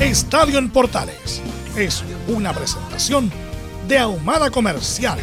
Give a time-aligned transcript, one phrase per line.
[0.00, 1.42] Estadio en Portales
[1.76, 3.32] es una presentación
[3.88, 5.18] de Ahumada Comercial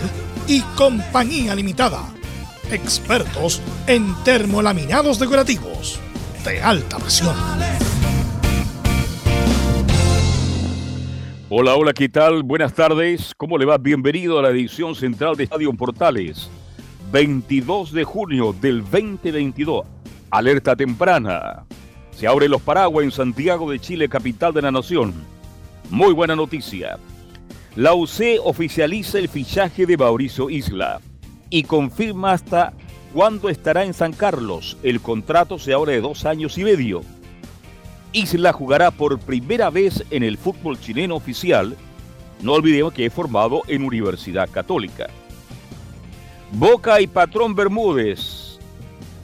[0.50, 2.02] y Compañía Limitada.
[2.70, 5.98] Expertos en termolaminados decorativos
[6.44, 7.34] de alta presión.
[11.48, 12.44] Hola, hola, ¿qué tal?
[12.44, 13.32] Buenas tardes.
[13.38, 13.78] ¿Cómo le va?
[13.78, 16.50] Bienvenido a la edición central de Estadio en Portales.
[17.14, 19.86] 22 de junio del 2022.
[20.32, 21.64] Alerta temprana.
[22.18, 25.14] Se abren los paraguas en Santiago de Chile, capital de la nación.
[25.90, 26.98] Muy buena noticia.
[27.76, 31.02] La UC oficializa el fichaje de Mauricio Isla
[31.50, 32.72] y confirma hasta
[33.14, 34.78] cuándo estará en San Carlos.
[34.82, 37.02] El contrato se abre de dos años y medio.
[38.14, 41.76] Isla jugará por primera vez en el fútbol chileno oficial.
[42.42, 45.08] No olvidemos que es formado en Universidad Católica.
[46.54, 48.58] Boca y Patrón Bermúdez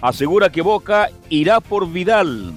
[0.01, 2.53] asegura que Boca irá por Vidal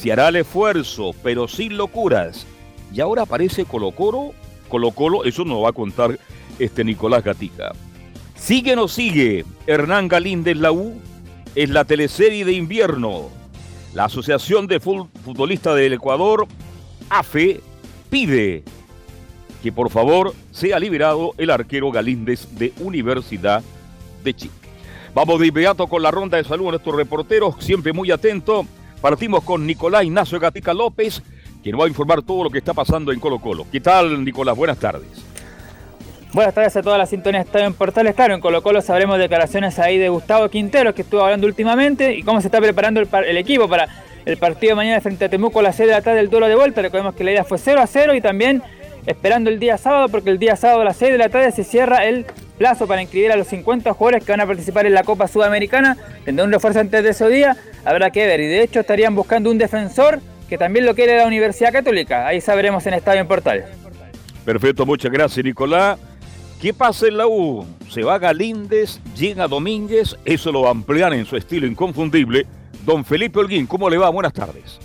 [0.00, 2.46] se hará el esfuerzo, pero sin locuras.
[2.90, 4.32] Y ahora aparece Colo Colo.
[4.70, 6.18] Colo Colo, eso nos va a contar
[6.58, 7.72] este Nicolás Gatica.
[8.34, 10.98] Sigue no sigue Hernán Galíndez la U.
[11.54, 13.28] Es la teleserie de invierno.
[13.92, 16.46] La Asociación de Futbolistas del Ecuador,
[17.10, 17.60] AFE,
[18.08, 18.62] pide
[19.62, 23.62] que por favor sea liberado el arquero Galíndez de Universidad
[24.24, 24.54] de Chile.
[25.12, 28.64] Vamos de inmediato con la ronda de salud a nuestros reporteros, siempre muy atentos.
[29.00, 31.22] Partimos con Nicolás Ignacio Gatica López,
[31.62, 33.66] quien va a informar todo lo que está pasando en Colo Colo.
[33.72, 34.54] ¿Qué tal, Nicolás?
[34.54, 35.08] Buenas tardes.
[36.32, 38.14] Buenas tardes a toda la sintonía Estadio en Portales.
[38.14, 42.22] Claro, en Colo Colo sabremos declaraciones ahí de Gustavo Quintero, que estuvo hablando últimamente, y
[42.22, 43.88] cómo se está preparando el, equipo para
[44.26, 46.54] el partido de mañana frente a Temuco, la sede de la tarde del duelo de
[46.54, 46.82] vuelta.
[46.82, 48.62] Recordemos que la idea fue 0 a 0 y también
[49.06, 51.64] esperando el día sábado, porque el día sábado a las 6 de la tarde se
[51.64, 52.26] cierra el
[52.60, 55.96] plazo para inscribir a los 50 jugadores que van a participar en la Copa Sudamericana.
[56.26, 57.56] Tendrá un refuerzo antes de ese día,
[57.86, 58.38] habrá que ver.
[58.40, 62.26] Y de hecho estarían buscando un defensor que también lo quiere la Universidad Católica.
[62.26, 63.64] Ahí sabremos en Estadio en Portal.
[64.44, 65.98] Perfecto, muchas gracias Nicolás.
[66.60, 67.64] ¿Qué pasa en la U?
[67.88, 72.46] Se va Galíndez, llega Domínguez, eso lo ampliar en su estilo inconfundible.
[72.84, 74.10] Don Felipe Holguín, ¿cómo le va?
[74.10, 74.78] Buenas tardes.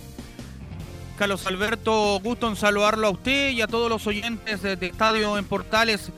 [1.18, 5.44] Carlos Alberto, gusto en saludarlo a usted y a todos los oyentes de Estadio en
[5.44, 6.10] Portales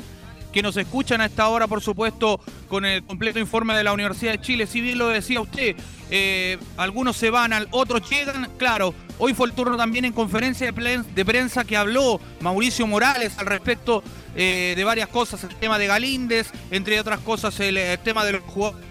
[0.58, 4.32] que nos escuchan a esta hora, por supuesto, con el completo informe de la Universidad
[4.32, 4.66] de Chile.
[4.66, 5.76] Si bien lo decía usted,
[6.10, 8.50] eh, algunos se van, otros llegan.
[8.56, 13.46] Claro, hoy fue el turno también en conferencia de prensa que habló Mauricio Morales al
[13.46, 14.02] respecto
[14.34, 18.32] eh, de varias cosas, el tema de Galíndez, entre otras cosas el, el tema de
[18.32, 18.84] los jugadores.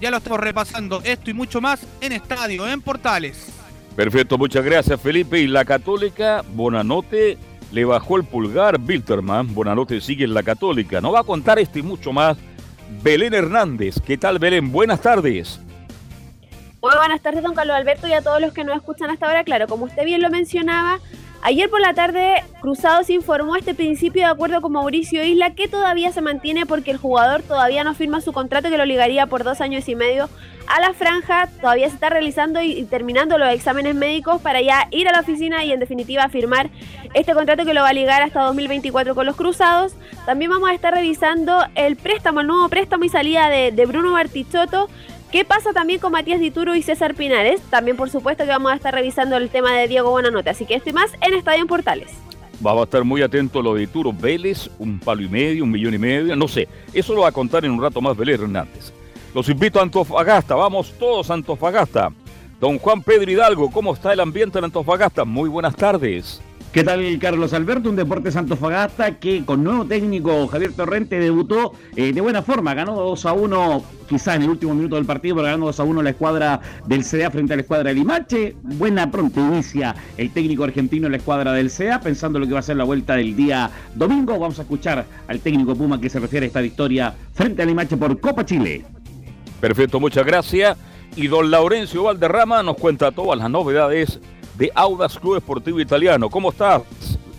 [0.00, 3.46] Ya lo estamos repasando, esto y mucho más en Estadio, en Portales.
[3.94, 5.38] Perfecto, muchas gracias Felipe.
[5.38, 7.38] Y la Católica, Bonanote
[7.72, 9.54] le bajó el pulgar Bilterman.
[9.54, 11.00] Bonanote sigue en la Católica.
[11.00, 12.36] No va a contar esto y mucho más.
[13.02, 14.00] Belén Hernández.
[14.04, 14.72] ¿Qué tal, Belén?
[14.72, 15.60] Buenas tardes.
[16.82, 19.44] Muy buenas tardes, don Carlos Alberto, y a todos los que nos escuchan hasta ahora.
[19.44, 20.98] Claro, como usted bien lo mencionaba,
[21.42, 26.12] Ayer por la tarde, Cruzados informó este principio de acuerdo con Mauricio Isla que todavía
[26.12, 29.62] se mantiene porque el jugador todavía no firma su contrato que lo ligaría por dos
[29.62, 30.28] años y medio
[30.66, 31.48] a la franja.
[31.62, 35.64] Todavía se está realizando y, terminando los exámenes médicos para ya ir a la oficina
[35.64, 36.68] y en definitiva firmar
[37.14, 39.94] este contrato que lo va a ligar hasta 2024 con los Cruzados.
[40.26, 44.12] También vamos a estar revisando el préstamo, el nuevo préstamo y salida de, de Bruno
[44.12, 44.90] Bartichotto
[45.32, 47.60] ¿Qué pasa también con Matías Dituro y César Pinares?
[47.70, 50.50] También, por supuesto, que vamos a estar revisando el tema de Diego Buenanote.
[50.50, 52.10] Así que estoy más en Estadio en Portales.
[52.58, 55.70] Vamos a estar muy atentos a lo de Dituro Vélez, un palo y medio, un
[55.70, 56.66] millón y medio, no sé.
[56.92, 58.92] Eso lo va a contar en un rato más Vélez Hernández.
[59.32, 62.10] Los invito a Antofagasta, vamos todos a Antofagasta.
[62.58, 65.24] Don Juan Pedro Hidalgo, ¿cómo está el ambiente en Antofagasta?
[65.24, 66.42] Muy buenas tardes.
[66.72, 67.90] ¿Qué tal Carlos Alberto?
[67.90, 72.94] Un Deporte Fagasta que con nuevo técnico Javier Torrente debutó eh, de buena forma, ganó
[72.94, 76.02] 2 a 1 quizá en el último minuto del partido, pero ganando 2 a 1
[76.02, 78.54] la escuadra del CEA frente a la escuadra del Limache.
[78.62, 82.60] Buena pronto inicia el técnico argentino en la escuadra del CEA, pensando lo que va
[82.60, 84.38] a ser la vuelta del día domingo.
[84.38, 87.96] Vamos a escuchar al técnico Puma que se refiere a esta victoria frente al Limache
[87.96, 88.84] por Copa Chile.
[89.60, 90.78] Perfecto, muchas gracias.
[91.16, 94.20] Y don Laurencio Valderrama nos cuenta todas las novedades
[94.60, 96.28] de Audas Club Esportivo Italiano.
[96.28, 96.82] ¿Cómo estás,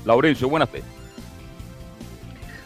[0.04, 0.50] Laurencio?
[0.50, 0.86] Buenas tardes.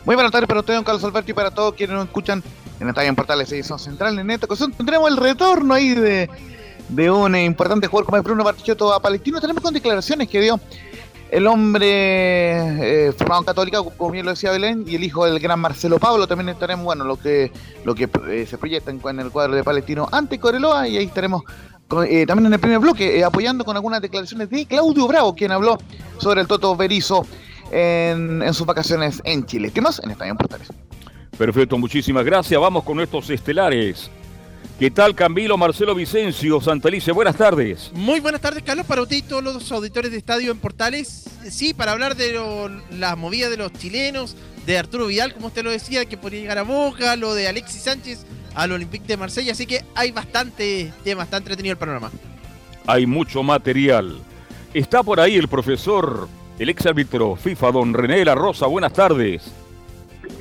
[0.05, 2.41] Muy buenas tardes para usted, don Carlos Alberto, y para todos quienes nos escuchan
[2.79, 4.17] en Estadio en Portales Edición Central.
[4.17, 6.29] En esta ocasión tendremos el retorno ahí de,
[6.87, 9.41] de un importante jugador como el Bruno Bartichotto a Palestino.
[9.41, 10.57] Tenemos con declaraciones que dio
[11.31, 15.39] el hombre eh, formado en Católica, como bien lo decía Belén, y el hijo del
[15.39, 16.27] gran Marcelo Pablo.
[16.27, 17.51] También estaremos, bueno, lo que,
[17.83, 21.43] lo que eh, se proyecta en, el cuadro de Palestino ante Coreloa, y ahí estaremos
[22.07, 25.51] eh, también en el primer bloque, eh, apoyando con algunas declaraciones de Claudio Bravo, quien
[25.51, 25.77] habló
[26.17, 27.27] sobre el Toto Berizo
[27.71, 29.71] en, sus vacaciones en Chile.
[29.71, 30.01] ¿Qué más?
[30.03, 30.69] En Estadio Portales.
[31.37, 32.59] Perfecto, muchísimas gracias.
[32.59, 34.09] Vamos con nuestros estelares.
[34.79, 37.11] ¿Qué tal Camilo, Marcelo Vicencio, Santalice?
[37.11, 37.91] Buenas tardes.
[37.93, 41.29] Muy buenas tardes, Carlos, para usted y todos los auditores de Estadio en Portales.
[41.49, 42.37] Sí, para hablar de
[42.91, 44.35] las movidas de los chilenos,
[44.65, 47.83] de Arturo Vidal, como usted lo decía, que podría llegar a Boca, lo de Alexis
[47.83, 52.09] Sánchez al Olympique de Marsella, así que hay bastante tema, está entretenido el panorama.
[52.87, 54.19] Hay mucho material.
[54.73, 58.65] Está por ahí el profesor, el ex árbitro FIFA, don René La Rosa.
[58.67, 59.51] Buenas tardes.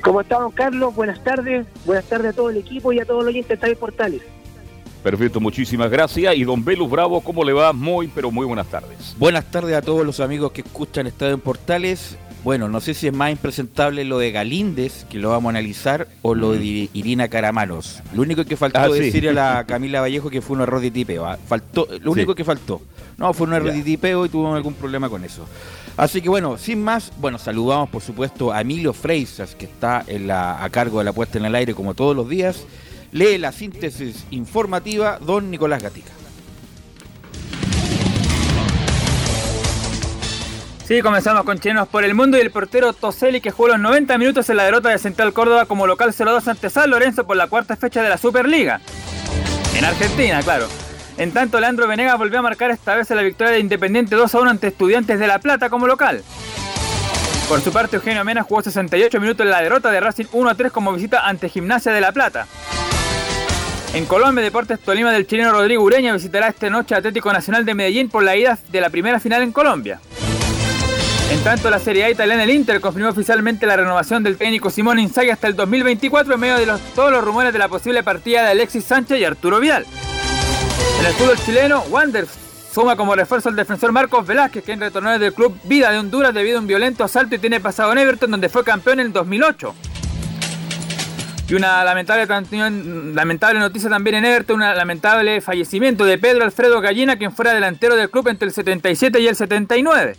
[0.01, 0.95] ¿Cómo está, don Carlos?
[0.95, 1.65] Buenas tardes.
[1.85, 4.21] Buenas tardes a todo el equipo y a todos los oyentes de Portales.
[5.03, 6.35] Perfecto, muchísimas gracias.
[6.35, 7.73] Y don Belus Bravo, ¿cómo le va?
[7.73, 9.15] Muy, pero muy buenas tardes.
[9.17, 12.17] Buenas tardes a todos los amigos que escuchan Estadio en Portales.
[12.45, 16.07] Bueno, no sé si es más impresentable lo de Galíndez, que lo vamos a analizar,
[16.21, 18.03] o lo de Irina Caramanos.
[18.13, 20.91] Lo único que faltó ah, decir a la Camila Vallejo que fue un error de
[20.91, 21.25] tipeo.
[21.25, 21.39] ¿ah?
[21.47, 22.83] Faltó, lo único que faltó.
[23.17, 25.43] No, fue un error de tipeo y tuvo algún problema con eso.
[25.97, 30.27] Así que bueno, sin más, bueno, saludamos por supuesto a Emilio Freisas, que está en
[30.27, 32.63] la, a cargo de la puesta en el aire como todos los días.
[33.11, 36.11] Lee la síntesis informativa don Nicolás Gatica.
[40.87, 44.19] Sí, comenzamos con chilenos por el mundo y el portero Toseli que jugó los 90
[44.19, 47.47] minutos en la derrota de Central Córdoba como local 0-2 ante San Lorenzo por la
[47.47, 48.79] cuarta fecha de la Superliga.
[49.75, 50.67] En Argentina, claro.
[51.17, 54.67] En tanto, Leandro Venegas volvió a marcar esta vez la victoria de Independiente 2-1 ante
[54.67, 56.23] Estudiantes de La Plata como local.
[57.49, 60.93] Por su parte, Eugenio Mena jugó 68 minutos en la derrota de Racing 1-3 como
[60.93, 62.45] visita ante Gimnasia de La Plata.
[63.95, 68.07] En Colombia, Deportes Tolima del chileno Rodrigo Ureña visitará esta noche Atlético Nacional de Medellín
[68.09, 69.99] por la ida de la primera final en Colombia.
[71.31, 74.99] En tanto, la Serie A italiana, el Inter, confirmó oficialmente la renovación del técnico Simón
[74.99, 78.51] Inzaghi hasta el 2024 en medio de todos los rumores de la posible partida de
[78.51, 79.85] Alexis Sánchez y Arturo Vidal.
[80.99, 82.27] En el fútbol chileno, Wander
[82.71, 86.33] suma como refuerzo al defensor Marcos Velázquez, quien retornó desde el club Vida de Honduras
[86.33, 89.13] debido a un violento asalto y tiene pasado en Everton, donde fue campeón en el
[89.13, 89.73] 2008.
[91.47, 92.27] Y una lamentable,
[93.13, 97.95] lamentable noticia también en Everton, un lamentable fallecimiento de Pedro Alfredo Gallina, quien fuera delantero
[97.95, 100.15] del club entre el 77 y el 79.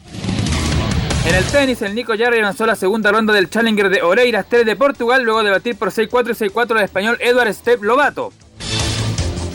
[1.27, 4.65] En el tenis, el Nico Jarry avanzó la segunda ronda del Challenger de Oreiras 3
[4.65, 8.33] de Portugal, luego de batir por 6-4 y 6-4 al español Edward Step Lobato.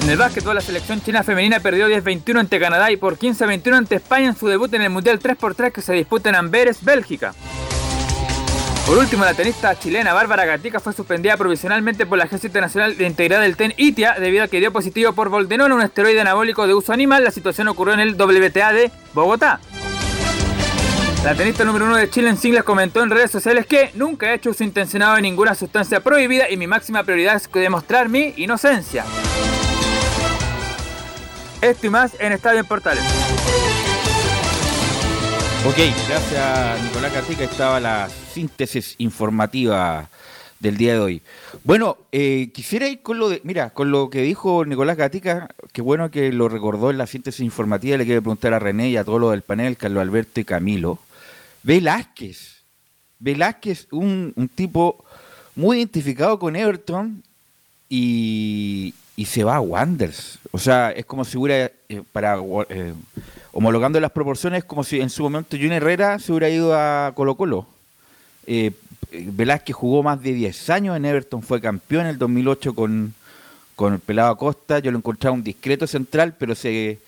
[0.04, 3.96] En el básquetbol, la selección china femenina perdió 10-21 ante Canadá y por 15-21 ante
[3.96, 7.34] España en su debut en el Mundial 3x3 que se disputa en Amberes, Bélgica.
[8.86, 13.06] Por último, la tenista chilena Bárbara Gatica fue suspendida provisionalmente por la Agencia Internacional de
[13.08, 16.74] Integridad del TEN ITIA debido a que dio positivo por Voldenol, un esteroide anabólico de
[16.74, 17.24] uso animal.
[17.24, 19.62] La situación ocurrió en el WTA de Bogotá.
[21.24, 24.36] La tenista número uno de Chile en singles comentó en redes sociales que nunca he
[24.36, 29.06] hecho uso intencionado de ninguna sustancia prohibida y mi máxima prioridad es demostrar mi inocencia.
[31.62, 33.04] Esto y más en Estadio en Portales.
[35.68, 35.78] Ok,
[36.10, 40.10] gracias Nicolás García, estaba la síntesis informativa
[40.60, 41.22] del día de hoy.
[41.64, 45.84] Bueno, eh, quisiera ir con lo de, mira, con lo que dijo Nicolás Gatica, qué
[45.84, 49.04] bueno que lo recordó en la síntesis informativa, le quiero preguntar a René y a
[49.04, 50.98] todos los del panel, Carlos Alberto y Camilo.
[51.64, 52.62] Velázquez.
[53.20, 55.04] Velázquez, un, tipo
[55.56, 57.24] muy identificado con Everton
[57.90, 58.94] y,
[59.26, 60.40] se va a Wanders.
[60.52, 62.40] O sea, es como si hubiera, eh, para
[62.70, 62.94] eh,
[63.52, 67.36] homologando las proporciones, como si en su momento Junior Herrera se hubiera ido a Colo
[67.36, 67.68] Colo.
[68.48, 68.72] Eh,
[69.12, 73.14] Velázquez jugó más de 10 años en Everton, fue campeón en el 2008 con,
[73.76, 74.80] con el Pelado Acosta.
[74.80, 77.00] Yo lo encontraba un discreto central, pero se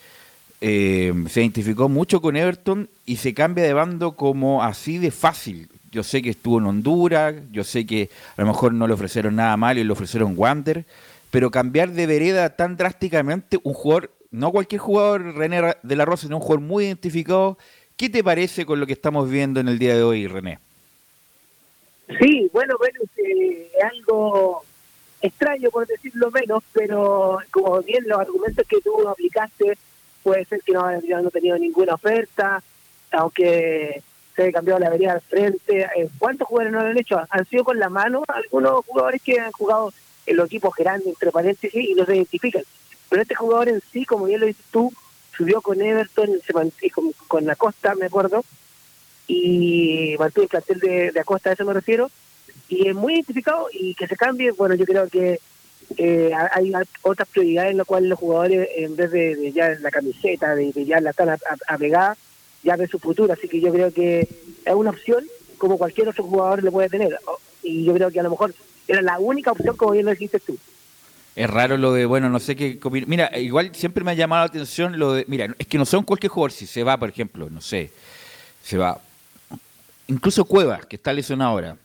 [0.66, 5.68] eh, se identificó mucho con Everton y se cambia de bando como así de fácil.
[5.92, 9.36] Yo sé que estuvo en Honduras, yo sé que a lo mejor no le ofrecieron
[9.36, 10.86] nada mal y le ofrecieron Wander,
[11.30, 16.22] pero cambiar de vereda tan drásticamente, un jugador, no cualquier jugador René de la Rosa,
[16.22, 17.58] sino un jugador muy identificado
[17.96, 20.58] ¿Qué te parece con lo que estamos viendo en el día de hoy, René?
[22.18, 24.64] Sí, bueno, bueno, eh, es algo
[25.22, 29.78] extraño por decirlo menos, pero como bien los argumentos que tú aplicaste,
[30.24, 32.62] puede ser que no haya no tenido ninguna oferta,
[33.12, 34.02] aunque
[34.34, 35.82] se haya cambiado la vereda al frente.
[35.82, 37.20] Eh, ¿Cuántos jugadores no lo han hecho?
[37.28, 39.92] Han sido con la mano algunos jugadores que han jugado
[40.26, 42.62] en los equipos grandes, entre paréntesis, y no se identifican.
[43.10, 44.92] Pero este jugador en sí, como bien lo dices tú,
[45.36, 46.72] subió con Everton, se con,
[47.28, 48.42] con Acosta, me acuerdo,
[49.26, 52.10] y mantuvo el de, de Acosta, a eso me refiero,
[52.68, 55.38] y es muy identificado y que se cambie, bueno, yo creo que
[55.96, 56.72] eh, hay
[57.02, 61.00] otras prioridades en las cuales los jugadores, en vez de, ya la camiseta, de, ya
[61.00, 61.36] la están
[61.68, 62.16] apegada,
[62.62, 64.20] ya ven su futuro, así que yo creo que
[64.64, 65.24] es una opción
[65.58, 67.18] como cualquier otro jugador le puede tener,
[67.62, 68.54] y yo creo que a lo mejor
[68.88, 70.58] era la única opción como bien lo dijiste tú.
[71.36, 72.78] Es raro lo de, bueno, no sé qué.
[73.06, 75.24] Mira, igual siempre me ha llamado la atención lo de.
[75.26, 76.52] Mira, es que no son cualquier jugador.
[76.52, 77.90] Si se va, por ejemplo, no sé,
[78.62, 79.00] se va.
[80.06, 81.76] Incluso Cuevas, que está lesionado ahora.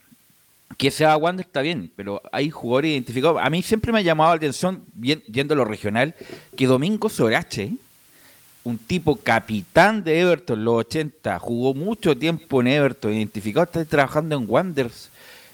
[0.78, 3.42] Que se va a Wander está bien, pero hay jugadores identificados.
[3.42, 6.16] A mí siempre me ha llamado la atención, yendo a lo regional,
[6.56, 7.74] que Domingo Sorache,
[8.64, 14.36] un tipo capitán de Everton, los 80, jugó mucho tiempo en Everton, identificado, está trabajando
[14.36, 15.10] en Wanderers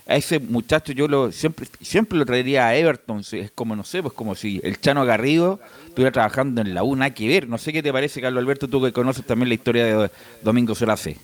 [0.08, 4.04] a ese muchacho yo lo siempre siempre lo traería a Everton, es como no sé,
[4.04, 7.48] pues como si el Chano Garrido estuviera trabajando en la U, nada que ver.
[7.48, 10.12] No sé qué te parece, Carlos Alberto, tú que conoces también la historia de
[10.44, 11.18] Domingo Sorace.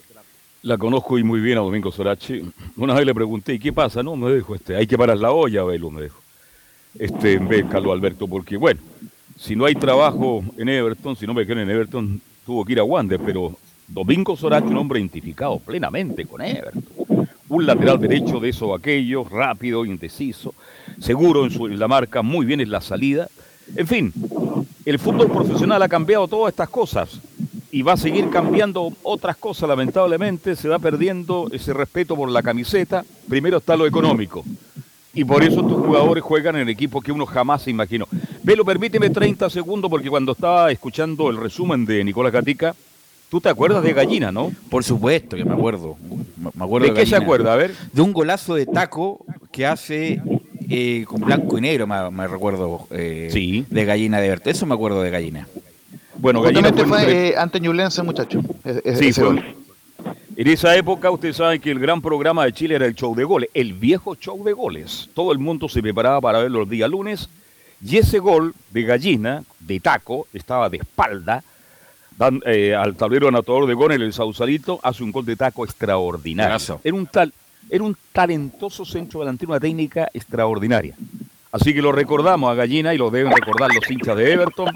[0.63, 2.44] La conozco y muy bien a Domingo Sorache.
[2.77, 4.03] Una vez le pregunté, ¿y qué pasa?
[4.03, 6.20] No, me dijo, este, hay que parar la olla, Belu, me dijo.
[6.98, 8.80] Este, en vez Carlos Alberto, porque bueno,
[9.39, 12.80] si no hay trabajo en Everton, si no me quedan en Everton, tuvo que ir
[12.80, 16.84] a Wander, pero Domingo Sorache, un hombre identificado plenamente con Everton
[17.51, 20.56] un lateral derecho de eso o aquello, rápido, indeciso,
[21.01, 23.27] seguro en, su, la marca, muy bien en la salida.
[23.75, 24.13] En fin,
[24.86, 27.20] el fútbol profesional ha cambiado todas estas cosas
[27.72, 32.44] y va a seguir cambiando otras cosas, lamentablemente, se va perdiendo ese respeto por la
[32.44, 33.06] camiseta.
[33.30, 34.44] Primero está lo económico.
[35.13, 38.08] Y por eso estos jugadores juegan en equipos que uno jamás se imaginó.
[38.44, 42.75] Velo, permíteme 30 segundos porque cuando estaba escuchando el resumen de Nicolás Gatica,
[43.32, 44.51] Tú te acuerdas de Gallina, ¿no?
[44.70, 45.96] Por supuesto que me acuerdo.
[46.54, 47.54] Me acuerdo ¿De, qué se acuerda?
[47.54, 47.74] A ver.
[47.94, 50.22] De un golazo de taco que hace
[50.70, 52.88] eh, con blanco y negro, me, recuerdo.
[52.92, 53.66] Eh, sí.
[53.70, 54.50] De Gallina de Verte.
[54.50, 55.48] Eso me acuerdo de Gallina.
[56.22, 58.42] Bueno, Gallina fue, fue eh, ante Ñublense, muchacho.
[58.96, 59.56] sí, fue.
[60.36, 63.24] En esa época, ustedes saben que el gran programa de Chile era el show de
[63.24, 65.10] goles, el viejo show de goles.
[65.13, 67.28] Todo el mundo se preparaba para verlo los días lunes.
[67.84, 71.44] Y ese gol de gallina, de taco, estaba de espalda,
[72.18, 76.80] dan, eh, al tablero anotador de Gonel, el Sausalito, hace un gol de taco extraordinario.
[76.84, 77.34] Era un, tal,
[77.70, 80.96] era un talentoso centro delantero, una técnica extraordinaria.
[81.51, 84.72] Así que lo recordamos a Gallina y lo deben recordar los hinchas de Everton,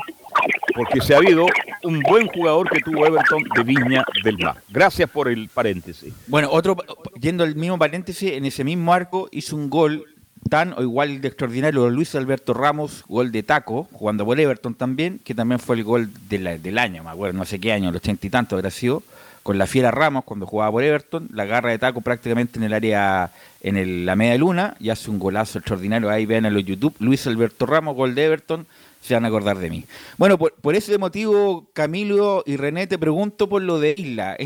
[0.76, 1.46] porque se ha habido
[1.84, 4.58] un buen jugador que tuvo Everton de Viña del Mar.
[4.70, 6.14] Gracias por el paréntesis.
[6.28, 6.76] Bueno, otro,
[7.20, 10.06] yendo al mismo paréntesis, en ese mismo arco hizo un gol
[10.50, 15.20] tan o igual de extraordinario Luis Alberto Ramos, gol de taco, jugando por Everton también,
[15.24, 18.28] que también fue el gol del año, me acuerdo, no sé qué año, el ochenta
[18.28, 19.02] y tanto habrá sido,
[19.42, 22.74] con la fiera Ramos cuando jugaba por Everton, la garra de taco prácticamente en el
[22.74, 26.96] área, en la media luna, y hace un golazo extraordinario, ahí vean en los YouTube,
[27.00, 28.68] Luis Alberto Ramos, gol de Everton,
[29.06, 29.86] se van a acordar de mí.
[30.18, 34.38] Bueno, por, ese motivo, Camilo y René, te pregunto por lo de Isla.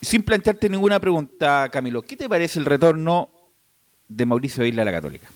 [0.00, 3.30] Sin plantearte ninguna pregunta, Camilo, ¿qué te parece el retorno
[4.16, 5.28] de Mauricio Isla a la Católica.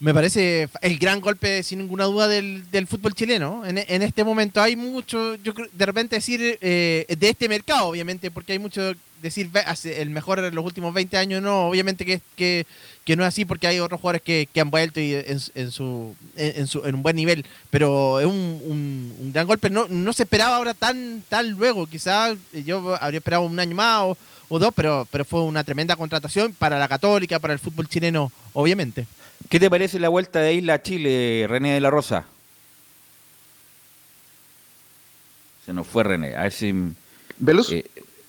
[0.00, 3.64] Me parece el gran golpe, sin ninguna duda, del, fútbol chileno.
[3.64, 8.30] En, este momento hay mucho, yo creo, de repente decir, eh, de este mercado, obviamente,
[8.30, 8.92] porque hay mucho
[9.24, 9.50] decir
[9.84, 12.66] el mejor en los últimos 20 años, no, obviamente que, que,
[13.04, 15.40] que no es así, porque hay otros jugadores que, han vuelto y en,
[15.70, 18.62] su, en, su, en un buen nivel, pero es un,
[19.18, 19.70] un, gran golpe.
[19.70, 24.02] No, no se esperaba ahora tan, tan luego, quizás yo habría esperado un año más
[24.02, 24.16] o
[24.48, 28.30] o dos, pero, pero fue una tremenda contratación para la Católica, para el fútbol chileno,
[28.52, 29.06] obviamente.
[29.48, 32.24] ¿Qué te parece la vuelta de Isla a Chile, René de la Rosa?
[35.66, 36.36] Se nos fue René.
[36.36, 36.68] A ver si.
[36.68, 37.84] Eh,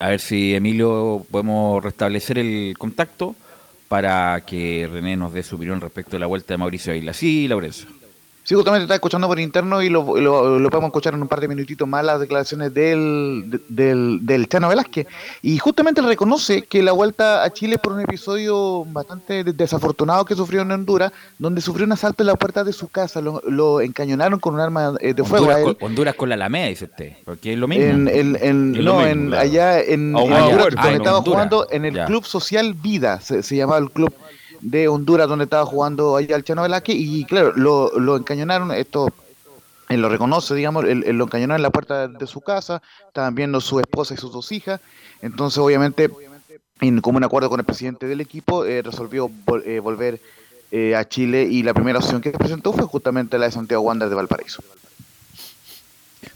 [0.06, 3.36] a ver si Emilio podemos restablecer el contacto
[3.88, 7.12] para que René nos dé su opinión respecto a la vuelta de Mauricio Isla.
[7.12, 7.88] Sí, Laurencio.
[8.46, 11.48] Sí, justamente está escuchando por interno y lo, lo, podemos escuchar en un par de
[11.48, 15.08] minutitos más las declaraciones del, del, del, Chano Velázquez.
[15.42, 20.62] Y justamente reconoce que la vuelta a Chile por un episodio bastante desafortunado que sufrió
[20.62, 24.40] en Honduras, donde sufrió un asalto en la puerta de su casa, lo, lo encañonaron
[24.40, 25.48] con un arma eh, de fuego.
[25.48, 27.86] Honduras, Con, Honduras con la Alameda, dice usted, porque es lo mismo.
[28.12, 33.42] En, no, en, allá en, Honduras, donde estaba jugando en el Club Social Vida, se,
[33.42, 34.14] se llamaba el club
[34.62, 39.10] de Honduras, donde estaba jugando allá el Chano Velázquez, y claro, lo, lo encañonaron estos
[39.88, 43.36] él lo reconoce, digamos, él, él lo encañonó en la puerta de su casa, estaban
[43.36, 44.82] viendo su esposa y sus dos hijas,
[45.22, 46.10] entonces obviamente,
[46.82, 50.20] en común acuerdo con el presidente del equipo, eh, resolvió vol- eh, volver
[50.72, 54.10] eh, a Chile y la primera opción que presentó fue justamente la de Santiago Wander
[54.10, 54.64] de Valparaíso.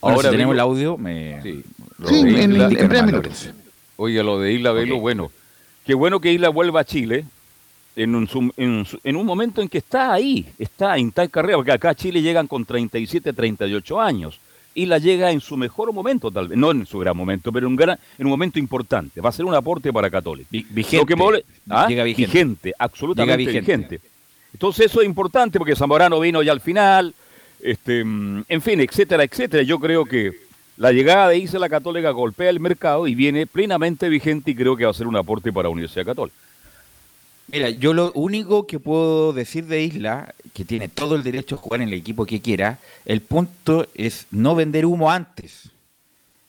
[0.02, 1.42] Ahora Ahora si tenemos el audio, me...
[1.42, 1.64] Sí,
[2.20, 2.52] en- en
[2.90, 3.12] minutos.
[3.12, 3.50] Lorenzo.
[3.98, 5.32] Oiga, lo de Isla Velo, bueno,
[5.86, 7.26] qué bueno que Isla vuelva a Chile
[7.96, 11.90] en un, en, en momento en que está ahí, está en tal carrera, porque acá
[11.90, 14.40] a Chile llegan con 37, 38 años.
[14.76, 17.72] Isla llega en su mejor momento, tal vez, no en su gran momento, pero en
[17.74, 19.20] un, gran, en un momento importante.
[19.20, 20.48] Va a ser un aporte para Católica.
[20.52, 20.98] Vi- vigente.
[20.98, 21.88] Lo que mole- ¿Ah?
[21.90, 22.74] Llega vigente.
[22.78, 23.60] absolutamente vigente.
[23.60, 24.00] vigente.
[24.54, 27.14] Entonces eso es importante porque Zamorano vino ya al final,
[27.62, 29.64] este, en fin, etcétera, etcétera.
[29.64, 30.32] Yo creo que
[30.78, 34.86] la llegada de Isla Católica golpea el mercado y viene plenamente vigente y creo que
[34.86, 36.36] va a ser un aporte para la Universidad Católica.
[37.52, 41.58] Mira, yo lo único que puedo decir de Isla, que tiene todo el derecho a
[41.58, 45.70] jugar en el equipo que quiera, el punto es no vender humo antes.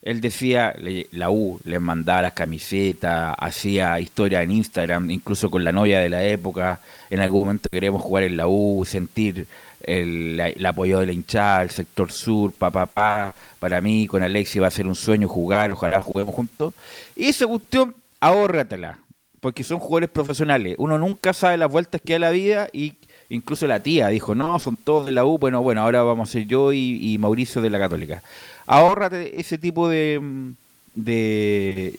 [0.02, 5.62] Él decía, le- la U les mandaba las camisetas, hacía historia en Instagram, incluso con
[5.64, 6.80] la novia de la época.
[7.10, 9.46] En algún momento queremos jugar en la U, sentir
[9.82, 13.34] el, apoyo de la hinchada, el sector sur, pa, pa, pa.
[13.58, 16.74] Para mí, con Alexi va a ser un sueño jugar, ojalá juguemos juntos.
[17.16, 18.98] Y esa cuestión, ahórratela,
[19.40, 20.76] porque son jugadores profesionales.
[20.78, 22.94] Uno nunca sabe las vueltas que da la vida y
[23.28, 26.32] incluso la tía dijo, no, son todos de la U, bueno, bueno, ahora vamos a
[26.32, 28.22] ser yo y, Mauricio de la Católica.
[28.66, 30.52] Ahórrate ese tipo de,
[30.94, 31.98] de,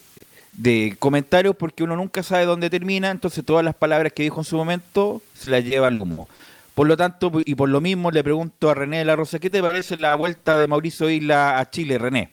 [0.53, 4.45] de comentarios porque uno nunca sabe dónde termina, entonces todas las palabras que dijo en
[4.45, 6.27] su momento se las lleva al humo.
[6.75, 9.49] Por lo tanto, y por lo mismo le pregunto a René de la Rosa, ¿qué
[9.49, 12.29] te parece la vuelta de Mauricio Isla a Chile, René?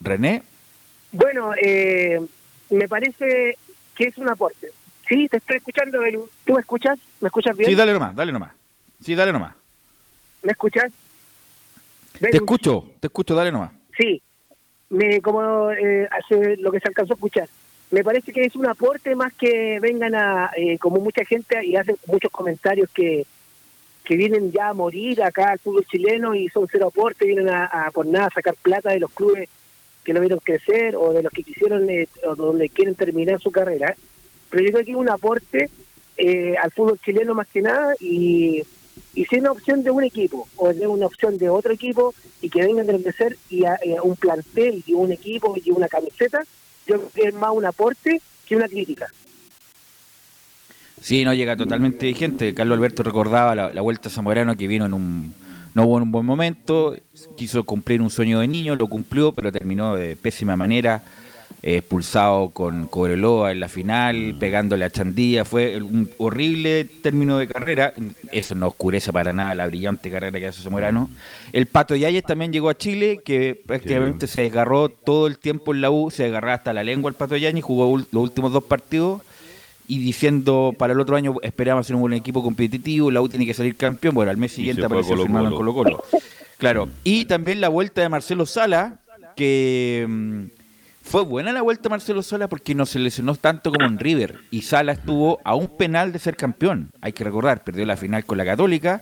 [0.00, 0.42] René,
[1.12, 2.20] Bueno, eh,
[2.70, 3.56] me parece
[3.94, 4.70] que es un aporte.
[5.08, 6.00] Sí, te estoy escuchando.
[6.44, 6.98] ¿Tú me escuchas?
[7.20, 7.70] ¿Me escuchas bien?
[7.70, 8.52] sí, dale nomás, dale nomás.
[9.02, 9.54] Sí, dale nomás.
[10.42, 10.92] ¿Me escuchas?
[12.18, 13.72] Te escucho, te escucho, dale nomás.
[13.96, 14.20] Sí,
[14.90, 17.48] me, como eh, hace lo que se alcanzó a escuchar.
[17.90, 21.76] Me parece que es un aporte más que vengan a, eh, como mucha gente, y
[21.76, 23.24] hacen muchos comentarios que,
[24.04, 27.64] que vienen ya a morir acá al fútbol chileno y son cero aporte, vienen a,
[27.66, 29.48] a por nada a sacar plata de los clubes
[30.08, 33.50] que lo vieron crecer o de los que quisieron eh, o donde quieren terminar su
[33.50, 33.94] carrera.
[34.48, 35.68] Pero yo creo que es un aporte
[36.16, 38.62] eh, al fútbol chileno más que nada y,
[39.14, 42.14] y si es una opción de un equipo o de una opción de otro equipo
[42.40, 46.42] y que vengan a crecer y a, un plantel y un equipo y una camiseta,
[46.86, 49.08] yo creo que es más un aporte que una crítica.
[51.02, 52.54] Sí, no llega totalmente vigente.
[52.54, 55.34] Carlos Alberto recordaba la, la vuelta a Zamorano que vino en un
[55.78, 56.96] no hubo en un buen momento,
[57.36, 61.04] quiso cumplir un sueño de niño, lo cumplió, pero terminó de pésima manera,
[61.62, 67.46] eh, expulsado con Cobreloa en la final, pegándole a Chandía, fue un horrible término de
[67.46, 67.94] carrera,
[68.32, 71.10] eso no oscurece para nada la brillante carrera que hace Zamorano.
[71.52, 75.80] El Pato Yáñez también llegó a Chile, que prácticamente se desgarró todo el tiempo en
[75.80, 79.22] la U, se desgarraba hasta la lengua el Pato Yáñez, jugó los últimos dos partidos
[79.88, 83.46] y diciendo para el otro año esperamos ser un buen equipo competitivo, la U tiene
[83.46, 86.04] que salir campeón, bueno, al mes siguiente apareció firmado en Colo Colo-Colo.
[86.10, 86.22] Colo.
[86.58, 88.98] Claro, y también la vuelta de Marcelo Sala,
[89.34, 90.42] que mm,
[91.02, 94.40] fue buena la vuelta de Marcelo Sala porque no se lesionó tanto como en River,
[94.50, 98.26] y Sala estuvo a un penal de ser campeón, hay que recordar, perdió la final
[98.26, 99.00] con la Católica,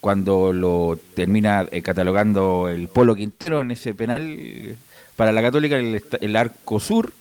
[0.00, 4.76] cuando lo termina eh, catalogando el Polo Quintero en ese penal eh,
[5.16, 7.12] para la Católica, el, el arco sur,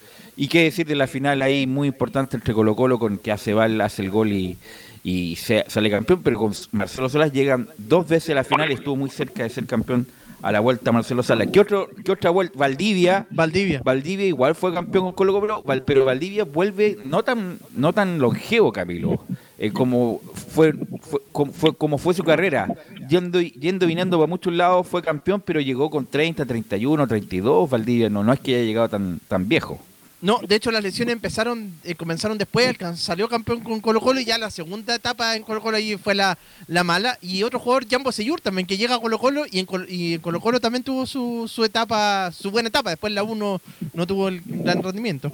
[0.42, 3.54] y qué decir de la final ahí muy importante entre Colo Colo con que hace
[3.54, 4.58] Val, hace el gol y,
[5.04, 8.76] y se- sale campeón, pero con Marcelo Salas llegan dos veces a la final y
[8.76, 10.08] estuvo muy cerca de ser campeón
[10.42, 11.50] a la vuelta Marcelo Salas.
[11.52, 12.58] ¿Qué, otro, qué otra vuelta?
[12.58, 13.28] Valdivia.
[13.30, 13.82] Valdivia.
[13.84, 18.72] Valdivia igual fue campeón con Colo Colo, pero Valdivia vuelve no tan, no tan longevo,
[18.72, 19.22] Camilo,
[19.58, 22.68] eh, como fue, fue, como fue, como fue su carrera.
[23.10, 27.70] Yendo, y- yendo viniendo para muchos lados fue campeón, pero llegó con 30, 31, 32.
[27.70, 29.78] Valdivia no, no es que haya llegado tan, tan viejo.
[30.22, 34.26] No, de hecho las lesiones empezaron, eh, comenzaron después, salió campeón con Colo Colo y
[34.26, 37.18] ya la segunda etapa en Colo Colo ahí fue la, la mala.
[37.22, 40.16] Y otro jugador, Jambo Seyur también, que llega a Colo Colo y en, Colo, y
[40.16, 42.90] en Colo Colo también tuvo su, su etapa, su buena etapa.
[42.90, 43.62] Después la 1
[43.94, 45.32] no tuvo el gran rendimiento.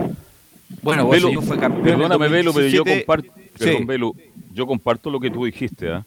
[0.84, 1.84] Bueno, Velo, Bosellur fue campeón.
[1.84, 3.06] Perdóname, Velo, pero yo 2017.
[3.06, 3.86] comparto, perdón, Sí.
[3.86, 4.16] Velo,
[4.54, 5.92] yo comparto lo que tú dijiste.
[5.92, 6.06] ¿ah?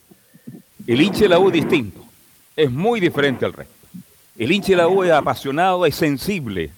[0.87, 2.05] El hincha de la U es distinto,
[2.55, 3.73] es muy diferente al resto.
[4.37, 6.71] El hincha de la U es apasionado, es sensible,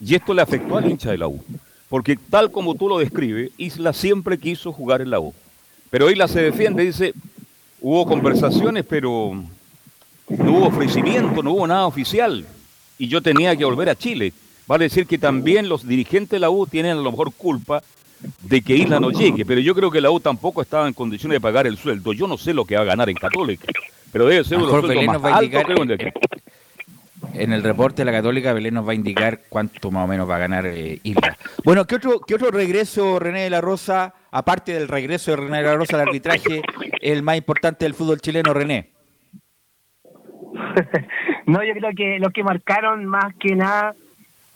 [0.00, 1.42] y esto le afectó al hincha de la U.
[1.88, 5.32] Porque tal como tú lo describes, Isla siempre quiso jugar en la U.
[5.90, 7.14] Pero Isla se defiende, dice,
[7.80, 9.32] hubo conversaciones, pero
[10.28, 12.44] no hubo ofrecimiento, no hubo nada oficial.
[12.98, 14.32] Y yo tenía que volver a Chile.
[14.66, 17.82] Vale decir que también los dirigentes de la U tienen a lo mejor culpa
[18.42, 21.36] de que Isla no llegue, pero yo creo que la U tampoco estaba en condiciones
[21.36, 22.12] de pagar el sueldo.
[22.12, 23.66] Yo no sé lo que va a ganar en Católica,
[24.12, 26.12] pero debe ser uno de los sueldos más altos, indicar- creo, en el-
[27.34, 30.28] En el reporte de la Católica, Belén nos va a indicar cuánto más o menos
[30.28, 31.36] va a ganar eh, Isla.
[31.64, 35.58] Bueno, ¿qué otro, ¿qué otro regreso, René de la Rosa, aparte del regreso de René
[35.58, 36.62] de la Rosa al arbitraje,
[37.00, 38.90] el más importante del fútbol chileno, René?
[41.46, 43.94] No, yo creo que los que marcaron más que nada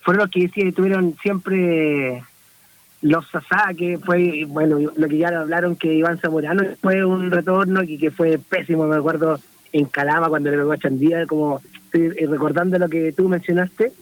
[0.03, 2.23] fueron los que sí, tuvieron siempre
[3.01, 7.81] los Sasá, que fue, bueno, lo que ya hablaron que Iván Zamorano fue un retorno
[7.81, 9.41] que, que fue pésimo, me acuerdo
[9.73, 13.93] en Calama cuando le pegó a Chandía, como estoy eh, recordando lo que tú mencionaste,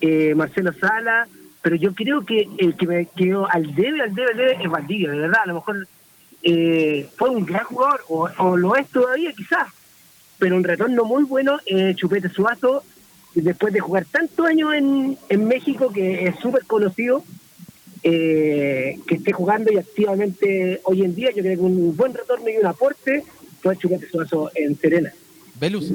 [0.00, 1.26] eh, Marcelo Sala,
[1.62, 4.70] pero yo creo que el que me quedó al debe, al debe, al debe es
[4.70, 5.88] Valdivia, de verdad, a lo mejor
[6.42, 9.68] eh, fue un gran jugador, o, lo es todavía quizás,
[10.38, 12.84] pero un retorno muy bueno, eh, Chupete Suazo,
[13.34, 17.24] después de jugar tantos años en, en México, que es súper conocido,
[18.02, 22.56] que esté jugando y activamente hoy en día, yo creo que un buen retorno y
[22.56, 23.24] un aporte
[23.60, 25.12] fue Chupete Suazo en Serena.
[25.58, 25.92] Velus.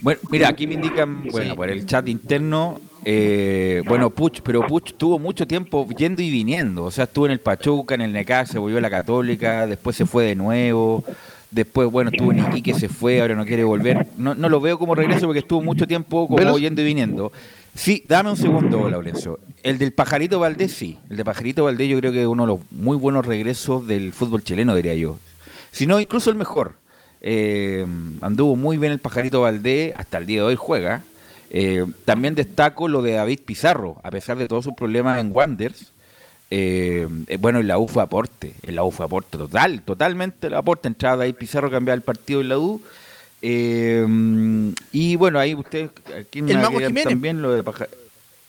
[0.00, 4.92] Bueno, mira, aquí me indican, bueno, por el chat interno, eh, bueno, Puch, pero Puch
[4.96, 8.52] tuvo mucho tiempo yendo y viniendo, o sea, estuvo en el Pachuca, en el Necaxa,
[8.52, 11.04] se volvió a la Católica, después se fue de nuevo,
[11.50, 14.78] después, bueno, estuvo en Iquique, se fue, ahora no quiere volver, no, no lo veo
[14.78, 17.32] como regreso porque estuvo mucho tiempo como Velos- yendo y viniendo.
[17.74, 19.38] Sí, dame un segundo, Laurencio.
[19.62, 20.98] El del Pajarito Valdés, sí.
[21.08, 24.12] El de Pajarito Valdés yo creo que es uno de los muy buenos regresos del
[24.12, 25.16] fútbol chileno, diría yo.
[25.70, 26.74] Si no, incluso el mejor.
[27.24, 27.86] Eh,
[28.20, 31.02] anduvo muy bien el Pajarito Valdés, hasta el día de hoy juega.
[31.50, 35.92] Eh, también destaco lo de David Pizarro, a pesar de todos sus problemas en Wanders.
[36.50, 37.06] Eh,
[37.40, 40.88] bueno, en la U fue aporte, en la U fue aporte total, totalmente el aporte.
[40.88, 42.82] Entrada David Pizarro, cambiaba el partido en la U.
[43.40, 44.06] Eh,
[44.92, 47.04] y bueno, ahí usted, aquí El Mago Jiménez.
[47.04, 47.88] también lo de Paja-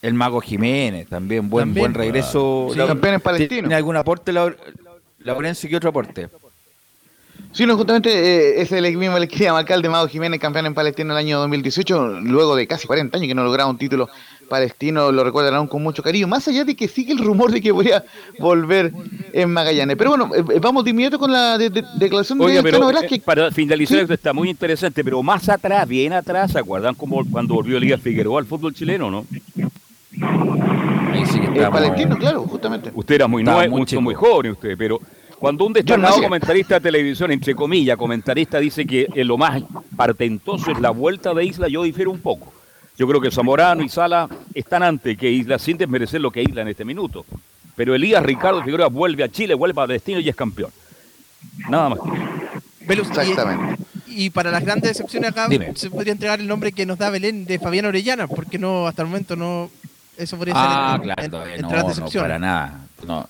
[0.02, 1.84] el Mago Jiménez, también buen También.
[1.84, 2.68] buen regreso.
[2.72, 3.50] Sí, Lau- campeones palestinos.
[3.62, 4.56] ¿Tiene algún aporte, Lau-
[5.20, 5.70] Laurencio?
[5.70, 6.28] ¿Qué otro aporte?
[7.52, 10.66] Sí, no, justamente eh, es el mismo el que quería marcar de Mago Jiménez, campeón
[10.66, 13.78] en Palestina en el año 2018, luego de casi 40 años que no lograba un
[13.78, 14.10] título
[14.50, 17.62] palestino, lo recuerdan aún con mucho cariño, más allá de que sigue el rumor de
[17.62, 18.04] que voy a
[18.40, 18.92] volver
[19.34, 19.96] en Magallanes.
[19.98, 22.94] Pero bueno, eh, vamos de inmediato con la de- de- declaración Oiga, de Cano eh,
[22.94, 23.22] Velázquez.
[23.22, 24.02] para finalizar Sí.
[24.02, 28.02] esto está muy interesante, pero más atrás, bien atrás, ¿se acuerdan cómo cuando volvió Elías
[28.02, 29.26] Figueroa al fútbol chileno, no?
[31.12, 32.92] Ahí sí que estamos- palestino, claro, justamente.
[32.96, 35.00] Usted era muy nuevo, muy muy joven usted, pero
[35.44, 39.62] cuando un destacado no comentarista de televisión, entre comillas, comentarista dice que lo más
[39.94, 42.54] partentoso es la vuelta de Isla, yo difiero un poco.
[42.98, 46.62] Yo creo que Zamorano y Sala están antes que Isla, sin desmerecer lo que Isla
[46.62, 47.26] en este minuto.
[47.76, 50.72] Pero Elías Ricardo Figueroa vuelve a Chile, vuelve a destino y es campeón.
[51.70, 52.00] Nada más.
[52.88, 53.84] Y- Exactamente.
[54.08, 55.74] Y, para las grandes decepciones acá Dime.
[55.76, 59.02] se podría entregar el nombre que nos da Belén de Fabián Orellana, porque no, hasta
[59.02, 59.70] el momento no.
[60.16, 62.24] Eso podría Ah, ser en- claro, en- todavía entre no, no, decepciones.
[62.30, 62.80] para nada.
[63.06, 63.28] No,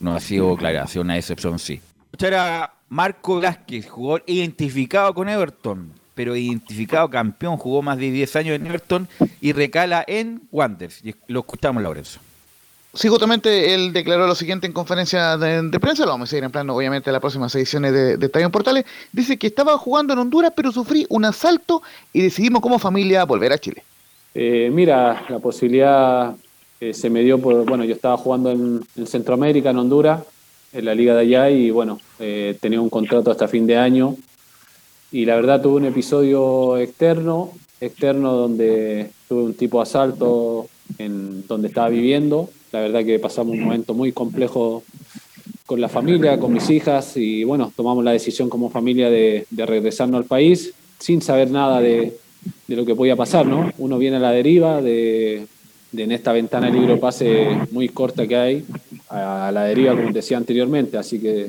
[0.00, 1.80] no ha sido, claro, ha sido una decepción, sí.
[2.18, 8.56] Era Marco Vázquez, jugador identificado con Everton, pero identificado campeón, jugó más de 10 años
[8.56, 9.08] en Everton
[9.40, 11.04] y recala en Wanderers.
[11.04, 12.20] Y Lo escuchamos, Lorenzo.
[12.94, 16.44] Sí, justamente él declaró lo siguiente en conferencia de, de prensa, lo vamos a seguir
[16.44, 19.76] en plano obviamente en las próximas ediciones de, de Estadio en Portales, dice que estaba
[19.76, 21.82] jugando en Honduras pero sufrí un asalto
[22.12, 23.84] y decidimos como familia volver a Chile.
[24.34, 26.34] Eh, mira, la posibilidad
[26.80, 30.22] se me dio por, bueno, yo estaba jugando en, en Centroamérica, en Honduras,
[30.72, 34.16] en la liga de allá y bueno, eh, tenía un contrato hasta fin de año
[35.10, 41.46] y la verdad tuve un episodio externo, externo donde tuve un tipo de asalto en
[41.46, 44.82] donde estaba viviendo, la verdad que pasamos un momento muy complejo
[45.64, 49.66] con la familia, con mis hijas y bueno, tomamos la decisión como familia de, de
[49.66, 52.16] regresarnos al país sin saber nada de,
[52.66, 53.70] de lo que podía pasar, ¿no?
[53.78, 55.46] Uno viene a la deriva de,
[55.92, 58.64] de en esta ventana de libro pase muy corta que hay,
[59.08, 61.48] a, la deriva, como decía anteriormente, así que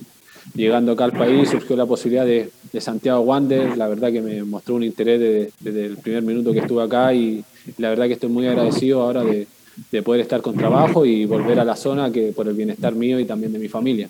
[0.56, 4.42] llegando acá al país surgió la posibilidad de, de Santiago Wander, la verdad que me
[4.44, 7.44] mostró un interés de- desde el primer minuto que estuve acá y
[7.78, 9.46] la verdad que estoy muy agradecido ahora de,
[9.92, 13.20] de poder estar con trabajo y volver a la zona que por el bienestar mío
[13.20, 14.10] y también de mi familia.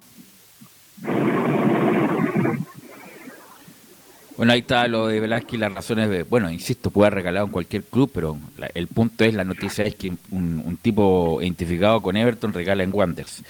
[4.39, 7.51] Bueno, ahí está lo de Velázquez, las razones de, bueno, insisto, puede haber regalado en
[7.51, 12.15] cualquier club, pero la- el punto es, la noticia es que un, tipo identificado con
[12.15, 13.43] Everton regala en Wanderers.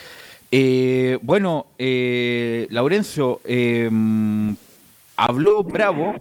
[0.51, 3.87] Eh, bueno, eh, Laurencio, eh,
[5.15, 6.15] habló Bravo,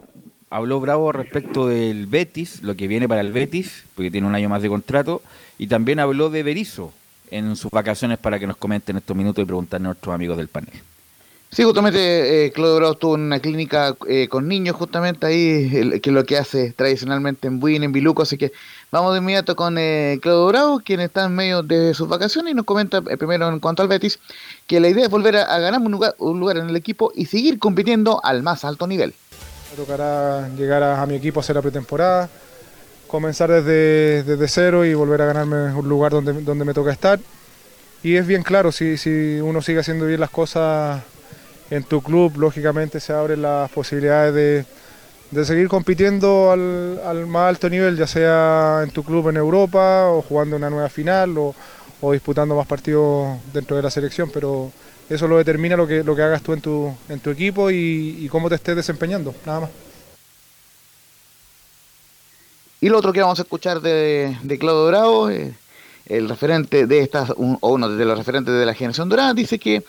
[0.51, 4.51] habló Bravo respecto del Betis, lo que viene para el Betis, porque tiene un año
[4.51, 5.23] más de contrato,
[5.59, 6.93] y también habló de Berizzo
[7.31, 10.49] en sus vacaciones para que nos comenten estos minutos y preguntarle a nuestros amigos del
[10.49, 10.75] panel.
[11.51, 16.01] Sí, justamente eh, Claudio Bravo estuvo en una clínica eh, con niños, justamente ahí, el-
[16.03, 18.53] que es lo que hace tradicionalmente en Buin, en Biluco, así que
[18.93, 22.55] vamos de inmediato con eh, Claudio Bravo, quien está en medio de sus vacaciones y
[22.55, 24.19] nos comenta eh, primero en cuanto al Betis,
[24.67, 27.13] que la idea es volver a, a ganar un lugar, un lugar en el equipo
[27.15, 29.15] y seguir compitiendo al más alto nivel.
[29.71, 32.29] Me tocará llegar a, a mi equipo a hacer la pretemporada,
[33.07, 37.19] comenzar desde, desde cero y volver a ganarme un lugar donde, donde me toca estar.
[38.03, 41.03] Y es bien claro, si, si uno sigue haciendo bien las cosas
[41.71, 44.65] en tu club, lógicamente se abren las posibilidades de,
[45.31, 50.09] de seguir compitiendo al, al más alto nivel, ya sea en tu club en Europa
[50.09, 51.55] o jugando una nueva final o,
[52.01, 54.73] o disputando más partidos dentro de la selección, pero
[55.09, 58.29] eso lo determina lo que, lo que hagas tú en tu, en tu equipo y,
[58.31, 59.71] cómo te estés desempeñando, nada más.
[62.81, 65.53] Y lo otro que vamos a escuchar de, de Claudio Bravo, eh,
[66.07, 69.85] el referente de estas, o uno de los referentes de la generación dorada, dice que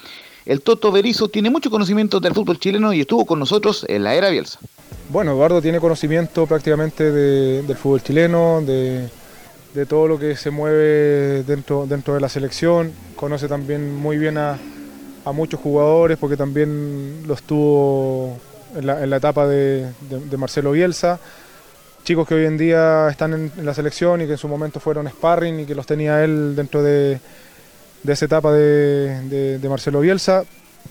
[0.49, 4.15] el Toto Berizo tiene mucho conocimiento del fútbol chileno y estuvo con nosotros en la
[4.15, 4.57] era Bielsa.
[5.09, 9.09] Bueno, Eduardo tiene conocimiento prácticamente de- del fútbol chileno, de,
[9.88, 14.57] todo lo que se mueve dentro, dentro de la selección, conoce también muy bien a,
[15.33, 18.35] muchos jugadores porque también los tuvo
[18.75, 21.19] en la, etapa de, de- Marcelo Bielsa,
[22.03, 24.79] chicos que hoy en día están en, en la selección y que en su momento
[24.79, 27.19] fueron sparring y que los tenía él dentro de,
[28.03, 30.43] de esa etapa de, de- de Marcelo Bielsa,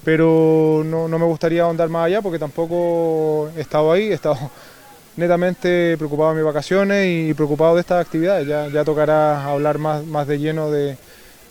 [0.04, 4.38] pero no, no me gustaría ahondar más allá porque tampoco he estado ahí, he estado
[5.16, 8.46] netamente preocupado de mis vacaciones y preocupado de estas actividades.
[8.46, 10.96] Ya, ya tocará hablar más, más de lleno de,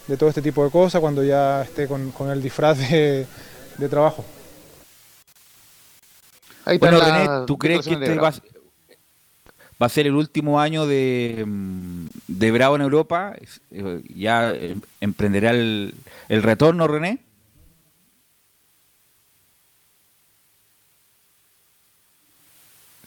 [0.07, 3.25] de todo este tipo de cosas cuando ya esté con, con el disfraz de,
[3.77, 4.23] de trabajo.
[6.65, 8.33] Ahí está Bueno, la René, ¿tú crees que este va, a-
[9.81, 13.35] va a ser el último año de, mm, de Bravo en Europa?
[13.71, 15.93] Eh, ¿Ya eh, emprenderá el,
[16.29, 17.19] el retorno, René?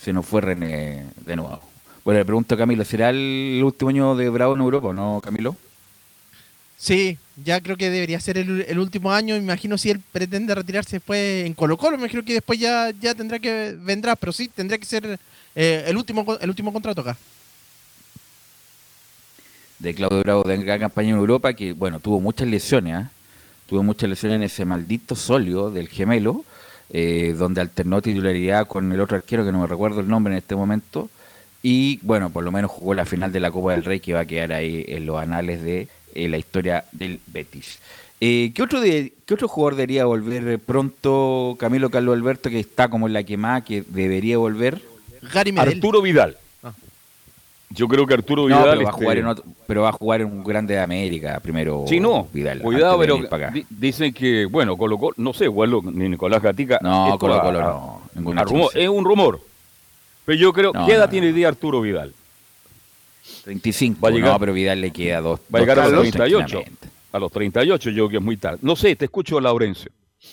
[0.01, 1.61] Se nos fue René de nuevo.
[2.05, 5.57] Bueno, le pregunto a Camilo, ¿será el último año de Bravo en Europa no, Camilo?
[6.79, 9.35] Sí, ya creo que debería ser el, el último año.
[9.35, 12.91] Me imagino si él pretende retirarse después en Colo Colo, me imagino que después ya,
[12.99, 15.21] ya tendrá que vendrá, pero sí, tendría que ser
[15.55, 17.17] eh, el último el último contrato acá.
[19.81, 23.11] de Claudio Bravo de gran campaña en Europa, que bueno, tuvo muchas lesiones, ¿ah?
[23.67, 26.45] tuvo muchas lesiones en ese maldito solio del gemelo,
[26.91, 30.39] eh, donde alternó titularidad con el otro arquero que no me recuerdo el nombre en
[30.39, 31.09] este momento,
[31.63, 34.21] y bueno, por lo menos jugó la final de la Copa del Rey que va
[34.21, 37.79] a quedar ahí en los anales de eh, la historia del Betis.
[38.23, 42.89] Eh, ¿qué, otro de, ¿Qué otro jugador debería volver pronto, Camilo Carlos Alberto, que está
[42.89, 44.90] como en la quemada, que debería volver?
[45.33, 46.37] Gary Arturo Vidal.
[46.63, 46.73] Ah.
[47.71, 48.63] Yo creo que Arturo No, Vidal.
[48.79, 50.81] pero, va a este, jugar en otro- pero va a jugar en un grande de
[50.81, 51.85] América primero.
[51.89, 52.29] Sí, no.
[52.33, 52.61] Vidal.
[52.61, 53.19] Cuidado, pero
[53.71, 56.79] dicen que, bueno, Colo Colo, no sé, igual lo- ni Nicolás Gatica.
[56.83, 59.41] No, Colo Colo a- no, ninguna a rumor, es un rumor.
[60.25, 62.13] Pero yo creo, No, ¿qué edad no, tiene día Arturo Vidal?
[63.45, 64.01] 35.
[64.03, 65.41] Va a llegar- no, pero Vidal le queda dos.
[65.53, 66.47] Va a llegar a los años 38.
[66.47, 66.89] tranquilamente.
[67.13, 68.59] A los 38 yo creo que es muy tarde.
[68.63, 69.91] No sé, te escucho, Laurencio.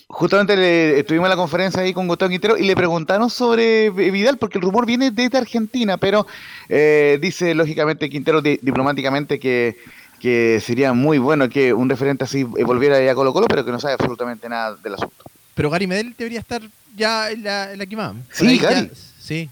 [0.08, 4.38] Justamente le, estuvimos en la conferencia ahí con Gustavo Quintero y le preguntaron sobre Vidal,
[4.38, 6.28] porque el rumor viene desde Argentina, pero
[6.69, 9.78] eh, dice lógicamente Quintero di- diplomáticamente que,
[10.19, 13.80] que sería muy bueno que un referente así volviera a Colo Colo, pero que no
[13.80, 15.23] sabe absolutamente nada del asunto.
[15.56, 16.62] Pero Gary Medel debería estar
[16.95, 18.13] ya en la, en la quemada.
[18.13, 18.91] Por Sí, ya- Gary.
[19.19, 19.50] sí.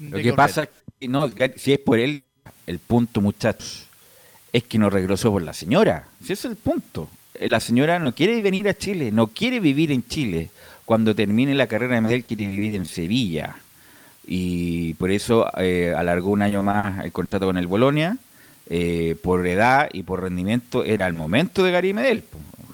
[0.00, 0.68] Lo que pasa es
[1.00, 2.22] que no, si es por él,
[2.66, 3.86] el punto, muchachos,
[4.52, 6.08] es que no regresó por la señora.
[6.24, 7.08] Si ese es el punto.
[7.38, 10.50] Eh, La señora no quiere venir a Chile, no quiere vivir en Chile.
[10.84, 13.56] Cuando termine la carrera de Medel quiere vivir en Sevilla.
[14.26, 18.16] Y por eso eh, alargó un año más el contrato con el Bolonia.
[18.68, 22.24] Eh, por edad y por rendimiento era el momento de Gary Medel.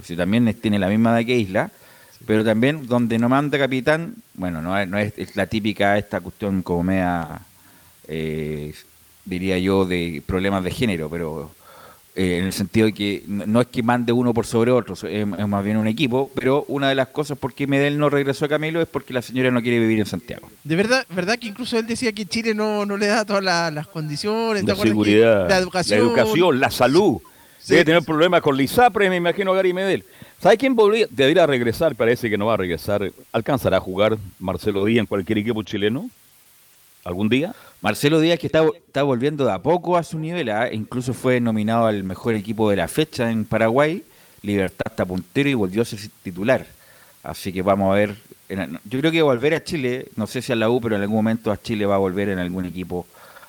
[0.02, 1.70] Si también tiene la misma edad que Isla.
[2.26, 6.20] Pero también donde no manda capitán, bueno, no es, no es, es la típica esta
[6.20, 7.40] cuestión como media,
[8.06, 8.72] eh,
[9.24, 11.50] diría yo, de problemas de género, pero
[12.14, 14.94] eh, en el sentido de que no no es que mande uno por sobre otro,
[14.94, 18.10] es, es más bien un equipo, pero una de las cosas por qué Medel no
[18.10, 20.50] regresó a Camilo es porque la señora no quiere vivir en Santiago.
[20.64, 23.70] De verdad, verdad que incluso él decía que Chile no, no le da todas la-
[23.70, 27.18] las condiciones, ¿te La seguridad, la educación, la, educación, la salud.
[27.58, 27.74] Sí.
[27.74, 30.04] Debe tener problemas con Lisapre, me imagino, Gary Medel.
[30.40, 31.94] ¿Sabe quién podría- debería regresar?
[31.94, 33.10] Parece que no va a regresar.
[33.30, 36.10] ¿Alcanzará a jugar Marcelo Díaz en cualquier equipo chileno?
[37.04, 37.54] ¿Algún día?
[37.82, 40.72] Marcelo Díaz que está, está volviendo de a poco a su nivel, ¿ah?
[40.72, 44.04] incluso fue nominado al mejor equipo de la fecha en Paraguay,
[44.42, 46.66] Libertad está puntero y volvió a ser titular.
[47.24, 48.16] Así que vamos a ver,
[48.84, 51.16] yo creo que volver a Chile, no sé si a la U, pero en algún
[51.16, 53.06] momento a Chile va a volver en algún equipo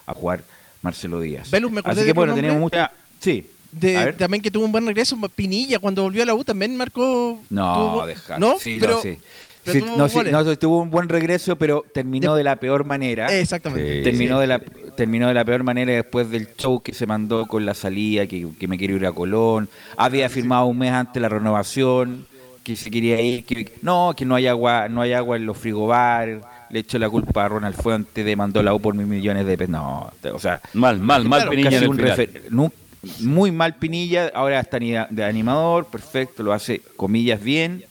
[0.08, 0.43] a jugar
[0.82, 1.52] Marcelo Díaz.
[1.52, 2.91] Velus, me Así que bueno, tenemos mucha...
[3.19, 6.78] Sí, de, también que tuvo un buen regreso, Pinilla cuando volvió a la U también
[6.78, 7.39] marcó.
[7.50, 8.38] No, tuvo-.
[8.38, 8.60] ¿No?
[8.60, 9.17] Sí, pero, no, sí.
[9.63, 12.86] Pero Sí, tuvo no, sí, no, tuvo un buen regreso, pero terminó de la peor
[12.86, 13.28] manera.
[13.38, 13.97] Exactamente.
[13.97, 14.04] Sí.
[14.04, 14.60] Terminó de la
[14.95, 18.47] terminó de la peor manera después del show que se mandó con la salida, que,
[18.60, 19.69] que me quiero ir a Colón.
[19.97, 22.28] Había firmado un mes antes la renovación,
[22.63, 25.58] que se quería ir, que no, que no hay agua, no hay agua en los
[25.58, 26.41] frigobar.
[26.69, 29.71] Le echó la culpa a Ronald Fuentes, demandó la U por mil millones de pesos.
[29.71, 32.71] No, o sea, Mal, mal, mal Pinilla en el
[33.19, 37.84] muy mal Pinilla, ahora está ni de animador, perfecto, lo hace comillas bien,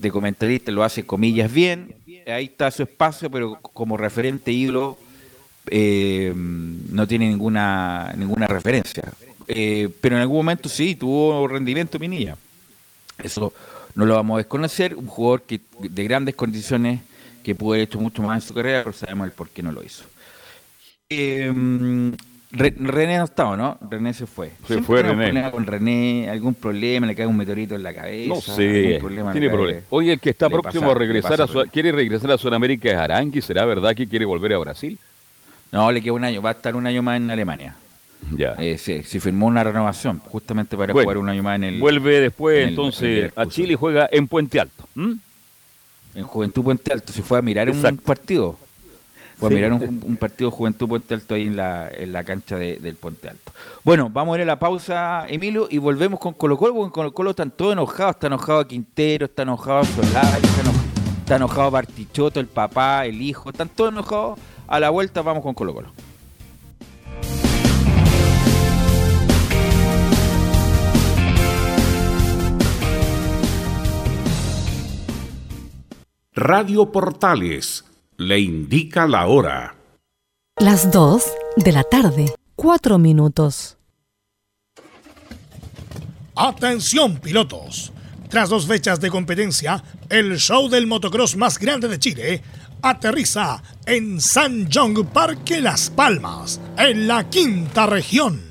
[0.00, 1.94] de comentarista lo hace comillas bien,
[2.26, 4.98] ahí está su espacio, pero como referente ídolo
[5.68, 9.04] eh, no tiene ninguna ninguna referencia.
[9.48, 12.36] Eh, pero en algún momento sí tuvo rendimiento Pinilla.
[13.22, 13.52] Eso
[13.94, 17.00] no lo vamos a desconocer, un jugador de grandes condiciones
[17.42, 19.72] que pudo haber hecho mucho más en su carrera, pero sabemos el por qué no
[19.72, 20.04] lo hizo.
[21.08, 21.52] Eh,
[22.52, 23.76] Re- René no estaba, ¿no?
[23.90, 24.50] René se fue.
[24.62, 25.24] Se Siempre fue René.
[25.24, 28.28] problema con René, algún problema, le cae un meteorito en la cabeza.
[28.28, 29.80] No sé, problema tiene le cae- problema.
[29.90, 32.96] Oye, el que está próximo pasa- a regresar a Sud- quiere regresar a Sudamérica es
[32.96, 34.98] Arangui, ¿será verdad que quiere volver a Brasil?
[35.72, 37.74] No, le queda un año, va a estar un año más en Alemania.
[38.34, 38.54] Ya.
[38.58, 41.80] Eh, sí, sí, firmó una renovación, justamente para Bueno, jugar un año más en el.
[41.80, 43.46] Vuelve después en el- entonces en a.
[43.46, 44.88] Chile y juega en Puente Alto.
[46.14, 48.02] En Juventud Puente Alto, se fue a mirar un Exacto.
[48.02, 48.58] partido.
[49.38, 49.54] Fue Sí.
[49.54, 52.76] a mirar un, un partido Juventud Puente Alto ahí en la, en la cancha de-
[52.78, 53.52] del Puente Alto.
[53.84, 56.90] Bueno, vamos a ir a la pausa, Emilio, y volvemos con Colo Colo, porque en
[56.92, 58.14] Colo Colo están todos enojados.
[58.16, 60.84] Está enojado Quintero, está enojado Solari, está enojado,
[61.18, 64.38] está enojado Bartichotto, el papá, el hijo, están todos enojados.
[64.68, 65.92] A la vuelta vamos con Colo Colo.
[76.34, 77.84] Radio Portales
[78.18, 79.76] le indica la hora.
[80.58, 81.22] Las 2
[81.56, 83.76] de la tarde, 4 minutos.
[86.34, 87.92] Atención pilotos.
[88.28, 92.42] Tras dos fechas de competencia, el show del motocross más grande de Chile
[92.82, 98.42] aterriza en San John Parque Las Palmas, en la quinta región.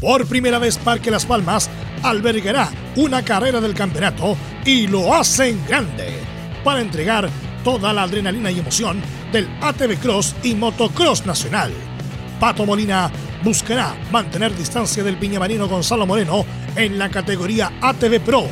[0.00, 1.68] Por primera vez Parque Las Palmas
[2.02, 6.18] albergará una carrera del campeonato y lo hace en grande
[6.64, 7.28] para entregar
[7.64, 9.00] toda la adrenalina y emoción
[9.32, 11.72] del ATV Cross y Motocross Nacional.
[12.40, 13.10] Pato Molina
[13.42, 16.44] buscará mantener distancia del piñamarino Gonzalo Moreno
[16.76, 18.46] en la categoría ATV Pro,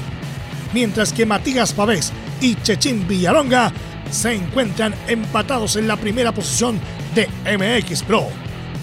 [0.73, 3.73] mientras que Matías Pavés y Chechín Villalonga
[4.11, 6.81] se encuentran empatados en la primera posición
[7.14, 8.27] de MX Pro.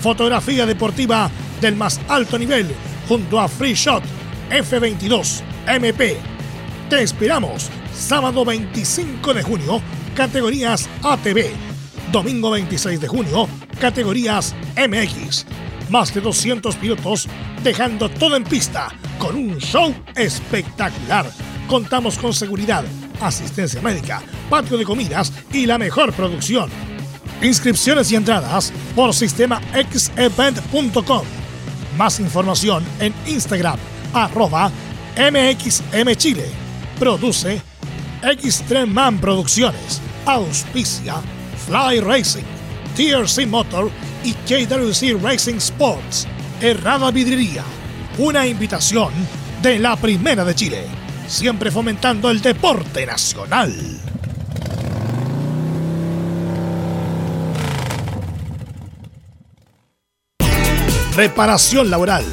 [0.01, 1.29] Fotografía deportiva
[1.61, 2.67] del más alto nivel
[3.07, 4.03] junto a Free Shot
[4.49, 6.17] F22 MP.
[6.89, 9.81] Te esperamos sábado 25 de junio,
[10.17, 11.51] categorías ATV.
[12.11, 13.47] Domingo 26 de junio,
[13.79, 15.45] categorías MX.
[15.91, 17.27] Más de 200 pilotos
[17.63, 21.29] dejando todo en pista con un show espectacular.
[21.67, 22.83] Contamos con seguridad,
[23.21, 26.71] asistencia médica, patio de comidas y la mejor producción.
[27.43, 31.25] Inscripciones y entradas por sistema xevent.com.
[31.95, 33.77] Más información en Instagram,
[34.13, 34.71] arroba
[35.15, 36.49] MXMChile.
[36.97, 37.61] Produce
[38.21, 40.01] Xtreman Producciones.
[40.25, 41.15] Auspicia
[41.65, 42.43] Fly Racing,
[42.95, 43.91] TRC Motor
[44.23, 46.27] y KWC Racing Sports.
[46.61, 47.63] Errada Vidrería.
[48.17, 49.11] Una invitación
[49.61, 50.85] de la Primera de Chile.
[51.27, 53.73] Siempre fomentando el deporte nacional.
[61.17, 62.23] Reparación laboral.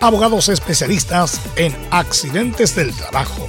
[0.00, 3.48] Abogados especialistas en accidentes del trabajo,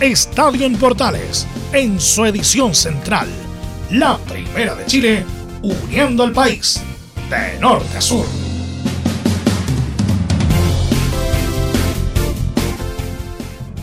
[0.00, 3.26] Estadio en Portales en su edición central.
[3.90, 5.24] La primera de Chile,
[5.60, 6.80] uniendo al país
[7.28, 8.24] de norte a sur.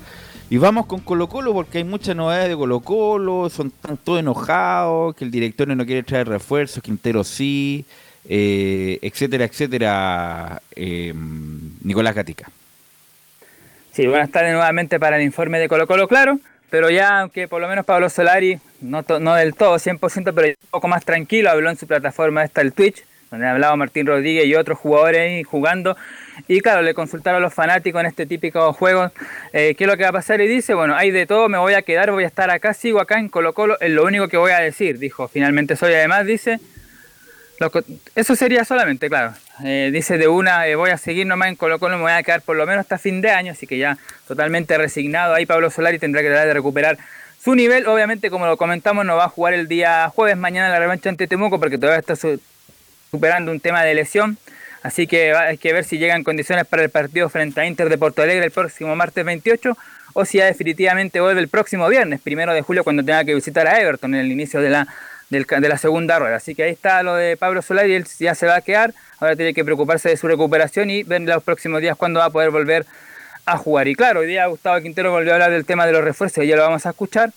[0.49, 4.21] Y vamos con Colo Colo porque hay muchas novedades de Colo Colo, son tan todos
[4.21, 7.85] enojados, que el directorio no quiere traer refuerzos, Quintero sí,
[8.29, 11.13] eh, etcétera, etcétera, eh,
[11.83, 12.49] Nicolás Gatica.
[13.91, 16.39] Sí, buenas tardes nuevamente para el informe de Colo Colo, claro,
[16.71, 20.55] pero ya aunque por lo menos Pablo Solari, no, no del todo, 100%, pero un
[20.71, 23.03] poco más tranquilo, habló en su plataforma esta, el Twitch,
[23.35, 25.97] donde hablaba Martín Rodríguez y otros jugadores ahí jugando,
[26.49, 29.13] y claro, le consultaron a los fanáticos en este típico juego
[29.53, 31.59] eh, qué es lo que va a pasar, y dice, bueno, hay de todo, me
[31.59, 34.29] voy a quedar, voy a estar acá, sigo acá en Colo Colo, es lo único
[34.29, 36.61] que voy a decir, dijo, finalmente soy además, dice,
[38.15, 39.33] eso sería solamente, claro.
[39.65, 42.23] Eh, dice de una, eh, voy a seguir nomás en Colo Colo, me voy a
[42.23, 45.35] quedar por lo menos hasta fin de año, así que ya totalmente resignado.
[45.35, 46.99] Ahí Pablo Solari tendrá que tratar de recuperar
[47.43, 47.87] su nivel.
[47.87, 51.29] Obviamente, como lo comentamos, no va a jugar el día jueves, mañana la revancha ante
[51.29, 52.41] Temuco, porque todavía está su-
[53.15, 54.39] superando un tema de lesión.
[54.83, 57.89] Así que hay que ver si llega en condiciones para el partido frente a Inter
[57.89, 59.79] de Porto Alegre el próximo martes 28
[60.15, 63.69] o si ya definitivamente vuelve el próximo viernes, primero de julio, cuando tenga que visitar
[63.69, 64.89] a Everton en el inicio de la,
[65.31, 66.37] de la segunda rueda.
[66.37, 69.37] Así que ahí está lo de Pablo Solari, él ya se va a quedar, ahora
[69.37, 72.51] tiene que preocuparse de su recuperación y ver los próximos días cuándo va a poder
[72.51, 72.85] volver
[73.47, 73.87] a jugar.
[73.87, 76.57] Y claro, hoy día Gustavo Quintero volvió a hablar del tema de los refuerzos, ya
[76.57, 77.31] lo vamos a escuchar,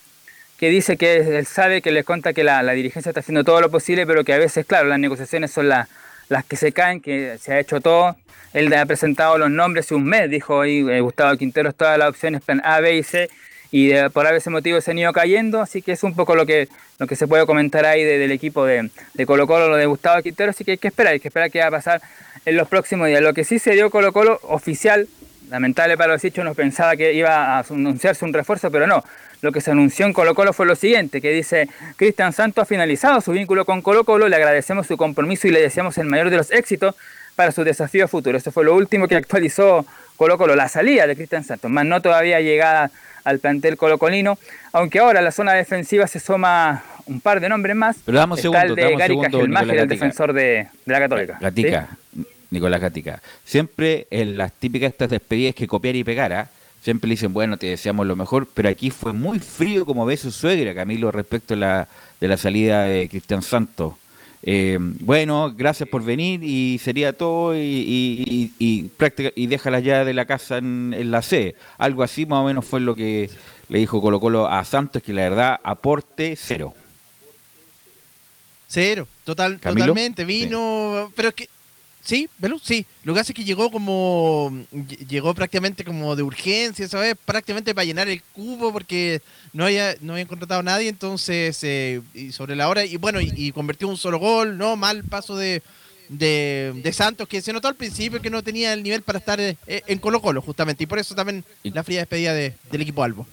[0.58, 3.62] que dice que él sabe, que les cuenta que la, la dirigencia está haciendo todo
[3.62, 5.88] lo posible, pero que a veces, claro, las negociaciones son las
[6.30, 8.18] las que se caen, que se ha hecho todo.
[8.54, 12.10] Él ha presentado los nombres hace un mes, dijo ahí eh, Gustavo Quinteros, todas las
[12.10, 13.30] opciones plan A, B y C,
[13.72, 16.46] y de- por ese motivo se han ido cayendo, así que es un poco lo
[16.46, 16.68] que,
[17.00, 19.86] lo que se puede comentar ahí de- del equipo de, de Colo Colo, lo de
[19.86, 22.02] Gustavo Quintero, así que hay que esperar, hay que esperar qué va a pasar
[22.46, 23.22] en los próximos días.
[23.22, 25.08] Lo que sí se dio Colo Colo oficial,
[25.50, 29.04] lamentable para los hechos, nos pensaba que iba a anunciarse un refuerzo, pero no.
[29.42, 32.66] Lo que se anunció en Colo Colo fue lo siguiente, que dice, Cristian Santos ha
[32.66, 36.30] finalizado su vínculo con Colo Colo, le agradecemos su compromiso y le deseamos el mayor
[36.30, 36.96] de los éxitos
[37.36, 38.38] para su desafío futuro.
[38.38, 39.86] Eso fue lo último que actualizó
[40.16, 42.90] Colo Colo, la salida de Cristian Santos, más no todavía llegada
[43.24, 44.40] al plantel colocolino,
[44.72, 47.98] aunque ahora en la zona defensiva se suma un par de nombres más.
[48.06, 51.38] Pero dame un Está segundo, el de Gary Cajelmacher, el defensor de, de la Católica.
[51.40, 51.90] Gatica,
[52.52, 53.22] Nicolás Gatica.
[53.46, 56.50] Siempre en las típicas estas despedidas que copiar y pegar,
[56.84, 60.16] siempre le dicen, bueno, te deseamos lo mejor, pero aquí fue muy frío como ve
[60.18, 61.88] su suegra, Camilo, respecto a la,
[62.20, 63.96] de la salida de Cristian Santos.
[64.44, 69.80] Eh, bueno, gracias por venir y sería todo y, y, y, y práctica- y déjala
[69.80, 71.56] ya de la casa en, en la C.
[71.78, 73.30] Algo así más o menos fue lo que
[73.68, 76.74] le dijo Colo Colo a Santos, que la verdad aporte cero.
[78.70, 79.88] Cero, total, ¿Camilo?
[79.88, 80.24] totalmente.
[80.24, 81.50] Vino, pero es que.
[82.08, 82.86] Sí, Belú, sí.
[83.04, 84.50] Lo que hace es que llegó como.
[84.74, 87.16] ll- Llegó prácticamente como de urgencia, ¿sabes?
[87.26, 91.60] Prácticamente para llenar el cubo porque no había, no habían contratado a nadie, entonces.
[91.64, 92.86] eh, y sobre la hora.
[92.86, 94.78] Y bueno, y, y convirtió un solo gol, ¿no?
[94.78, 95.62] Mal paso de,
[96.08, 99.42] de, de Santos, que se notó al principio que no tenía el nivel para estar
[99.42, 100.86] eh, en Colo-Colo, justamente.
[100.86, 103.28] Y por eso también la fría despedida de- del equipo Albo.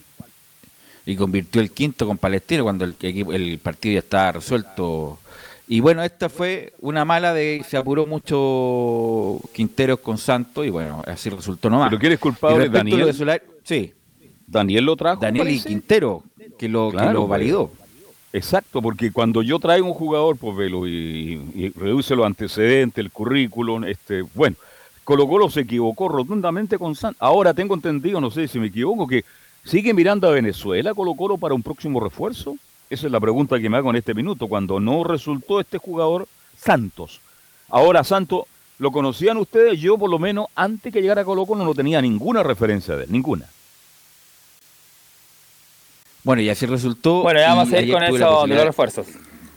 [1.07, 5.21] y convirtió el quinto con Palestino cuando el, equipo- el partido ya estaba resuelto.
[5.67, 11.03] Y bueno, esta fue una mala de se apuró mucho Quinteros con Santos y bueno,
[11.07, 11.89] así resultó nomás.
[11.89, 12.69] ¿Pero quién es culpable?
[12.69, 13.07] ¿Daniel?
[13.07, 13.93] de Solari- sí,
[14.47, 15.21] Daniel lo trajo.
[15.21, 15.61] Daniel y.
[15.61, 16.23] Quintero,
[16.59, 17.71] que lo, que lo validó.
[18.33, 23.11] Exacto, porque cuando yo traigo un jugador, pues velo, y, y reduce los antecedentes, el
[23.13, 24.57] currículum, este, bueno,
[25.05, 27.23] Colo Colo se equivocó rotundamente con Santos.
[27.23, 29.25] Ahora tengo entendido, no sé si me equivoco, que
[29.65, 32.57] sigue mirando a Venezuela Colo Colo para un próximo refuerzo.
[32.91, 36.29] Esa es la pregunta que me hago en este minuto, cuando no resultó este jugador
[36.57, 37.21] Santos.
[37.69, 38.45] Ahora Santos,
[38.79, 39.81] ¿lo conocían ustedes?
[39.81, 43.05] Yo por lo menos antes que llegara a Colo Colo no tenía ninguna referencia de
[43.05, 43.47] él, ninguna.
[46.23, 47.23] Bueno, y así resultó.
[47.23, 49.07] Bueno, ya vamos a ir con tuve la eso de posibilidad- los refuerzos.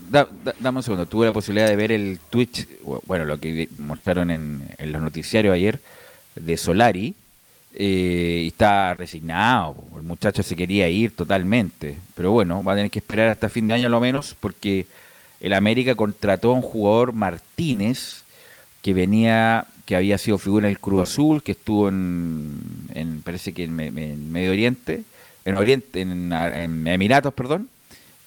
[0.09, 2.67] Da- da- dame un segundo, tuve la posibilidad de ver el Twitch,
[3.05, 5.81] bueno, lo que mostraron en, en los noticiarios ayer
[6.35, 7.13] de Solari,
[7.79, 12.89] eh, y está resignado, el muchacho se quería ir totalmente, pero bueno, va a tener
[12.89, 14.87] que esperar hasta fin de año lo menos, porque
[15.39, 18.23] el América contrató a un jugador Martínez,
[18.81, 22.59] que venía, que había sido figura en el Cruz Azul, que estuvo en,
[22.95, 25.03] en parece que en, Me- en Medio Oriente,
[25.45, 27.69] en Oriente, en, Emiratos, perdón,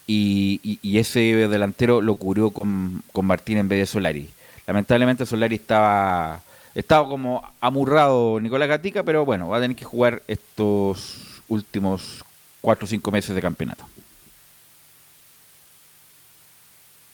[0.06, 4.28] y, ese delantero lo cubrió con, con Martín en vez de Solari.
[4.66, 6.40] Lamentablemente Solari estaba,
[6.74, 12.24] estaba como amurrado Nicolás Gatica, pero bueno, va a tener que jugar estos últimos
[12.60, 13.84] cuatro o cinco meses de campeonato.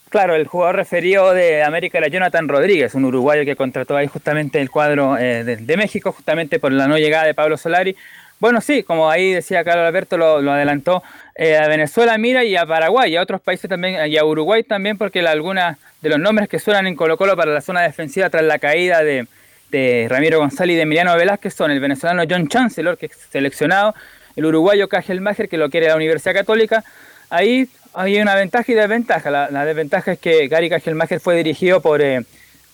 [0.08, 4.60] Claro, el jugador referido de América era Jonathan Rodríguez, un uruguayo que contrató ahí justamente
[4.60, 7.96] el cuadro eh, de, México, justamente por la no llegada de Pablo Solari.
[8.38, 11.02] Bueno, sí, como ahí decía Carlos Alberto, lo, adelantó
[11.34, 14.62] eh, a Venezuela, mira, y a Paraguay, y a otros países también, y a Uruguay
[14.62, 18.30] también, porque algunas de los nombres que suenan en Colo Colo para la zona defensiva
[18.30, 19.26] tras la caída de,
[19.70, 23.94] de Ramiro González y de Emiliano Velázquez son el venezolano John Chancellor, que es seleccionado,
[24.36, 26.84] el uruguayo Cajel Mager, que lo quiere la Universidad Católica.
[27.30, 29.30] Ahí hay una ventaja y desventaja.
[29.30, 32.22] La, desventaja es que Gary Cajelmacher fue dirigido por, eh,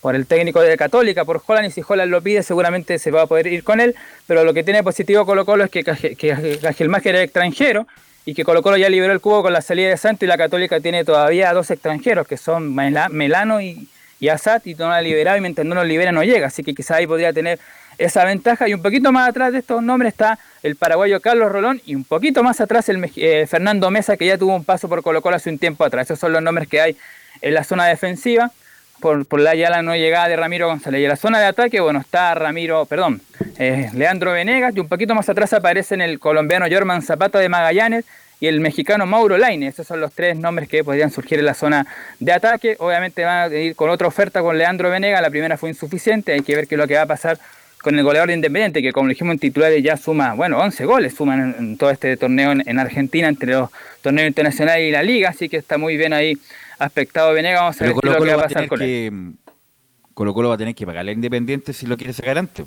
[0.01, 3.23] por el técnico de Católica, por Holland, y si Holland lo pide seguramente se va
[3.23, 3.95] a poder ir con él,
[4.27, 7.87] pero lo que tiene positivo Colo Colo es que, que Cajelmacher es extranjero
[8.25, 10.37] y que Colo Colo ya liberó el cubo con la salida de Santos y la
[10.37, 13.87] Católica tiene todavía dos extranjeros que son Mela- Melano y,
[14.23, 16.63] y Asat y no la ha liberado y mientras no lo libera no llega, así
[16.63, 17.59] que quizás ahí podría tener
[17.97, 21.81] esa ventaja y un poquito más atrás de estos nombres está el paraguayo Carlos Rolón
[21.85, 25.03] y un poquito más atrás el eh, Fernando Mesa que ya tuvo un paso por
[25.03, 26.07] Colo Colo hace un tiempo atrás.
[26.07, 26.97] Esos son los nombres que hay
[27.41, 28.49] en la zona defensiva
[29.01, 31.01] por, por la ya la no llegada de Ramiro González.
[31.01, 33.21] Y en la zona de ataque, bueno, está Ramiro, perdón,
[33.59, 38.05] eh, Leandro Venegas y un poquito más atrás aparecen el colombiano Jorman Zapata de Magallanes
[38.43, 39.67] y el mexicano Mauro Laine.
[39.67, 41.87] Esos son los tres nombres que podrían surgir en la zona
[42.19, 42.75] de ataque.
[42.77, 45.21] Obviamente van a ir con otra oferta con Leandro Venegas.
[45.21, 46.33] La primera fue insuficiente.
[46.33, 47.39] Hay que ver qué es lo que va a pasar
[47.81, 51.13] con el goleador de Independiente, que como dijimos en titulares ya suma, bueno, 11 goles
[51.15, 53.69] suman en, en todo este torneo en, en Argentina, entre los
[54.01, 55.29] torneos internacionales y la liga.
[55.29, 56.37] Así que está muy bien ahí
[56.79, 57.61] aspectado Venegas.
[57.61, 58.87] Vamos a ver es Colo lo que Colo va a pasar con él.
[58.87, 59.13] que
[60.13, 62.65] Colo Colo va a tener que pagarle a Independiente si lo quiere sacar antes.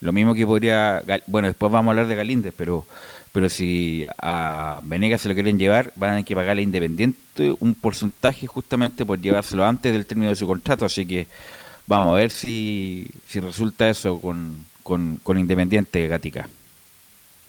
[0.00, 2.84] Lo mismo que podría, bueno, después vamos a hablar de Galíndez, pero
[3.32, 7.74] pero si a Venegas se lo quieren llevar, van a tener que pagarle Independiente un
[7.74, 11.26] porcentaje justamente por llevárselo antes del término de su contrato, así que
[11.86, 16.48] vamos a ver si, si resulta eso con, con, con Independiente Gatica.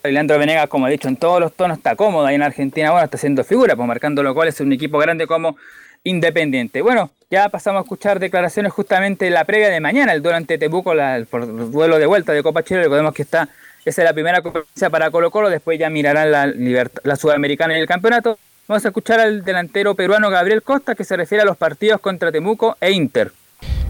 [0.04, 3.04] Leandro Venegas, como he dicho, en todos los tonos está cómodo ahí en Argentina, bueno,
[3.06, 5.58] está haciendo figura, pues marcando los goles, es un equipo grande como
[6.04, 6.82] Independiente.
[6.82, 10.58] Bueno, ya pasamos a escuchar declaraciones justamente en la previa de mañana, el duelo ante
[10.58, 11.28] Temuco, la- el
[11.72, 13.50] duelo de vuelta de Copa Chile, recordemos que está,
[13.88, 17.88] esa es la primera competencia para Colo Colo, después ya mirarán la, Sudamericana y el
[17.88, 18.38] campeonato.
[18.68, 22.30] Vamos a escuchar al delantero peruano Gabriel Costa, que se refiere a los partidos contra
[22.30, 23.32] Temuco e Inter.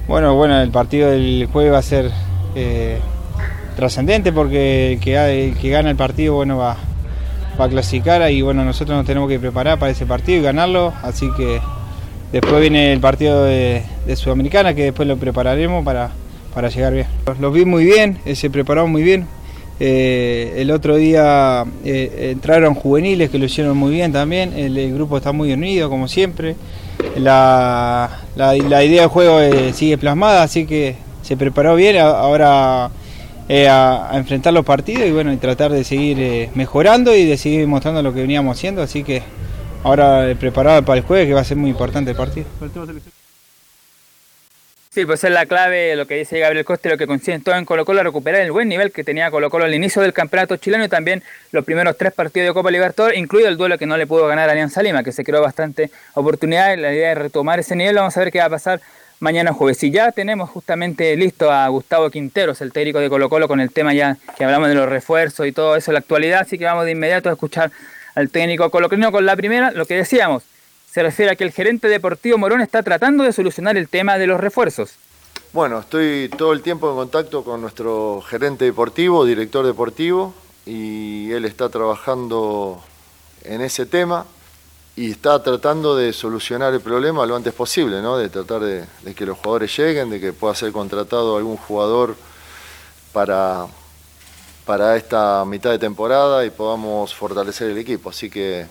[0.08, 2.12] Bueno, bueno, el partido del jueves va a ser
[2.54, 3.00] eh,
[3.76, 6.78] trascendente porque el que, el gana el partido bueno, va,
[7.58, 11.28] a clasificar y bueno, nosotros nos tenemos que preparar para ese partido y ganarlo, así
[11.36, 11.60] que
[12.32, 13.84] después viene el partido de,
[14.16, 16.12] Sudamericana que después lo prepararemos para,
[16.54, 17.08] para llegar bien.
[17.39, 19.26] Los vi muy bien, eh, se prepararon muy bien.
[19.80, 25.17] Eh, el otro día eh, entraron juveniles que lo hicieron muy bien también, el, grupo
[25.17, 26.55] está muy unido como siempre.
[27.17, 31.97] La, la- la idea de juego eh, sigue plasmada, así que se preparó bien.
[31.97, 32.86] Ahora
[33.49, 38.01] a, enfrentar los partidos y bueno, y tratar de seguir mejorando y de seguir mostrando
[38.01, 38.82] lo que veníamos haciendo.
[38.82, 39.21] Así que
[39.84, 42.47] ahora preparado para el jueves, que va a ser muy importante el partido.
[44.98, 47.54] Sí, pues es la clave, lo que dice Gabriel Costa y lo que consiguen todo
[47.54, 50.58] en Colo Colo, recuperar el buen nivel que tenía Colo Colo al inicio del campeonato
[50.58, 51.22] chileno y también
[51.52, 54.50] los primeros tres partidos de Copa Libertadores, incluido el duelo que no le pudo ganar
[54.50, 56.76] a Alianza Lima, que se creó bastante oportunidad.
[56.80, 58.82] La idea es retomar ese nivel, vamos a ver qué va a pasar
[59.20, 59.84] mañana jueves.
[59.84, 63.72] Y ya tenemos justamente listo a Gustavo Quinteros, el técnico de Colo Colo, con el
[63.72, 66.86] tema ya que hablamos de los refuerzos y todo eso la actualidad, así que vamos
[66.86, 67.70] de inmediato a escuchar
[68.16, 70.41] al técnico colocolino con la primera, lo que decíamos,
[70.98, 74.26] se refiere a que el gerente deportivo Morón está tratando de solucionar el tema de
[74.26, 74.95] los refuerzos.
[75.54, 80.34] Bueno, estoy todo el tiempo en contacto con nuestro gerente deportivo, director deportivo,
[80.66, 82.82] y él está trabajando
[83.43, 84.26] en ese tema
[84.95, 88.18] y está tratando de solucionar el problema lo antes posible, ¿no?
[88.18, 92.16] De tratar de, que los jugadores lleguen, de que pueda ser contratado algún jugador
[93.14, 93.68] para,
[94.66, 98.10] para esta mitad de temporada y podamos fortalecer el equipo.
[98.10, 98.66] Así que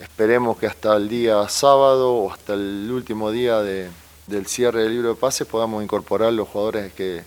[0.00, 3.88] esperemos que hasta el día sábado o hasta el último día de-
[4.26, 7.22] del cierre del libro de pases podamos incorporar los jugadores que,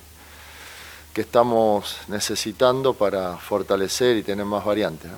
[1.13, 5.11] que estamos necesitando para fortalecer y tener más variantes.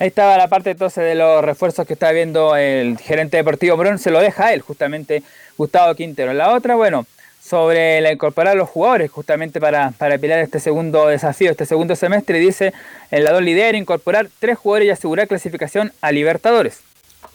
[0.00, 3.98] Ahí estaba la parte entonces de los refuerzos que está viendo el gerente deportivo Morón,
[3.98, 5.22] se lo deja él, justamente
[5.56, 6.32] Gustavo Quintero.
[6.32, 7.06] La otra, bueno,
[7.44, 11.94] sobre la incorporar a los jugadores, justamente para, para pilar este segundo desafío, este segundo
[11.94, 12.72] semestre, dice
[13.10, 16.80] el lado líder incorporar tres jugadores y asegurar clasificación a Libertadores.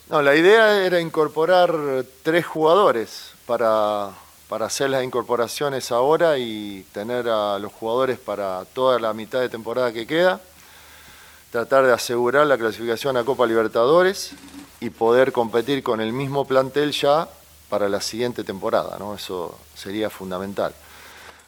[0.08, 1.72] No, la idea era incorporar
[2.24, 4.10] tres jugadores para,
[4.48, 9.48] para hacer las incorporaciones ahora y tener a los jugadores para toda la mitad de
[9.48, 10.40] temporada que queda.
[11.52, 14.32] Tratar de asegurar la clasificación a Copa Libertadores
[14.80, 17.28] y poder competir con el mismo plantel ya
[17.70, 19.14] para la siguiente temporada, ¿no?
[19.14, 20.74] Eso sería fundamental.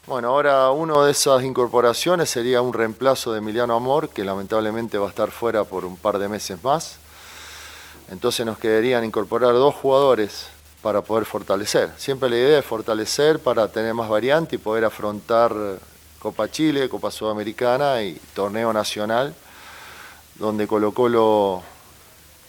[0.07, 5.07] Bueno, ahora una de esas incorporaciones sería un reemplazo de Emiliano Amor, que lamentablemente va
[5.07, 6.97] a estar fuera por un par de meses más.
[8.11, 10.47] Entonces nos quedarían incorporar dos jugadores
[10.83, 11.91] para poder fortalecer.
[11.97, 15.53] Siempre la idea es fortalecer para tener más variante y poder afrontar
[16.19, 19.35] Copa Chile, Copa Sudamericana y torneo nacional,
[20.35, 21.63] donde Colo Colo,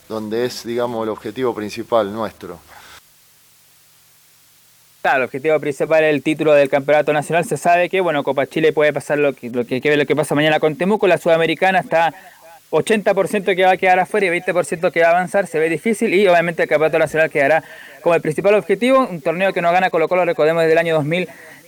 [0.09, 2.59] donde es, digamos, el objetivo principal nuestro.
[5.03, 7.43] El objetivo principal es el título del campeonato nacional.
[7.43, 10.33] Se sabe que, bueno, Copa Chile puede pasar lo que, lo que, lo que pasa
[10.33, 11.07] mañana con Temuco.
[11.07, 12.13] La Sudamericana está
[12.71, 15.45] 80% que va a quedar afuera y 20% que va a avanzar.
[15.45, 17.65] Se ve difícil y obviamente el campeonato nacional quedará
[18.01, 19.05] como el principal objetivo.
[19.05, 20.95] Un torneo que no gana Colo Colo, recordemos, desde el año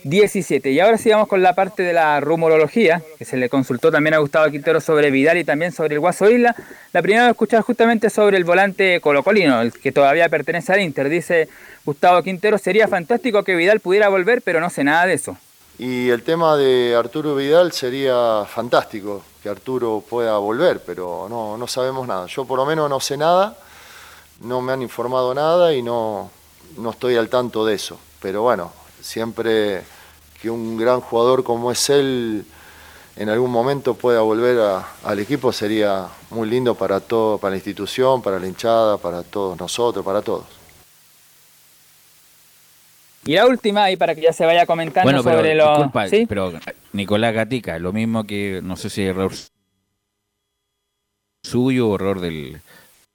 [0.06, 0.70] 2017.
[0.70, 4.14] Y ahora sí vamos con la parte de la rumorología, que se le consultó también
[4.14, 6.54] a Gustavo Quintero sobre Vidal y también sobre el Guaso Isla.
[6.92, 11.08] La primera a escuchar justamente sobre el volante colocolino, el que todavía pertenece al Inter.
[11.08, 11.48] Dice
[11.84, 15.36] Gustavo Quintero, sería fantástico que Vidal pudiera volver, pero no sé nada de eso.
[15.78, 21.66] Y el tema de Arturo Vidal sería fantástico que Arturo pueda volver, pero no, no
[21.66, 22.26] sabemos nada.
[22.26, 23.58] Yo por lo menos no sé nada,
[24.40, 26.30] no me han informado nada y no,
[26.78, 27.98] no estoy al tanto de eso.
[28.22, 29.82] Pero bueno, siempre
[30.40, 32.44] que un gran jugador como es él
[33.16, 37.56] en algún momento pueda volver a- al equipo sería muy lindo para todo, para la
[37.56, 40.44] institución, para la hinchada, para todos nosotros, para todos.
[43.24, 45.78] Y la última, y para que ya se vaya comentando Bueno, pero, sobre los...
[45.78, 46.26] disculpa, ¿Sí?
[46.28, 46.52] pero
[46.92, 49.32] Nicolás Gatica, lo mismo que, no sé si error
[51.42, 52.60] suyo o error del...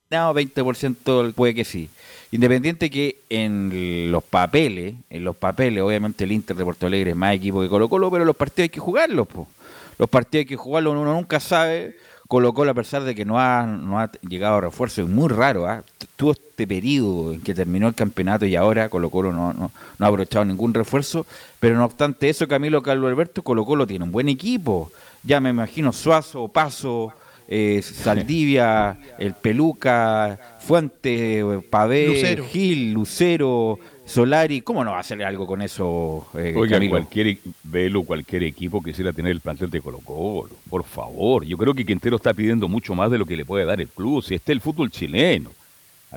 [0.09, 1.89] No, 20% puede que sí.
[2.33, 7.15] Independiente que en los papeles, en los papeles, obviamente el Inter de Porto Alegre es
[7.15, 9.49] más equipo que Colo Colo, pero los partidos hay que jugarlos, po.
[9.97, 11.97] Los partidos hay que jugarlos, uno nunca sabe.
[12.29, 15.27] Colo Colo, a pesar de que no ha, no ha llegado a refuerzo, es muy
[15.27, 15.83] raro, ¿ah?
[16.15, 19.69] Tuvo este periodo en que terminó el campeonato y ahora Colo Colo no, no,
[19.99, 21.25] no ha aprovechado ningún refuerzo,
[21.59, 24.89] pero no obstante eso, Camilo Carlos Alberto, Colo Colo tiene un buen equipo.
[25.23, 27.13] Ya me imagino Suazo, Paso,
[27.53, 32.45] eh, Saldivia, el Peluca, Fuente, Pavé, Lucero.
[32.45, 34.61] Gil, Lucero, Solari.
[34.61, 36.91] ¿Cómo no va a hacer algo con eso, eh, Oiga, Camilo?
[36.91, 41.43] cualquier, Velo, cualquier equipo quisiera tener el plantel de Colo Colo, por favor.
[41.43, 43.89] Yo creo que Quintero está pidiendo mucho más de lo que le puede dar el
[43.89, 44.23] club.
[44.23, 45.51] Si este es el fútbol chileno.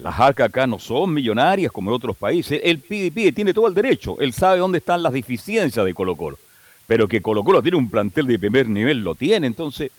[0.01, 2.61] Las arcas acá no son millonarias como en otros países.
[2.62, 4.20] Él pide pide, tiene todo el derecho.
[4.20, 6.39] Él sabe dónde están las deficiencias de Colo Colo.
[6.87, 9.49] Pero que Colo Colo tiene un plantel de primer nivel, lo tiene.
[9.49, 9.91] Entonces,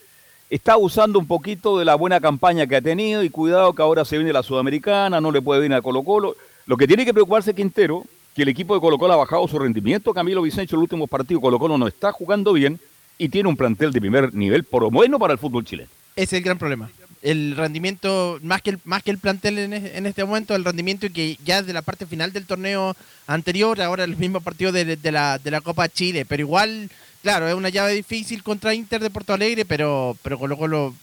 [0.50, 4.06] está usando un poquito de la buena campaña que ha tenido y cuidado que ahora
[4.06, 6.36] se viene la Sudamericana, no le puede venir a Colo Colo.
[6.66, 8.04] Lo que tiene que preocuparse Quintero,
[8.36, 10.14] que el equipo de Colo Colo ha bajado su rendimiento.
[10.14, 12.80] Camilo Vicencio, el último partido, Colo Colo no está jugando bien
[13.18, 15.90] y tiene un plantel de primer nivel, por bueno para el fútbol chileno.
[16.16, 16.90] Es el gran problema.
[17.22, 21.08] El rendimiento, más que el, más que el plantel en, en este momento, el rendimiento
[21.12, 25.12] que ya de la parte final del torneo anterior, ahora el mismo partido de, de
[25.12, 26.26] la, de la Copa Chile.
[26.26, 26.90] Pero igual,
[27.26, 30.94] claro, es una llave difícil contra Inter de Porto Alegre, pero, pero Colo Colo,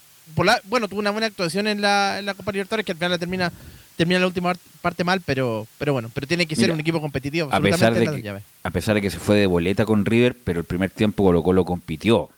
[0.41, 3.11] la- bueno, tuvo una buena actuación en la, en la Copa Libertadores, que al final
[3.11, 3.51] la termina,
[3.97, 7.01] termina la última parte mal, pero, pero bueno, pero tiene que ser Mira, un equipo
[7.01, 7.49] competitivo.
[7.51, 10.59] a pesar, de que, a pesar de que se fue de boleta con River, pero
[10.61, 12.29] el primer tiempo Colo Colo compitió.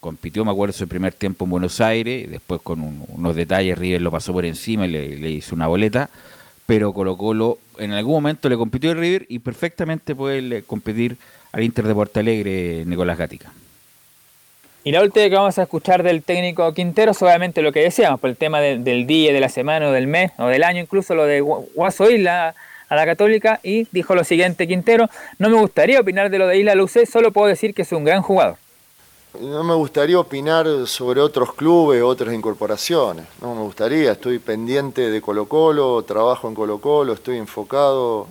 [0.00, 4.00] Compitió, me acuerdo, su primer tiempo en Buenos Aires, después con un- unos detalles River
[4.02, 6.08] lo pasó por encima y le, le hizo una boleta,
[6.66, 11.16] pero Colo Colo en algún momento le compitió a River y perfectamente puede competir
[11.52, 13.52] al Inter de Porto Alegre Nicolás Gatica.
[14.84, 18.20] Y la última que vamos a escuchar del técnico Quintero es obviamente lo que decíamos,
[18.20, 20.80] por el tema del, del día, de la semana o del mes o del año,
[20.80, 22.54] incluso lo de Gu- Guaso Isla
[22.88, 26.58] a la Católica, y dijo lo siguiente Quintero, no me gustaría opinar de lo de
[26.58, 28.56] Isla Lucé, solo puedo decir que es un gran jugador.
[29.38, 33.26] No me gustaría opinar sobre otros clubes, otras incorporaciones.
[33.42, 38.26] No me gustaría, estoy pendiente de Colo Colo, trabajo en Colo Colo, estoy enfocado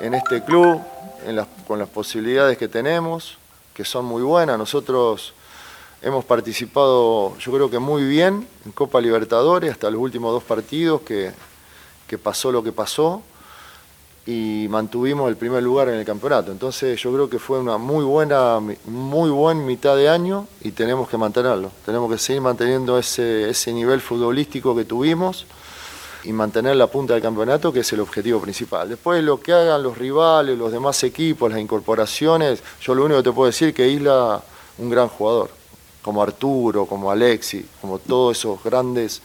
[0.00, 0.80] en este club
[1.26, 3.38] en las, con las posibilidades que tenemos,
[3.74, 4.58] que son muy buenas.
[4.58, 5.34] Nosotros
[6.02, 11.02] hemos participado, yo creo que muy bien, en Copa Libertadores, hasta los últimos dos partidos,
[11.02, 11.32] que,
[12.06, 13.22] que pasó lo que pasó
[14.24, 16.52] y mantuvimos el primer lugar en el campeonato.
[16.52, 21.08] Entonces yo creo que fue una muy buena, muy buen mitad de año y tenemos
[21.08, 21.70] que mantenerlo.
[21.84, 25.46] Tenemos que seguir manteniendo ese, ese nivel futbolístico que tuvimos
[26.24, 28.88] y mantener la punta del campeonato, que es el objetivo principal.
[28.88, 33.30] Después lo que hagan los rivales, los demás equipos, las incorporaciones, yo lo único que
[33.30, 34.42] te puedo decir es que Isla,
[34.78, 35.50] un gran jugador,
[36.02, 39.22] como Arturo, como Alexi, como todos esos grandes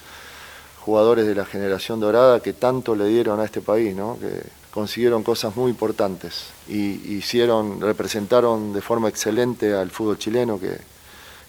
[0.82, 4.18] jugadores de la generación dorada que tanto le dieron a este país, ¿no?
[4.20, 4.41] que
[4.72, 10.78] consiguieron cosas muy importantes y hicieron, representaron de forma excelente al fútbol chileno, que,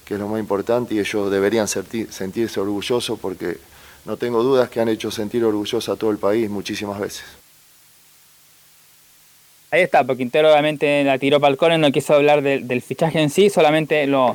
[0.05, 3.59] que es lo más importante, y ellos deberían sentir, sentirse orgullosos porque
[4.09, 7.25] no tengo dudas que han hecho sentir orgulloso a todo el país muchísimas veces.
[9.71, 13.29] Ahí está, porque Quintero obviamente la tiró para el no quiso hablar del fichaje en
[13.29, 14.35] sí, solamente lo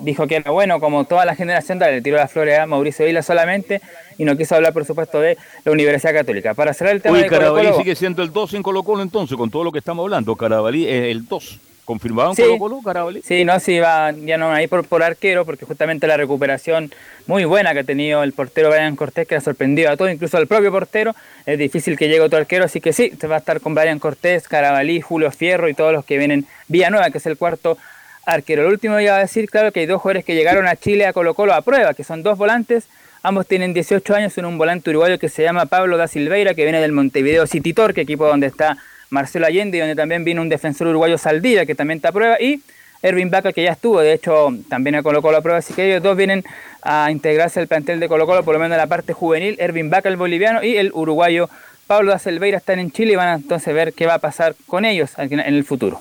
[0.00, 3.22] dijo que era bueno, como toda la generación, le tiró las flores a Mauricio Vila
[3.22, 3.80] solamente,
[4.18, 6.52] y no quiso hablar, por supuesto, de la Universidad Católica.
[6.52, 9.38] Para cerrar el tema Uy, de Carabalí sigue siendo el 2 en Colo Colo entonces,
[9.38, 10.36] con todo lo que estamos hablando.
[10.36, 11.60] Carabalí es el 2.
[11.84, 12.42] ¿Confirmado en Sí.
[12.42, 13.20] Colo Colo, Carabalí?
[13.22, 16.90] Sí, no, sí, va, ya no ahí por, por arquero, porque justamente la recuperación
[17.26, 20.38] muy buena que ha tenido el portero Brian Cortés, que ha sorprendido a todos, incluso
[20.38, 21.14] al propio portero.
[21.44, 23.98] Es difícil que llegue otro arquero, así que sí, se va a estar con Brian
[23.98, 27.76] Cortés, Carabalí, Julio Fierro y todos los que vienen Villanueva, que es el cuarto
[28.24, 28.62] arquero.
[28.62, 31.12] Lo último iba a decir, claro, que hay dos jugadores que llegaron a Chile a
[31.12, 32.86] Colo Colo a prueba, que son dos volantes.
[33.22, 36.62] Ambos tienen 18 años, uno un volante uruguayo que se llama Pablo da Silveira, que
[36.62, 38.78] viene del Montevideo City Torque, equipo donde está
[39.10, 42.60] Marcelo Allende donde también vino un defensor uruguayo Saldivia, que también está a prueba, y
[43.02, 45.86] Ervin Vaca, que ya estuvo, de hecho, también a Colo Colo a prueba, así que
[45.90, 46.42] ellos dos vienen
[46.82, 49.90] a integrarse al plantel de Colo Colo, por lo menos en la parte juvenil, Ervin
[49.90, 51.48] Vaca, el boliviano, y el uruguayo
[51.86, 52.18] Pablo da
[52.56, 55.38] están en Chile y van a entonces ver qué va a pasar con ellos en
[55.38, 56.00] el futuro.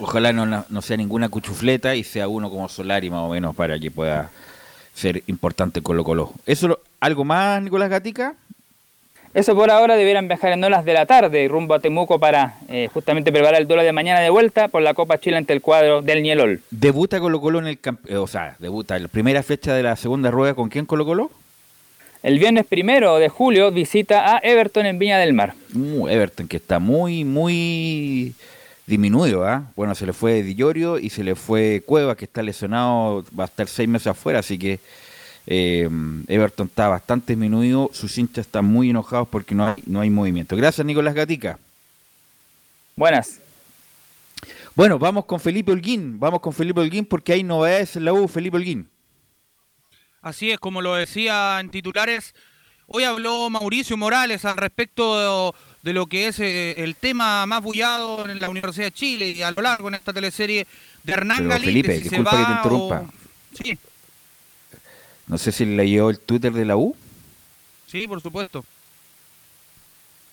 [0.00, 3.90] Ojalá no, sea ninguna cuchufleta y sea uno como Solari más o menos para que
[3.90, 4.30] pueda
[4.92, 6.32] ser importante Colo Colo.
[6.46, 8.34] ¿Eso lo- algo más, Nicolás Gatica?
[9.32, 12.88] Eso por ahora debieran viajar en horas de la tarde rumbo a Temuco para eh,
[12.92, 16.02] justamente preparar el duelo de mañana de vuelta por la Copa Chile ante el cuadro
[16.02, 16.60] del Nielol.
[16.70, 17.78] ¿Debuta Colo Colo en el
[18.08, 21.06] eh, o sea, debuta en la primera fecha de la segunda rueda con quién Colo
[21.06, 21.30] Colo?
[22.24, 25.54] El viernes primero de julio visita a Everton en Viña del Mar.
[25.74, 28.34] Uh, Everton, que está muy, muy
[28.84, 29.62] disminuido, ¿ah?
[29.76, 33.44] Bueno, se le fue Di Llorio y se le fue Cueva, que está lesionado, va
[33.44, 34.80] a estar seis meses afuera, así que
[35.46, 35.88] eh,
[36.28, 40.56] Everton está bastante disminuido, sus hinchas están muy enojados porque no hay, no hay movimiento.
[40.56, 41.58] Gracias, Nicolás Gatica.
[42.96, 43.40] Buenas.
[44.74, 48.28] Bueno, vamos con Felipe Holguín, vamos con Felipe Holguín porque hay novedades en la U,
[48.28, 48.88] Felipe Holguín.
[50.22, 52.34] Así es, como lo decía en titulares,
[52.86, 57.62] hoy habló Mauricio Morales al respecto de, de lo que es eh, el tema más
[57.62, 60.66] bullado en la Universidad de Chile y a lo largo en esta teleserie
[61.02, 63.00] de Hernán Pero, Galíndez, Felipe, si disculpa que te interrumpa.
[63.00, 63.12] o-
[63.62, 63.78] Sí,
[65.30, 66.94] No sé si le llegó el Twitter de la U
[67.86, 68.64] sí, por supuesto.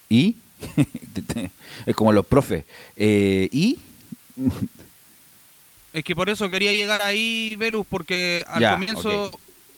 [0.10, 0.36] y
[1.86, 2.66] es como los profes.
[2.96, 3.78] Eh, y
[5.94, 9.32] Es que por eso quería llegar ahí, Verus, porque al Ya, comienzo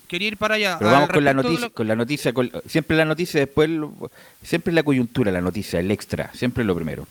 [0.07, 0.77] quería ir para allá.
[0.79, 4.11] Pero vamos con la noticia, lo- con la noticia, con- siempre la noticia después, lo-
[4.43, 7.07] siempre la coyuntura, la noticia, el extra, siempre lo primero.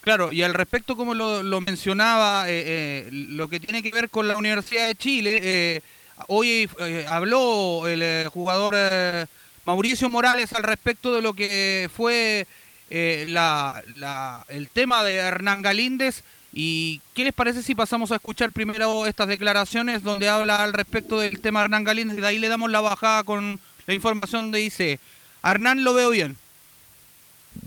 [0.00, 4.08] Claro, y al respecto, como lo, lo mencionaba, eh, eh, lo que tiene que ver
[4.10, 5.82] con la Universidad de Chile, eh,
[6.26, 9.26] hoy eh, habló el eh, jugador eh,
[9.64, 12.46] Mauricio Morales al respecto de lo que fue
[12.90, 16.22] el tema de Hernán Galíndez.
[16.52, 21.20] ¿Y qué les parece si pasamos a escuchar primero estas declaraciones donde habla al respecto
[21.20, 22.16] del tema de Hernán Galíndez?
[22.16, 24.98] Y de ahí le damos la bajada con la información donde dice,
[25.42, 26.36] a Hernán lo veo bien.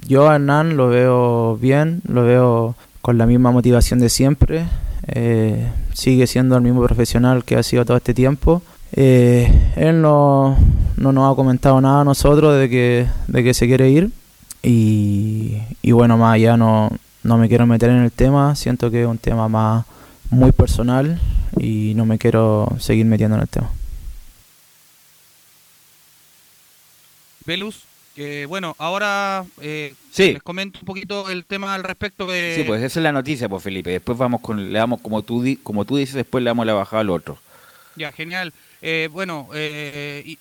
[0.08, 4.66] Yo Hernán lo veo bien, lo veo con la misma motivación de siempre.
[5.12, 8.62] Eh, sigue siendo el mismo profesional que ha sido todo este tiempo.
[8.94, 10.58] Eh, él no,
[10.98, 14.12] no nos ha comentado nada a nosotros de que, de que se quiere ir.
[14.64, 16.92] Y, y bueno, más allá no,
[17.24, 18.56] no me quiero meter en el tema.
[18.56, 19.86] Siento que es un tema más
[20.30, 21.20] muy personal
[21.60, 23.70] y no me quiero seguir metiendo en el tema.
[27.46, 27.84] Velus,
[28.22, 30.34] que bueno, ahora eh, Sí.
[30.34, 32.54] les comento un poquito el tema al respecto de...
[32.56, 33.90] Sí, pues esa es la noticia, pues Felipe.
[33.92, 37.02] Después vamos con, le damos como tú, como tú dices, después le damos la bajada
[37.02, 37.38] al otro.
[37.96, 38.54] Ya, genial.
[38.82, 40.38] Eh, bueno, eh, y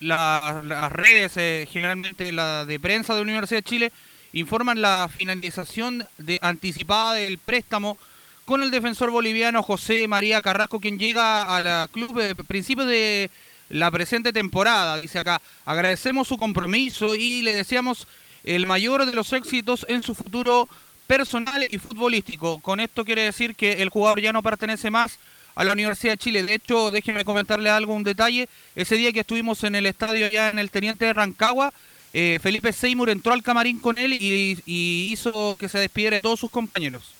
[0.00, 3.92] la- las redes, eh, generalmente la de prensa de la Universidad de Chile,
[4.32, 7.96] informan la finalización de, anticipada del préstamo
[8.44, 13.30] con el defensor boliviano José María Carrasco, quien llega al club a principios de
[13.74, 15.00] la presente temporada.
[15.00, 18.06] Dice acá, agradecemos su compromiso y le deseamos
[18.44, 20.68] el mayor de los éxitos en su futuro
[21.08, 22.60] personal y futbolístico.
[22.60, 25.18] Con esto quiere decir que el jugador ya no pertenece más
[25.56, 26.42] a la Universidad de Chile.
[26.44, 28.48] De hecho, déjenme comentarle algo, un detalle.
[28.76, 31.72] Ese día que estuvimos en el estadio ya en el Teniente de Rancagua,
[32.12, 36.38] eh, Felipe Seymour entró al camarín con él y, hizo que se despidiera de todos
[36.38, 37.12] sus compañeros.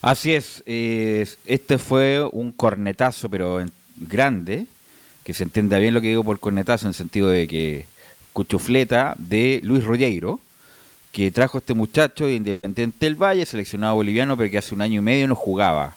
[0.00, 3.64] Así es, eh, este fue un cornetazo, pero
[3.96, 4.66] grande,
[5.24, 7.86] que se entienda bien lo que digo por cornetazo, en el sentido de que
[8.32, 10.40] cuchufleta de Luis Rogueiro,
[11.12, 15.00] que trajo este muchacho de Independiente del Valle, seleccionado boliviano, pero que hace un año
[15.00, 15.96] y medio no jugaba.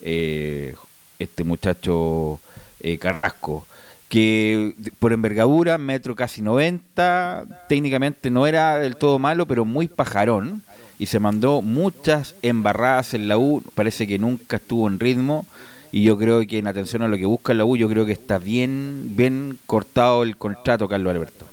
[0.00, 0.74] Eh,
[1.18, 2.40] este muchacho
[2.80, 3.66] eh, Carrasco,
[4.08, 10.62] que por envergadura, metro casi 90, técnicamente no era del todo malo, pero muy pajarón,
[10.98, 15.46] y se mandó muchas embarradas en la U, parece que nunca estuvo en ritmo,
[15.92, 18.12] y yo creo que en atención a lo que busca la U, yo creo que
[18.12, 21.46] está bien, bien cortado el contrato, Carlos Alberto.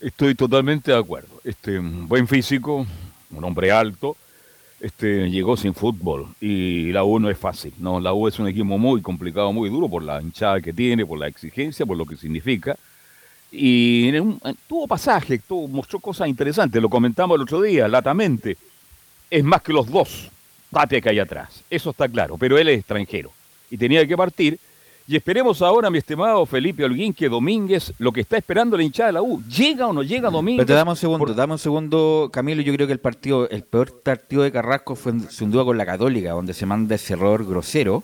[0.00, 1.40] Estoy totalmente de acuerdo.
[1.44, 2.86] Este, buen físico,
[3.30, 4.16] un hombre alto,
[4.80, 7.72] este, llegó sin fútbol y la U no es fácil.
[7.78, 11.06] No, la U es un equipo muy complicado, muy duro por la hinchada que tiene,
[11.06, 12.76] por la exigencia, por lo que significa.
[13.52, 14.10] Y
[14.66, 18.56] tuvo pasaje, tuvo, mostró cosas interesantes, lo comentamos el otro día, latamente.
[19.30, 20.30] Es más que los dos
[20.70, 23.30] Tapia que hay atrás, eso está claro, pero él es extranjero
[23.70, 24.58] y tenía que partir.
[25.06, 29.08] Y esperemos ahora, mi estimado Felipe Holguín, que Domínguez, lo que está esperando la hinchada
[29.08, 30.64] de la U, ¿llega o no llega Domínguez?
[30.64, 32.62] Pero te damos un segundo, dame un segundo, Camilo.
[32.62, 35.84] Yo creo que el partido, el peor partido de Carrasco fue sin duda con la
[35.84, 38.02] Católica, donde se manda ese error grosero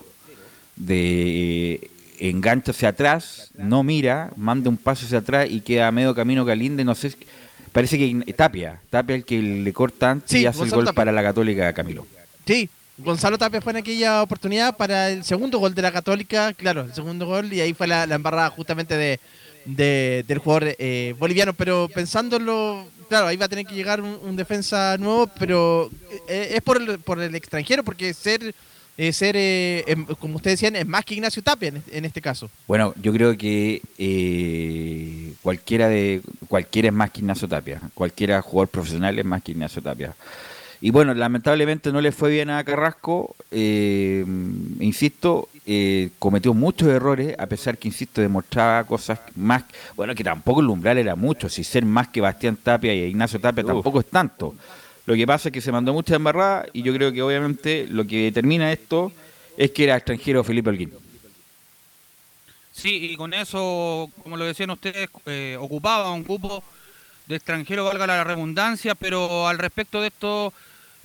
[0.75, 5.91] de eh, engancha hacia atrás, no mira, manda un paso hacia atrás y queda a
[5.91, 7.13] medio camino Calinde, no sé,
[7.71, 10.95] parece que Tapia, Tapia el que le corta antes Sí, y hace el gol Tapia.
[10.95, 12.05] para la Católica, Camilo.
[12.45, 12.69] Sí,
[13.03, 16.93] Gonzalo Tapia fue en aquella oportunidad para el segundo gol de la Católica, claro, el
[16.93, 19.19] segundo gol, y ahí fue la, embarrada justamente de,
[19.65, 21.53] de- del jugador eh, boliviano.
[21.53, 25.89] Pero pensándolo, claro, ahí va a tener que llegar un, defensa nuevo, pero
[26.27, 28.53] eh, es por el, por el extranjero, porque ser,
[28.97, 32.49] eh, ser eh, em- como ustedes decían, es más que Ignacio Tapia en, este caso.
[32.67, 38.67] Bueno, yo creo que eh, cualquiera de cualquiera es más que Ignacio Tapia, cualquiera jugador
[38.69, 40.13] profesional es más que Ignacio Tapia.
[40.81, 44.25] Y bueno, lamentablemente no le fue bien a Carrasco, eh,
[44.79, 49.63] insisto, eh, cometió muchos errores, a pesar que, insisto, demostraba cosas más,
[49.95, 53.39] bueno, que tampoco el umbral era mucho, si ser más que Bastián Tapia y Ignacio
[53.39, 54.55] Tapia tampoco es tanto.
[55.05, 58.05] Lo que pasa es que se mandó mucha embarrada y yo creo que obviamente lo
[58.05, 59.11] que determina esto
[59.57, 60.93] es que era extranjero Felipe Holguín.
[62.71, 66.63] Sí, y con eso, como lo decían ustedes, eh, ocupaba un cupo
[67.27, 70.53] de extranjero, valga la redundancia, pero al respecto de esto,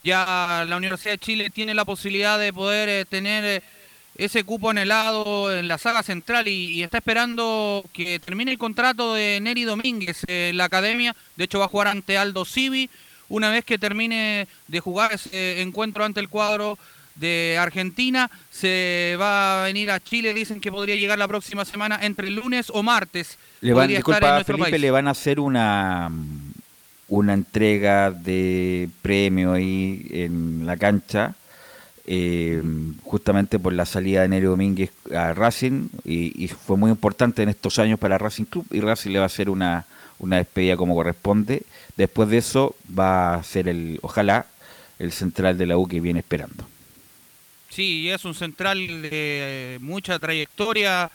[0.07, 3.63] ya la Universidad de Chile tiene la posibilidad de poder eh, tener eh,
[4.17, 9.15] ese cupo anhelado en la saga central y, y está esperando que termine el contrato
[9.15, 11.15] de Neri Domínguez en la academia.
[11.37, 12.89] De hecho, va a jugar ante Aldo Civi.
[13.29, 16.79] Una vez que termine de jugar ese encuentro ante el cuadro
[17.17, 20.33] de Argentina, se va a venir a Chile.
[20.33, 23.39] Dicen que podría llegar la próxima semana entre lunes o martes.
[23.61, 24.81] Le van, Podría estar en disculpa, Felipe, país.
[24.81, 26.11] le van a hacer una
[27.09, 31.35] una entrega de premio ahí en la cancha,
[32.07, 32.63] eh,
[33.03, 37.49] justamente por la salida de Nero Domínguez a Racing, y, y fue muy importante en
[37.49, 39.87] estos años para Racing Club, y Racing le va a hacer una,
[40.19, 41.63] una despedida como corresponde.
[41.97, 44.47] Después de eso va a ser el, ojalá,
[44.99, 46.67] el central de la U que viene esperando.
[47.69, 51.11] Sí, es un central de eh, mucha trayectoria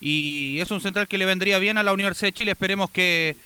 [0.00, 2.50] y es un central que le vendría bien a la Universidad de Chile.
[2.52, 3.36] Esperemos que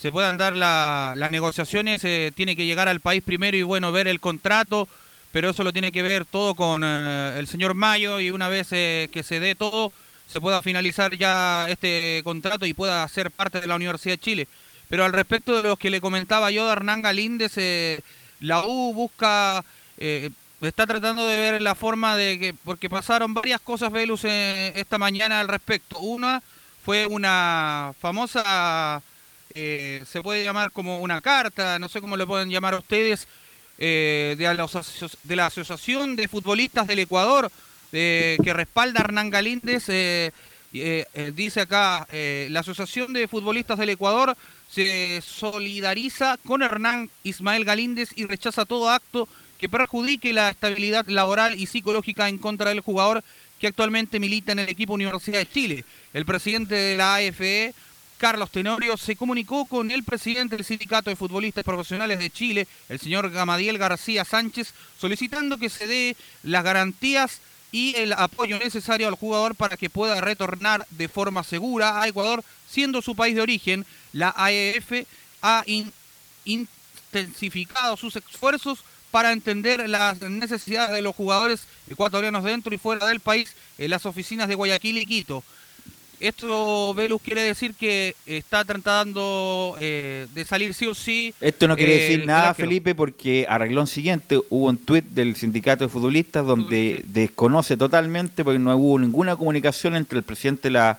[0.00, 2.04] se puedan dar la- las negociaciones.
[2.04, 4.88] eh, tiene que llegar al país primero y bueno, ver el contrato,
[5.32, 8.68] pero eso lo tiene que ver todo con eh, el señor Mayo y una vez
[8.72, 9.92] eh, que se dé todo,
[10.26, 14.48] se pueda finalizar ya este contrato y pueda ser parte de la Universidad de Chile.
[14.88, 18.00] Pero al respecto de los que le comentaba yo de Hernán Galíndez, eh,
[18.40, 19.64] la U busca,
[19.98, 25.40] está tratando de ver la forma de que, porque pasaron varias cosas, Velus, esta mañana
[25.40, 25.98] al respecto.
[25.98, 26.42] Una
[26.84, 29.02] fue una famosa,
[29.60, 33.26] eh, se puede llamar como una carta, no sé cómo le pueden llamar ustedes,
[33.76, 34.68] eh, de, la
[35.24, 37.50] de la Asociación de Futbolistas del Ecuador,
[37.90, 39.86] eh, que respalda a Hernán Galíndez.
[41.34, 44.36] dice acá, la Asociación de Futbolistas del Ecuador
[44.70, 49.28] se solidariza con Hernán Ismael Galíndez y rechaza todo acto
[49.58, 53.24] que perjudique la estabilidad laboral y psicológica en contra del jugador
[53.58, 55.84] que actualmente milita en el equipo Universidad de Chile.
[56.12, 57.74] El presidente de la AFE,
[58.18, 62.98] Carlos Tenorio, se comunicó con el presidente del Sindicato de Futbolistas Profesionales de Chile, el
[62.98, 67.40] señor Gamadiel García Sánchez, solicitando que se dé las garantías
[67.70, 72.42] y el apoyo necesario al jugador para que pueda retornar de forma segura a Ecuador,
[72.68, 73.86] siendo su país de origen.
[74.12, 75.06] La AEF
[75.42, 75.92] ha in-
[76.44, 83.20] intensificado sus esfuerzos para entender las necesidades de los jugadores ecuatorianos dentro y fuera del
[83.20, 85.44] país en las oficinas de Guayaquil y Quito.
[86.20, 91.34] Esto, Velus, quiere decir que está tratando eh, de salir sí o sí.
[91.40, 92.54] Esto no quiere eh, decir nada.
[92.54, 98.58] Felipe, porque arreglón siguiente hubo un tuit del sindicato de futbolistas donde desconoce totalmente, porque
[98.58, 100.98] no hubo ninguna comunicación entre el presidente de la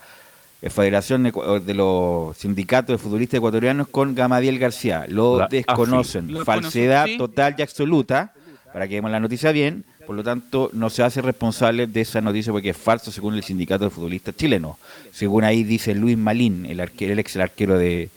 [0.62, 5.06] eh, Federación de los Sindicatos de Futbolistas Ecuatorianos con Gamadiel García.
[5.08, 6.30] Lo La desconocen.
[6.46, 7.18] Falsedad conocen, sí.
[7.18, 8.34] total y absoluta,
[8.72, 9.84] para que demos la noticia bien.
[10.10, 13.44] Por lo tanto, no se hace responsable de esa noticia porque es falso según el
[13.44, 14.76] sindicato de futbolistas chilenos.
[15.12, 18.10] Según ahí dice Luis Malín, el, arquero, el ex arquero de,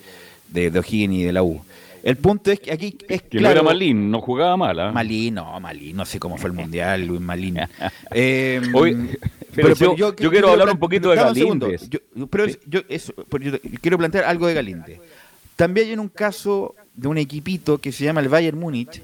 [0.48, 1.62] de, de O'Higgins y de la U.
[2.02, 4.80] El punto es que aquí es Que no claro, era Malín, no jugaba mal.
[4.80, 4.90] ¿ah?
[4.90, 7.58] Malín, no, Malín, no sé cómo fue el mundial, Luis Malín.
[8.10, 8.96] Eh, Oye,
[9.54, 11.66] pero yo- yo quiero hablar un poquito de segundo.
[11.66, 11.90] Galíndez.
[11.90, 14.98] Yo- pero yo, eso, yo quiero plantear algo de Galíndez.
[15.56, 19.02] También hay un caso de un equipito que se llama el Bayern Múnich,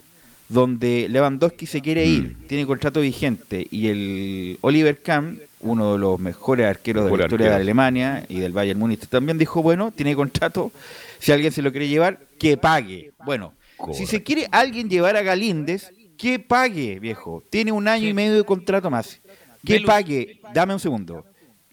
[0.48, 2.46] donde Lewandowski se quiere ir, Mm.
[2.46, 7.50] tiene contrato vigente, y el Oliver Kahn, uno de los mejores arqueros de la historia
[7.50, 7.54] de.
[7.56, 10.72] Alemania y del Bayern Múnich, también dijo, bueno, tiene contrato,
[11.18, 13.12] si alguien se lo quiere llevar, que pague.
[13.26, 13.52] Bueno,
[13.92, 17.44] si se quiere alguien llevar a Galíndez, que pague, viejo.
[17.50, 19.20] Tiene un año y medio de contrato más.
[19.64, 20.40] Que pague.
[20.54, 21.24] Dame un segundo.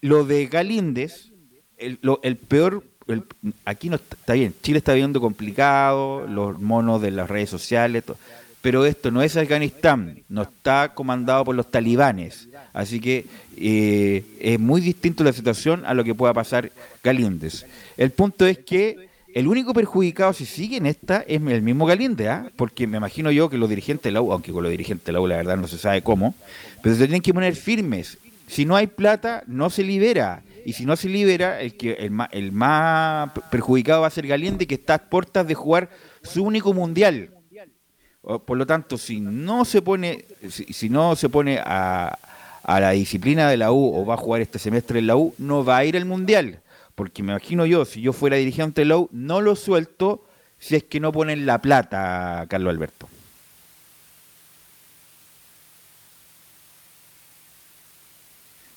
[0.02, 1.32] Lo de Galíndez,
[1.78, 3.24] el, lo- el peor, el-
[3.66, 8.04] aquí no está, está bien, Chile está viviendo complicado, los monos de las redes sociales,
[8.04, 8.18] to-
[8.66, 14.60] pero esto no es Afganistán, no está comandado por los talibanes, así que eh, es
[14.60, 16.72] muy distinto la situación a lo que pueda pasar
[17.04, 17.68] Galíndez.
[17.96, 22.28] El punto es que el único perjudicado si sigue en esta es el mismo Galíndez,
[22.28, 22.50] ¿ah?
[22.56, 25.12] porque me imagino yo que los dirigentes de la U, aunque con los dirigentes de
[25.12, 26.34] la U la verdad no se sabe cómo,
[26.82, 28.18] pero se tienen que poner firmes.
[28.48, 30.42] Si no hay plata, no se libera.
[30.66, 34.26] Y si no se libera, el, que, el, más, el más perjudicado va a ser
[34.26, 35.92] Galíndez, que está a puertas de jugar
[36.24, 37.30] su único mundial.
[38.46, 42.18] Por lo tanto, si no se pone, si, si no se pone a,
[42.64, 45.34] a la disciplina de la U o va a jugar este semestre en la U,
[45.38, 46.60] no va a ir al mundial.
[46.96, 50.26] Porque me imagino yo, si yo fuera dirigente de la U, no lo suelto
[50.58, 53.08] si es que no ponen la plata, Carlos Alberto.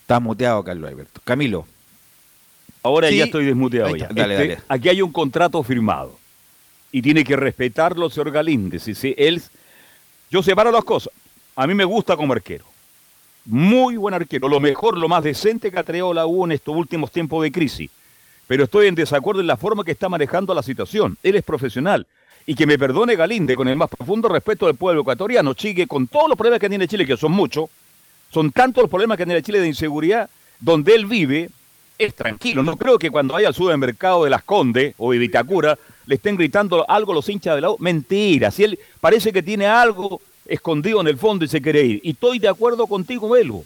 [0.02, 1.20] Está muteado, Carlos Alberto.
[1.24, 1.66] Camilo.
[2.82, 3.18] Ahora Sí.
[3.18, 4.08] ya estoy desmuteado ya.
[4.08, 4.62] Dale, Este, dale.
[4.68, 6.18] Aquí hay un contrato firmado
[6.90, 8.88] y tiene que respetarlo, señor Galíndez.
[8.88, 9.42] Y si él,
[10.30, 11.12] yo separo las cosas.
[11.56, 12.64] A mí me gusta como arquero.
[13.44, 14.48] Muy buen arquero.
[14.48, 17.90] Lo mejor, lo más decente que traído la U en estos últimos tiempos de crisis.
[18.46, 21.18] Pero estoy en desacuerdo en la forma que está manejando la situación.
[21.22, 22.06] Él es profesional.
[22.46, 26.06] Y que me perdone Galíndez, con el más profundo respeto del pueblo ecuatoriano, Chique, con
[26.06, 27.68] todos los problemas que tiene Chile, que son muchos,
[28.30, 31.50] son tantos los problemas que tiene Chile de inseguridad, donde él vive,
[31.98, 32.62] es tranquilo.
[32.62, 35.78] No creo que cuando vaya al supermercado de Las Condes o de Vitacura
[36.08, 37.76] le estén gritando algo los hinchas de la U.
[37.78, 38.50] Mentira.
[38.50, 42.00] Si él parece que tiene algo escondido en el fondo y se quiere ir.
[42.02, 43.62] Y estoy de acuerdo contigo, Velo.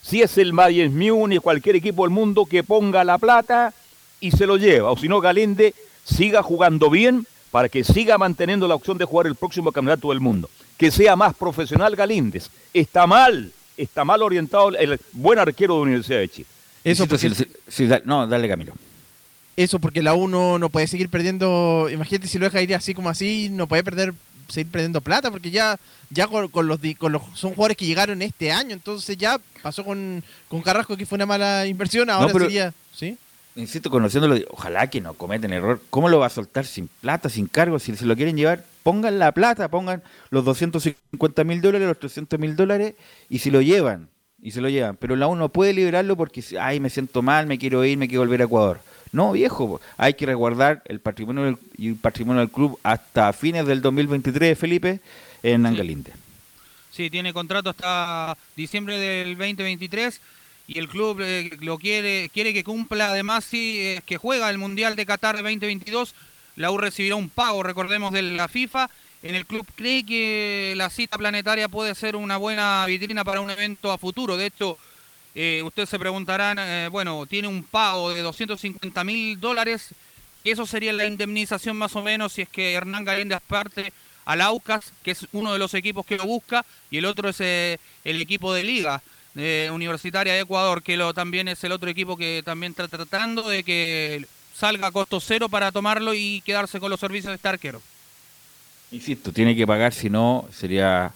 [0.00, 3.74] Si es el Bayern Múnich, cualquier equipo del mundo que ponga la plata
[4.20, 4.92] y se lo lleva.
[4.92, 5.74] O si no, Galende
[6.04, 10.20] siga jugando bien para que siga manteniendo la opción de jugar el próximo campeonato del
[10.20, 10.48] mundo.
[10.78, 12.48] Que sea más profesional Galíndez.
[12.72, 16.46] Está mal, está mal orientado el buen arquero de la Universidad de Chile.
[16.84, 18.72] Eso porque- si- si- no, dale Camilo.
[19.62, 21.88] Eso porque la U no, no puede seguir perdiendo.
[21.92, 24.14] Imagínate si lo deja ir así como así, no puede perder
[24.48, 28.22] seguir perdiendo plata porque ya ya con, con los, con los son jugadores que llegaron
[28.22, 32.46] este año, entonces ya pasó con, con Carrasco que fue una mala inversión, ahora pero-
[32.46, 33.16] sería, ¿sí?
[33.54, 35.82] Insisto, conociéndolo, ojalá que no cometen error.
[35.90, 37.78] ¿Cómo lo va a soltar sin plata, sin cargo?
[37.80, 42.38] Si se lo quieren llevar, pongan la plata, pongan los 250 mil dólares, los 300
[42.38, 42.94] mil dólares
[43.28, 44.08] y se lo llevan.
[44.40, 44.96] Y se lo llevan.
[44.96, 48.22] Pero la uno puede liberarlo porque, ay, me siento mal, me quiero ir, me quiero
[48.22, 48.80] volver a Ecuador.
[49.12, 53.66] No, viejo, hay que resguardar el patrimonio del, y el patrimonio del club hasta fines
[53.66, 55.00] del 2023, Felipe,
[55.42, 56.12] en Angalinde.
[56.90, 60.20] Sí, tiene contrato hasta diciembre del 2023
[60.66, 64.58] y el club eh, lo quiere quiere que cumpla además si es que juega el
[64.58, 66.14] Mundial de Qatar 2022,
[66.56, 68.90] la U recibirá un pago, recordemos de la FIFA.
[69.22, 73.50] En el club cree que la cita planetaria puede ser una buena vitrina para un
[73.50, 74.36] evento a futuro.
[74.36, 74.78] De hecho,
[75.34, 79.94] eh, ustedes se preguntarán, eh, bueno, tiene un pago de 250 mil dólares.
[80.42, 83.92] Eso sería la indemnización más o menos si es que Hernán Galíndez parte
[84.24, 87.40] al Aucas, que es uno de los equipos que lo busca, y el otro es
[87.40, 89.02] eh, el equipo de Liga
[89.36, 93.48] eh, Universitaria de Ecuador, que lo, también es el otro equipo que también está tratando
[93.48, 97.48] de que salga a costo cero para tomarlo y quedarse con los servicios de este
[97.48, 97.82] arquero.
[98.92, 101.12] Insisto, tiene que pagar, si no, sería.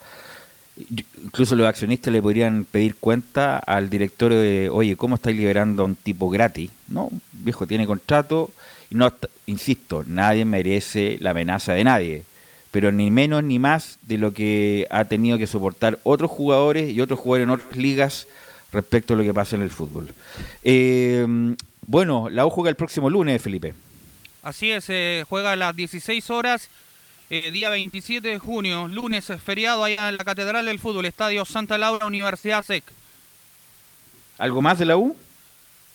[0.77, 5.87] Incluso los accionistas le podrían pedir cuenta al directorio de, oye, ¿cómo estáis liberando a
[5.87, 6.70] un tipo gratis?
[6.89, 8.51] No, viejo, tiene contrato
[8.91, 9.12] y no,
[9.47, 12.25] insisto, nadie merece la amenaza de nadie.
[12.72, 17.01] pero ni menos ni más de lo que ha tenido que soportar otros jugadores y
[17.01, 18.27] otros jugadores en otras ligas
[18.72, 20.12] respecto a lo que pasa en el fútbol.
[20.64, 21.25] Eh,
[21.87, 23.75] bueno, la U juega el próximo lunes, Felipe.
[24.43, 26.68] Así es, eh, juega a las 16 horas,
[27.35, 31.76] eh, día 27 de junio, lunes feriado allá en la Catedral del Fútbol, Estadio Santa
[31.76, 32.85] Laura, Universidad SEC.
[34.39, 35.16] ¿Algo más de la U?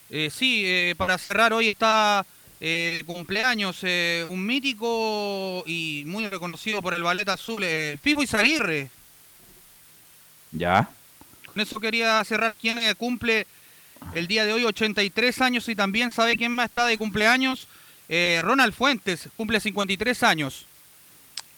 [0.10, 2.26] Eh, sí, eh, para cerrar, hoy está
[2.60, 8.90] eh, cumpleaños, eh, un mítico y muy reconocido por el ballet azul, eh, Fijo Izaguirre.
[10.52, 10.90] Ya.
[11.46, 13.48] Con eso quería cerrar quién eh, cumple
[14.14, 17.68] el día de hoy 83 años y también sabe quién más está de cumpleaños.
[18.10, 20.66] Eh, Ronald Fuentes cumple 53 años.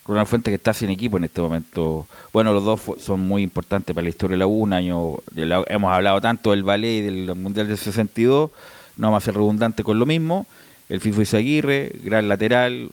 [0.04, 2.06] Ronald Fuente que está sin equipo en este momento.
[2.32, 4.62] Bueno, los dos son muy importantes para la historia de la U.
[4.62, 8.50] Un año, hemos hablado tanto del ballet y del Mundial del 62,
[8.96, 10.46] no vamos a ser redundante con lo mismo.
[10.88, 12.90] El FIFO Izaguirre, gran lateral,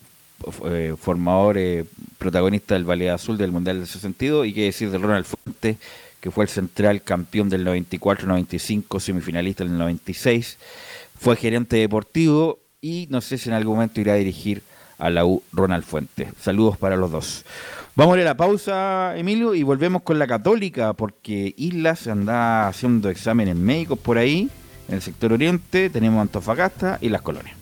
[0.66, 1.86] eh, formador, eh,
[2.18, 4.48] protagonista del ballet azul del Mundial del 62.
[4.48, 5.78] Y qué decir de Ronald Fuente,
[6.22, 10.58] que fue el central campeón del 94-95, semifinalista del 96.
[11.20, 14.62] Fue gerente deportivo y no sé si en algún momento irá a dirigir
[15.00, 16.30] a la U Ronald Fuentes.
[16.40, 17.46] Saludos para los dos.
[17.96, 22.68] Vamos a ir a la pausa, Emilio, y volvemos con la Católica, porque Islas anda
[22.68, 24.50] haciendo exámenes médicos por ahí,
[24.88, 27.56] en el sector oriente, tenemos Antofagasta y las colonias.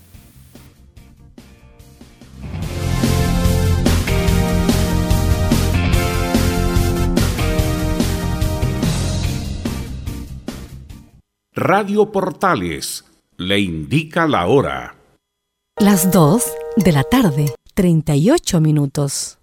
[11.54, 13.04] Radio Portales
[13.38, 14.96] le indica la hora.
[15.80, 16.44] Las 2
[16.78, 19.39] de la tarde, 38 minutos.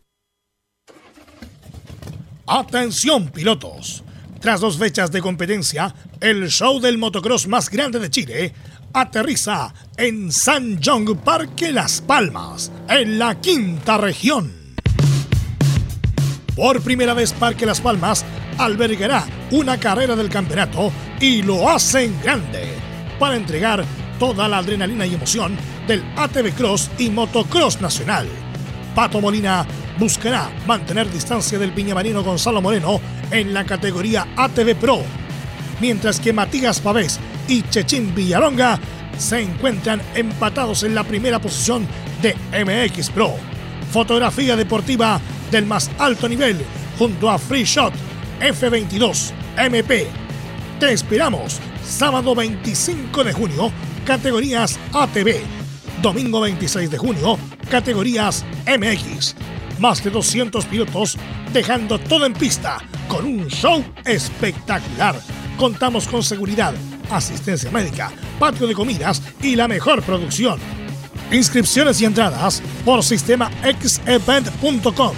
[2.47, 4.05] Atención pilotos.
[4.41, 8.53] Tras dos fechas de competencia, el show del motocross más grande de Chile
[8.93, 14.53] aterriza en San John Parque Las Palmas, en la quinta región.
[16.55, 18.25] Por primera vez Parque Las Palmas
[18.59, 22.69] albergará una carrera del campeonato y lo hacen grande
[23.19, 23.85] para entregar
[24.19, 25.57] toda la adrenalina y emoción
[25.87, 28.27] del ATV Cross y Motocross Nacional.
[28.95, 29.67] Pato Molina
[29.99, 33.01] buscará mantener distancia del piñamarino Gonzalo Moreno
[33.31, 35.03] en la categoría ATV Pro,
[35.81, 38.79] mientras que Matías Pavés y Chechín Villalonga
[39.19, 41.87] se encuentran empatados en la primera posición
[42.23, 42.35] de
[42.65, 43.35] MX Pro.
[43.93, 46.61] Fotografía deportiva del más alto nivel
[46.99, 47.93] junto a Free Shot
[48.41, 50.09] F22 MP.
[50.81, 53.71] Te esperamos sábado 25 de junio,
[54.05, 55.41] categorías ATV.
[56.03, 57.39] Domingo 26 de junio,
[57.71, 59.35] categorías MX.
[59.79, 61.17] Más de 200 pilotos
[61.53, 62.79] dejando todo en pista
[63.09, 65.17] con un show espectacular.
[65.57, 66.75] Contamos con seguridad,
[67.11, 70.59] asistencia médica, patio de comidas y la mejor producción.
[71.33, 75.15] Inscripciones y entradas por sistema xevent.com.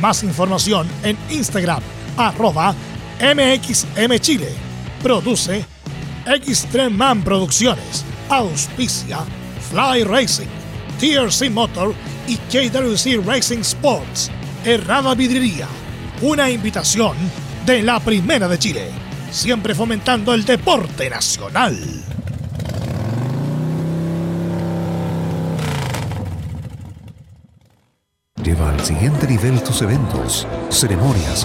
[0.00, 1.82] Más información en Instagram,
[2.16, 2.74] arroba
[3.20, 4.52] MXMChile.
[5.02, 5.64] Produce
[6.34, 8.04] Extreman Producciones.
[8.28, 9.18] Auspicia
[9.70, 10.48] Fly Racing,
[10.98, 11.94] TRC Motor
[12.26, 14.30] y KWC Racing Sports.
[14.64, 15.66] Errada Vidriería.
[16.22, 17.16] Una invitación
[17.64, 18.90] de la Primera de Chile.
[19.30, 21.78] Siempre fomentando el deporte nacional.
[28.42, 31.44] Lleva al siguiente nivel tus eventos, ceremonias,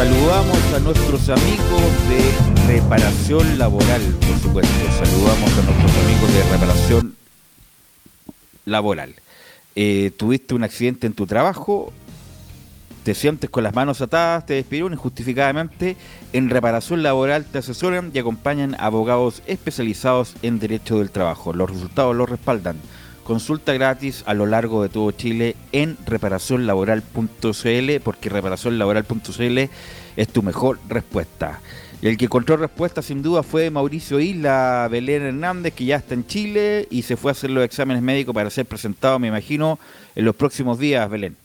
[0.00, 4.74] Saludamos a nuestros amigos de reparación laboral, por supuesto.
[4.92, 7.16] Saludamos a nuestros amigos de reparación
[8.64, 9.14] laboral.
[9.76, 11.92] Eh, tuviste un accidente en tu trabajo,
[13.04, 15.98] te sientes con las manos atadas, te despidieron injustificadamente.
[16.32, 21.52] En reparación laboral te asesoran y acompañan abogados especializados en derecho del trabajo.
[21.52, 22.78] Los resultados los respaldan.
[23.24, 29.58] Consulta gratis a lo largo de todo Chile en reparacionlaboral.cl porque reparacionlaboral.cl
[30.16, 31.60] es tu mejor respuesta.
[32.02, 36.14] Y el que encontró respuesta sin duda fue Mauricio Isla Belén Hernández, que ya está
[36.14, 39.78] en Chile y se fue a hacer los exámenes médicos para ser presentado, me imagino,
[40.14, 41.36] en los próximos días, Belén.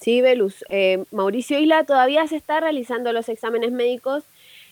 [0.00, 0.64] Sí, Belus.
[0.68, 4.22] Eh, Mauricio Isla todavía se está realizando los exámenes médicos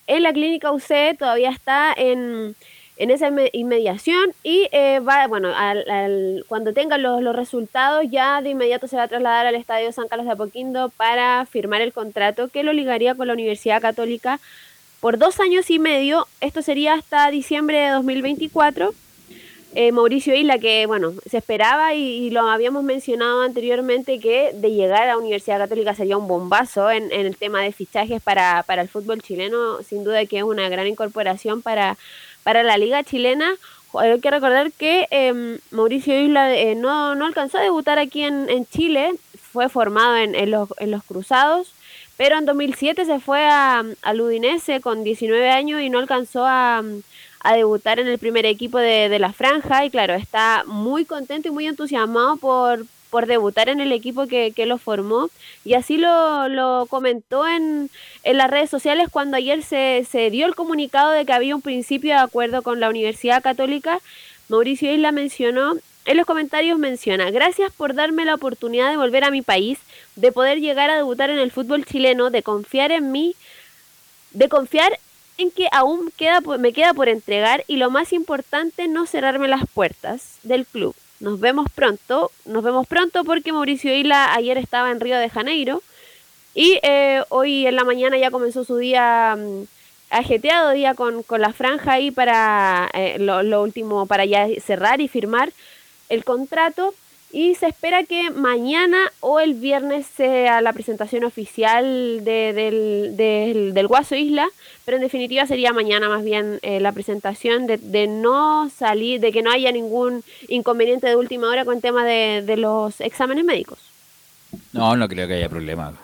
[0.07, 2.55] en la clínica UC, todavía está en,
[2.97, 8.05] en esa inme- inmediación y eh, va, bueno, al, al- cuando tenga los, los resultados
[8.11, 11.81] ya de inmediato se va a trasladar al Estadio San Carlos de Apoquindo para firmar
[11.81, 14.41] el contrato que lo ligaría con la Universidad Católica
[15.01, 16.27] por dos años y medio.
[16.41, 18.93] Esto sería hasta diciembre de 2024.
[19.75, 24.71] Eh, Mauricio Isla, que bueno, se esperaba y, y lo habíamos mencionado anteriormente que de
[24.71, 28.65] llegar a la Universidad Católica sería un bombazo en, en el tema de fichajes para,
[28.65, 31.97] para el fútbol chileno, sin duda que es una gran incorporación para,
[32.43, 33.55] para la liga chilena.
[33.95, 38.49] Hay que recordar que eh, Mauricio Isla eh, no, no alcanzó a debutar aquí en,
[38.49, 39.13] en Chile,
[39.53, 41.75] fue formado en, en los, en los Cruzados,
[42.17, 46.83] pero en 2007 se fue a, al Udinese con 19 años y no alcanzó a,
[47.41, 51.49] a debutar en el primer equipo de, de la franja y claro, está muy contento
[51.49, 55.29] y muy entusiasmado por, por debutar en el equipo que, que lo formó
[55.67, 57.91] y así lo, lo comentó en,
[58.23, 61.61] en las redes sociales cuando ayer se, se dio el comunicado de que había un
[61.61, 64.01] principio de acuerdo con la Universidad Católica.
[64.49, 65.75] Mauricio Isla mencionó,
[66.07, 69.79] en los comentarios menciona, gracias por darme la oportunidad de volver a mi país,
[70.17, 73.37] de poder llegar a debutar en el fútbol chileno, de confiar en mí,
[74.31, 74.99] de confiar
[75.37, 79.69] en que aún queda, me queda por entregar y lo más importante, no cerrarme las
[79.69, 80.95] puertas del club.
[81.23, 85.81] Nos vemos pronto, nos vemos pronto porque Mauricio Isla ayer estaba en Río de Janeiro
[86.53, 89.63] y eh, hoy en la mañana ya comenzó su día mm,
[90.11, 95.01] ajeteado, día con, con la franja ahí para eh, lo, lo último, para ya cerrar
[95.01, 95.53] y firmar
[96.09, 96.93] el contrato.
[97.35, 103.73] Y se espera que mañana o el viernes sea la presentación oficial de- del, del,
[103.73, 104.47] del Guaso Isla,
[104.85, 109.33] pero en definitiva sería mañana más bien eh, la presentación de, de no salir, de
[109.33, 113.79] que no haya ningún inconveniente de última hora con tema de, de los exámenes médicos.
[114.73, 115.95] No, no creo que haya problema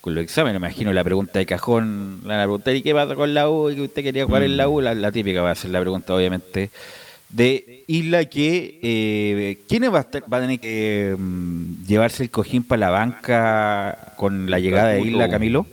[0.00, 0.60] con los exámenes.
[0.60, 2.20] Me imagino la pregunta de cajón.
[2.24, 3.70] La pregunta, ¿y qué pasa con la U?
[3.70, 4.80] ¿Y que usted quería jugar en la U?
[4.80, 6.70] La, la típica va a ser la pregunta, obviamente,
[7.30, 12.30] de Isla que eh, ¿quiénes va a, estar- va a tener que mm, llevarse el
[12.30, 15.66] cojín para la banca con la llegada de Isla, Camilo?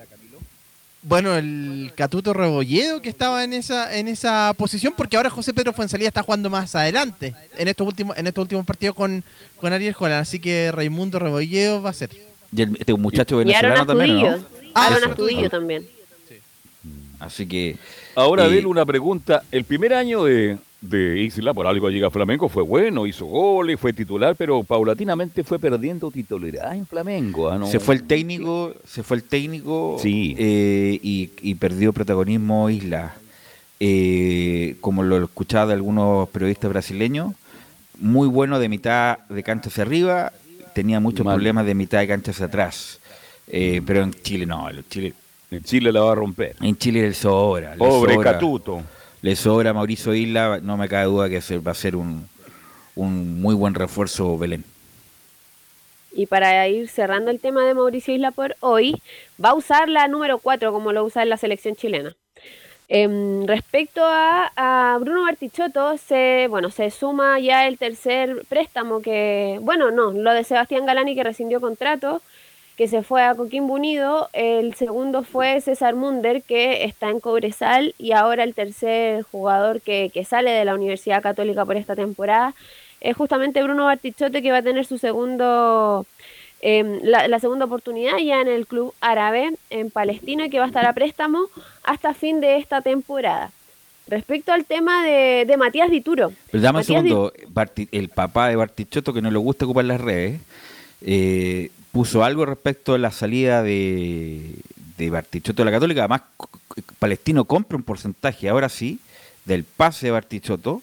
[1.02, 5.72] Bueno, el Catuto Rebolledo que estaba en esa en esa posición, porque ahora José Pedro
[5.72, 9.23] Fuensalía está jugando más adelante en estos últimos en estos últimos partidos con,
[9.57, 12.10] con Ariel Holland, así que Raimundo Rebolledo va a ser.
[12.56, 14.36] Y el- este muchacho Y venezolano también, ¿no?
[14.36, 14.45] Eso.
[14.73, 15.86] Astudillo también.
[17.19, 17.77] Así que
[18.15, 19.44] Ahora, Eh, Abel, una pregunta.
[19.52, 20.57] El primer año de,
[20.90, 25.44] de Isla, por algo llega a Flamengo, fue bueno, hizo goles, fue titular, pero paulatinamente
[25.44, 27.49] fue perdiendo titularidad en Flamengo.
[27.49, 27.57] ¿ah?
[27.57, 30.36] No- Se fue el técnico, se fue el técnico Sí.
[30.38, 33.16] eh, y, y perdió protagonismo Isla.
[33.80, 37.34] Eh, como lo escuchaba de algunos periodistas brasileños,
[37.99, 40.32] muy bueno de mitad de cancha hacia arriba,
[40.74, 41.36] tenía muchos Mal.
[41.36, 42.99] problemas de mitad de cancha hacia atrás.
[43.48, 45.14] Eh, pero en Chile no, en Chile,
[45.52, 46.56] En Chile la va a romper.
[46.62, 47.76] en Chile le sobra.
[47.78, 48.32] Pobre sobra.
[48.34, 48.82] Catuto.
[49.26, 52.30] Le sobra a Mauricio Isla, no me cabe duda que va a ser un,
[52.93, 54.64] un muy buen refuerzo Belén.
[56.11, 59.02] Y para ir cerrando el tema de Mauricio Isla por hoy,
[59.43, 62.15] va a usar la número 4 como lo usa en la selección chilena.
[62.88, 69.57] Em, respecto a, a Bruno Bartichotto, se, bueno, se suma ya el tercer préstamo que,
[69.60, 72.22] bueno, no, lo de Sebastián Galani que rescindió contrato,
[72.77, 77.95] que se fue a Coquimbo Unido, el segundo fue César Munder que está en Cobresal
[77.97, 82.53] y ahora el tercer jugador que, que sale de la Universidad Católica por esta temporada
[83.02, 86.06] es justamente Bruno Bartichotto que va a tener su segundo
[86.61, 90.68] eh, la, la segunda oportunidad ya en el club árabe en Palestina que va a
[90.68, 91.45] estar a préstamo
[91.84, 93.52] hasta fin de esta temporada.
[94.07, 96.31] Respecto al tema de, de Matías Dituro.
[96.52, 97.34] Pero dame un Di- segundo,
[97.91, 100.39] el papá de Bartichotto, que no le gusta ocupar las redes,
[101.02, 104.55] eh, puso algo respecto a la salida de,
[104.97, 106.01] de Bartichotto de la Católica.
[106.01, 106.23] Además,
[106.99, 108.99] Palestino compra un porcentaje, ahora sí,
[109.45, 110.81] del pase de Bartichotto.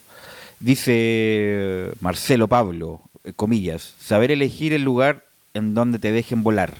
[0.59, 5.23] Dice Marcelo Pablo, eh, comillas, saber elegir el lugar
[5.53, 6.73] en donde te dejen volar.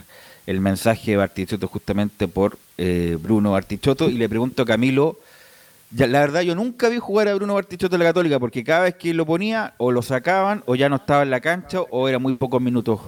[0.47, 4.09] El mensaje de Bartichotto justamente por eh, Bruno Bartichotto.
[4.09, 5.19] Y le pregunto a Camilo,
[5.91, 8.85] ya, la verdad, yo nunca vi jugar a Bruno Bartichotto en la Católica, porque cada
[8.85, 12.09] vez que lo ponía, o lo sacaban, o ya no estaba en la cancha, o
[12.09, 12.99] era muy pocos minutos.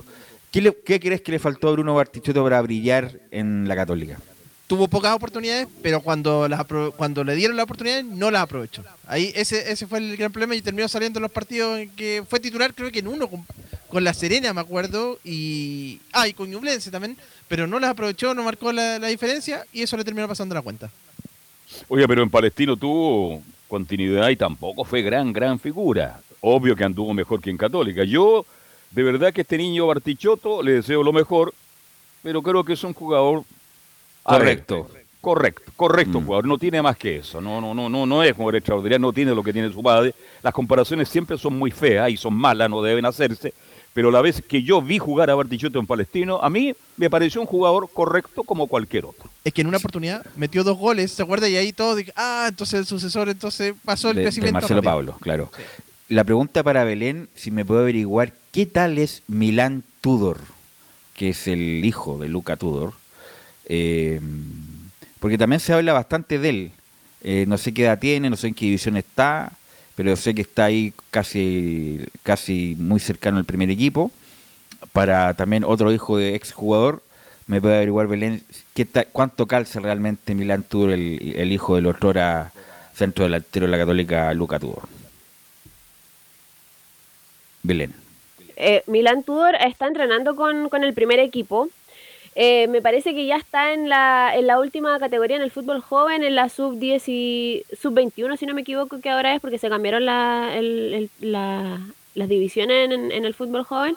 [0.54, 4.20] ¿Qué, le- qué crees que le faltó a Bruno Bartichotto para brillar en la Católica?
[4.68, 8.84] Tuvo pocas oportunidades, pero cuando las apro- cuando le dieron la oportunidad no las aprovechó.
[9.08, 12.22] Ahí ese ese fue el gran problema y terminó saliendo en los partidos en que
[12.30, 13.44] fue titular, creo que en uno con,
[13.88, 17.16] con la Serena, me acuerdo, y ah, y con Ñublense también,
[17.48, 20.62] pero no las aprovechó, no marcó la, la diferencia y eso le terminó pasando la
[20.62, 20.88] cuenta.
[21.88, 26.20] Oye, pero en Palestino tuvo continuidad y tampoco fue gran, gran figura.
[26.40, 28.04] Obvio que anduvo mejor que en Católica.
[28.04, 28.46] Yo,
[28.94, 31.52] de verdad que este niño Bartichotto le deseo lo mejor,
[32.22, 33.42] pero creo que es un jugador
[34.22, 34.88] Correcto.
[35.20, 36.46] correcto, correcto jugador.
[36.46, 37.40] No tiene más que eso.
[37.40, 40.14] No, no, no, no, no es jugador extraordinario, no tiene lo que tiene su padre.
[40.42, 43.52] Las comparaciones siempre son muy feas y son malas, no deben hacerse.
[43.92, 47.40] Pero la vez que yo vi jugar a Bartichotto en Palestino, a mí me pareció
[47.40, 49.28] un jugador correcto como cualquier otro.
[49.44, 51.48] Es que en una oportunidad metió dos goles, ¿se acuerda?
[51.48, 54.54] Y ahí todo, dije, ah, entonces el sucesor, entonces pasó el de, de crecimiento.
[54.54, 54.92] Marcelo rápido.
[54.92, 55.50] Pablo, claro.
[56.08, 60.38] La pregunta para Belén, si me puede averiguar, ¿qué tal es Milán Tudor,
[61.14, 62.92] que es el hijo de Luca Tudor?
[63.66, 64.20] Eh,
[65.18, 66.70] porque también se habla bastante de él.
[67.22, 69.52] Eh, no sé qué edad tiene, no sé en qué división está,
[69.94, 74.10] pero sé que está ahí casi, casi muy cercano al primer equipo.
[74.92, 77.02] Para también otro hijo de exjugador,
[77.46, 78.42] me puede averiguar Belén
[78.74, 82.12] qué ta- cuánto calza realmente Milán Tudor, el, el hijo del otro
[82.94, 84.82] centro delantero de la Católica, Luca Tudor.
[87.64, 87.92] Belén.
[88.56, 91.68] Eh, Milan Tudor está entrenando con, con el primer equipo.
[92.36, 95.80] Eh, me parece que ya está en la, en la última categoría en el fútbol
[95.80, 99.68] joven, en la sub-10 y sub-21, si no me equivoco, que ahora es porque se
[99.68, 101.80] cambiaron la, el- el- la-
[102.14, 103.96] las divisiones en, en el fútbol joven.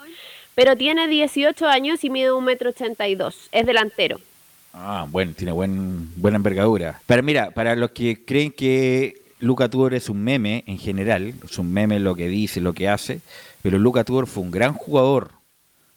[0.55, 3.35] Pero tiene 18 años y mide 1,82 m.
[3.51, 4.19] Es delantero.
[4.73, 6.99] Ah, bueno, tiene buen, buena envergadura.
[7.05, 11.57] Pero mira, para los que creen que Luca Tudor es un meme en general, es
[11.59, 13.21] un meme lo que dice, lo que hace,
[13.61, 15.31] pero Luca Tudor fue un gran jugador,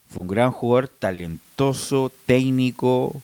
[0.09, 3.23] fue un gran jugador talentoso, técnico,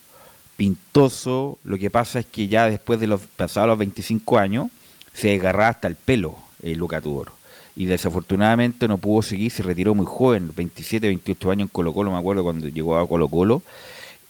[0.56, 1.58] pintoso.
[1.64, 4.68] Lo que pasa es que ya después de los pasados los 25 años,
[5.12, 7.32] se desgarraba hasta el pelo eh, Luca Tudor.
[7.74, 12.10] Y desafortunadamente no pudo seguir, se retiró muy joven, 27, 28 años en Colo Colo,
[12.10, 13.62] me acuerdo cuando llegó a Colo Colo,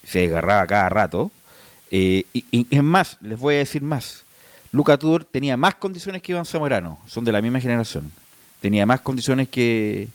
[0.04, 1.30] se desgarraba cada rato.
[1.90, 4.24] Eh, y, y es más, les voy a decir más.
[4.72, 8.10] Luca Tudor tenía más condiciones que Iván Zamorano, son de la misma generación.
[8.66, 10.08] Tenía más condiciones que,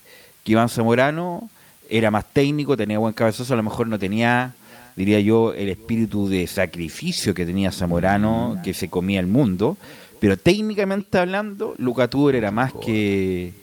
[0.43, 1.49] que Iván Zamorano,
[1.89, 4.55] era más técnico, tenía buen cabezazo, a lo mejor no tenía,
[4.97, 9.77] diría yo, el espíritu de sacrificio que tenía Zamorano, que se comía el mundo,
[10.19, 13.53] pero técnicamente hablando, Luca Tudor era más que,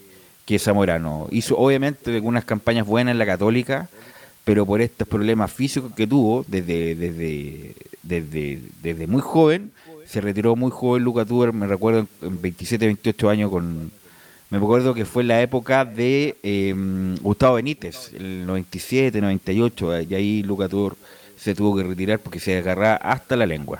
[0.47, 1.27] que Zamorano.
[1.29, 3.89] Hizo obviamente algunas campañas buenas en la Católica,
[4.43, 9.71] pero por estos problemas físicos que tuvo desde, desde, desde, desde muy joven,
[10.07, 13.98] se retiró muy joven Luca Tudor, me recuerdo en 27, 28 años con...
[14.49, 16.73] Me acuerdo que fue la época de eh,
[17.21, 20.95] Gustavo Benítez, el 97, 98, y ahí Luca Tudor
[21.37, 23.79] se tuvo que retirar porque se agarraba hasta la lengua.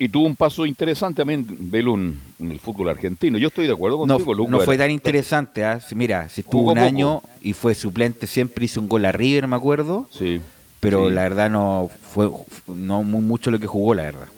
[0.00, 3.38] Y tuvo un paso interesante también, Belun, en el fútbol argentino.
[3.38, 5.80] Yo estoy de acuerdo No, contigo, Luca no fue tan interesante, ¿ah?
[5.94, 6.80] Mira, si estuvo un poco.
[6.80, 10.08] año y fue suplente, siempre hizo un gol a River, me acuerdo.
[10.12, 10.40] Sí.
[10.80, 11.14] Pero Sí.
[11.14, 12.30] la verdad no fue
[12.68, 14.28] no mu- mucho lo que jugó, la verdad.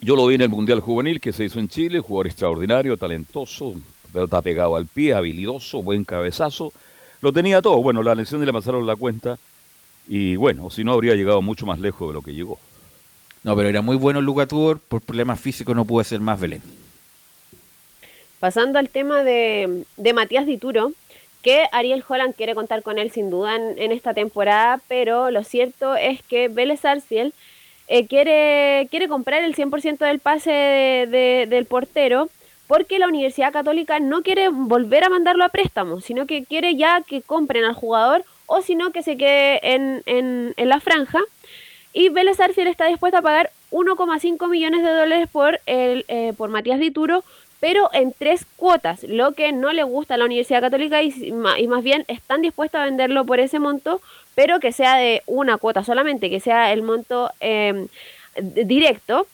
[0.00, 3.74] Yo lo vi en el Mundial Juvenil que se hizo en Chile, jugador extraordinario, talentoso,
[4.14, 6.72] pelota pegado al pie, habilidoso, buen cabezazo.
[7.20, 7.82] Lo tenía todo.
[7.82, 9.38] Bueno, la lesión le pasaron la cuenta
[10.08, 12.58] y bueno, si no habría llegado mucho más lejos de lo que llegó.
[13.42, 16.62] No, pero era muy bueno Luca Tudor, por problemas físicos no pudo ser más Belén.
[18.40, 20.92] Pasando al tema de, de Matías Dituro,
[21.42, 25.44] que Ariel Holland quiere contar con él sin duda en, en esta temporada, pero lo
[25.44, 27.32] cierto es que Vélez Arciel
[27.88, 32.28] eh, quiere, quiere comprar el 100% del pase de- de- del portero
[32.66, 37.02] porque la Universidad Católica no quiere volver a mandarlo a préstamo, sino que quiere ya
[37.02, 41.20] que compren al jugador o sino que se quede en, en, en la franja.
[41.92, 46.50] Y Vélez Arfield está dispuesto a pagar 1,5 millones de dólares por, el, eh, por
[46.50, 47.22] Matías Dituro,
[47.60, 51.14] pero en tres cuotas, lo que no le gusta a la Universidad Católica y,
[51.58, 54.00] y más bien están dispuestos a venderlo por ese monto
[54.34, 57.86] pero que sea de una cuota solamente, que sea el monto eh,
[58.36, 59.26] directo.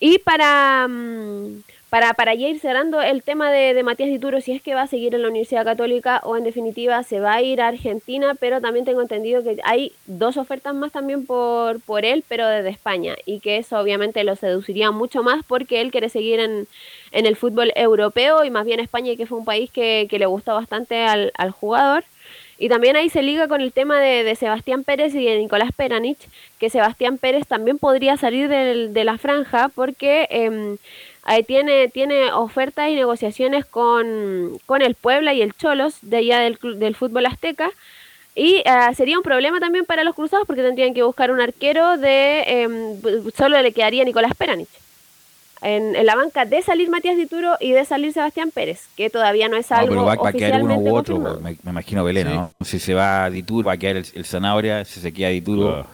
[0.00, 4.52] Y para, mm, para, para ya ir cerrando el tema de, de Matías Dituro, si
[4.52, 7.42] es que va a seguir en la Universidad Católica o en definitiva se va a
[7.42, 12.04] ir a Argentina, pero también tengo entendido que hay dos ofertas más también por, por
[12.04, 16.10] él, pero desde España, y que eso obviamente lo seduciría mucho más porque él quiere
[16.10, 16.66] seguir en,
[17.12, 20.26] en el fútbol europeo y más bien España, que fue un país que, que le
[20.26, 22.04] gustó bastante al, al jugador.
[22.60, 25.70] Y también ahí se liga con el tema de, de Sebastián Pérez y de Nicolás
[25.76, 26.18] Peranich,
[26.58, 30.76] que Sebastián Pérez también podría salir del- de la franja porque em,
[31.28, 36.40] ahí tiene, tiene ofertas y negociaciones con, con el Puebla y el Cholos de allá
[36.40, 37.70] del, del fútbol azteca.
[38.34, 41.98] Y ah, sería un problema también para los cruzados porque tendrían que buscar un arquero
[41.98, 42.44] de...
[42.46, 43.00] em,
[43.36, 44.68] solo le quedaría Nicolás Peranich.
[45.60, 49.48] En, en la banca de salir Matías Dituro y de salir Sebastián Pérez, que todavía
[49.48, 51.70] no es No, algo pero va, va a quedar uno oficialmente u otro, me, me
[51.72, 52.52] imagino Belén, ¿no?
[52.64, 55.84] Si se va Dituro, va a quedar el, el Zanabria, si se queda Dituro,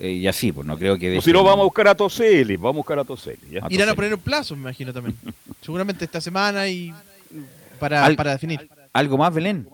[0.00, 1.18] eh, y así, pues no creo que...
[1.18, 3.38] O si no, vamos a buscar a Toseli, vamos a buscar a Toseli.
[3.50, 3.62] ya.
[3.68, 5.16] Irán a poner un plazo, me imagino también.
[5.62, 6.92] Seguramente esta semana y
[7.78, 8.68] para, Al- para definir.
[8.92, 9.66] ¿Algo más, Belén?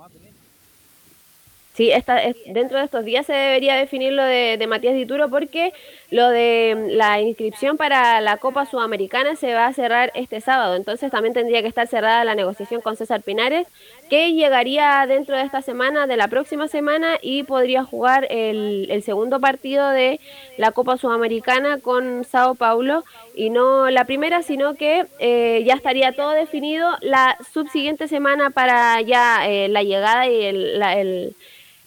[1.74, 5.28] Sí, esta, es- dentro de estos días se debería definir lo de, de Matías Dituro
[5.28, 5.73] porque
[6.11, 10.75] lo de mm, la inscripción para la Copa Sudamericana se va a cerrar este sábado.
[10.75, 13.67] Entonces también tendría que estar cerrada la negociación con César Pinares,
[14.09, 19.03] que llegaría dentro de esta semana, de la próxima semana, y podría jugar el, el
[19.03, 20.21] segundo partido de
[20.57, 23.05] la Copa Sudamericana con Sao Paulo.
[23.35, 29.01] Y no la primera, sino que eh, ya estaría todo definido la subsiguiente semana para
[29.03, 31.37] ya eh, la llegada y el, la, el,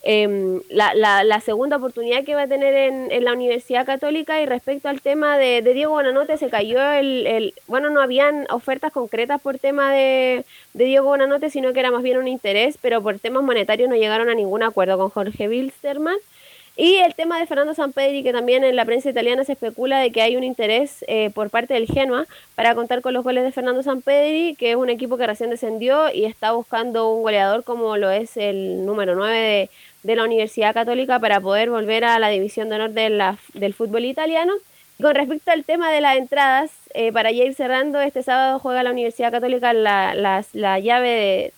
[0.04, 4.46] em, la, la, segunda oportunidad que va a tener en, en la Universidad Católica y
[4.46, 8.92] respecto al tema de, de Diego Bonanote se cayó el, el bueno no habían ofertas
[8.92, 13.02] concretas por tema de, de Diego Bonanote sino que era más bien un interés pero
[13.02, 16.18] por temas monetarios no llegaron a ningún acuerdo con Jorge Wilstermann
[16.78, 20.12] y el tema de Fernando Sampedri, que también en la prensa italiana se especula de
[20.12, 23.52] que hay un interés eh, por parte del Genoa para contar con los goles de
[23.52, 27.98] Fernando Sampedri, que es un equipo que recién descendió y está buscando un goleador como
[27.98, 29.70] lo es el número 9 de,
[30.04, 33.74] de la Universidad Católica para poder volver a la división de honor de la- del
[33.74, 34.54] fútbol italiano.
[35.02, 38.84] Con respecto al tema de las entradas, eh, para ya ir cerrando, este sábado juega
[38.84, 40.14] la Universidad Católica la,
[40.54, 41.54] la llave de,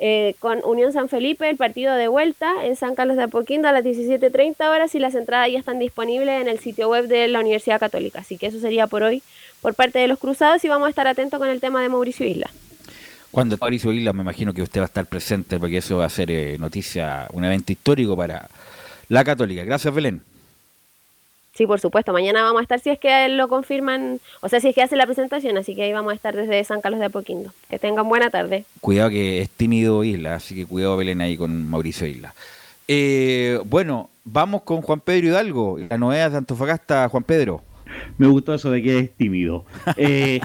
[0.00, 3.72] eh, con Unión San Felipe, el partido de vuelta en San Carlos de Apoquindo a
[3.72, 7.40] las 17.30 horas y las entradas ya están disponibles en el sitio web de la
[7.40, 8.20] Universidad Católica.
[8.20, 9.22] Así que eso sería por hoy
[9.62, 12.26] por parte de los cruzados y vamos a estar atentos con el tema de Mauricio
[12.26, 12.50] Isla.
[13.34, 16.08] Cuando Mauricio Isla, me imagino que usted va a estar presente porque eso va a
[16.08, 18.48] ser eh, noticia, un evento histórico para
[19.08, 19.64] la Católica.
[19.64, 20.22] Gracias, Belén.
[21.52, 24.68] Sí, por supuesto, mañana vamos a estar si es que lo confirman, o sea, si
[24.68, 27.06] es que hacen la presentación, así que ahí vamos a estar desde San Carlos de
[27.06, 27.52] Apoquindo.
[27.68, 28.66] Que tengan buena tarde.
[28.80, 32.34] Cuidado que es tímido Isla, así que cuidado Belén ahí con Mauricio Isla.
[32.86, 37.62] Eh, bueno, vamos con Juan Pedro Hidalgo, la novedad de Antofagasta, Juan Pedro.
[38.18, 39.64] Me gustó eso de que es tímido.
[39.96, 40.40] Eh,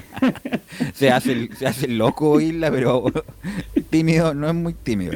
[0.94, 3.04] Se hace el, se hace el loco Isla, pero
[3.90, 5.12] tímido no es muy tímido.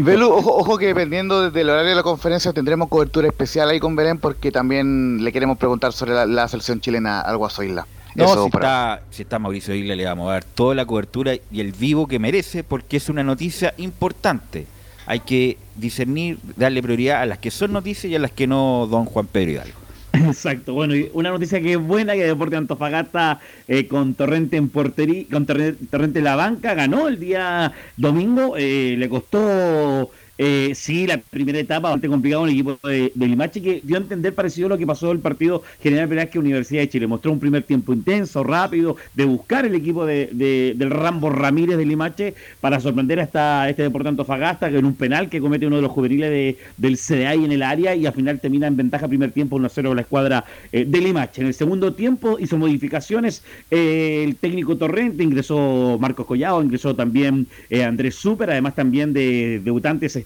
[0.00, 3.94] Belu, ojo, ojo que dependiendo del horario de la conferencia tendremos cobertura especial ahí con
[3.96, 7.86] Belén porque también le queremos preguntar sobre la, la selección chilena al Guaso Isla.
[8.14, 10.86] No, Eso si, para- está, si está Mauricio Isla le vamos a dar toda la
[10.86, 14.66] cobertura y el vivo que merece porque es una noticia importante.
[15.06, 18.86] Hay que discernir, darle prioridad a las que son noticias y a las que no,
[18.90, 19.78] don Juan Pedro Hidalgo.
[20.12, 24.70] Exacto, bueno, y una noticia que es buena, que Deporte Antofagasta eh, con Torrente en
[24.70, 30.72] portería, con Torrente, Torrente en la banca, ganó el día domingo, eh, le costó, eh,
[30.74, 34.34] sí, la primera etapa bastante complicado en el equipo de, Limache, que dio a entender
[34.34, 37.64] parecido a lo que pasó el partido General Velázquez Universidad de Chile, mostró un primer
[37.64, 42.80] tiempo intenso, rápido, de buscar el equipo de, de- del Rambo Ramírez de Limache para
[42.80, 46.30] sorprender hasta este Deporte Antofagasta, que en un penal que comete uno de los juveniles
[46.30, 49.94] de, del CDI en el área y al final termina en ventaja primer tiempo 1-0
[49.94, 51.40] la escuadra eh, de Limache.
[51.42, 57.46] En el segundo tiempo hizo modificaciones eh, el técnico Torrente, ingresó Marcos Collado, ingresó también
[57.70, 60.16] eh, Andrés Super, además también de debutantes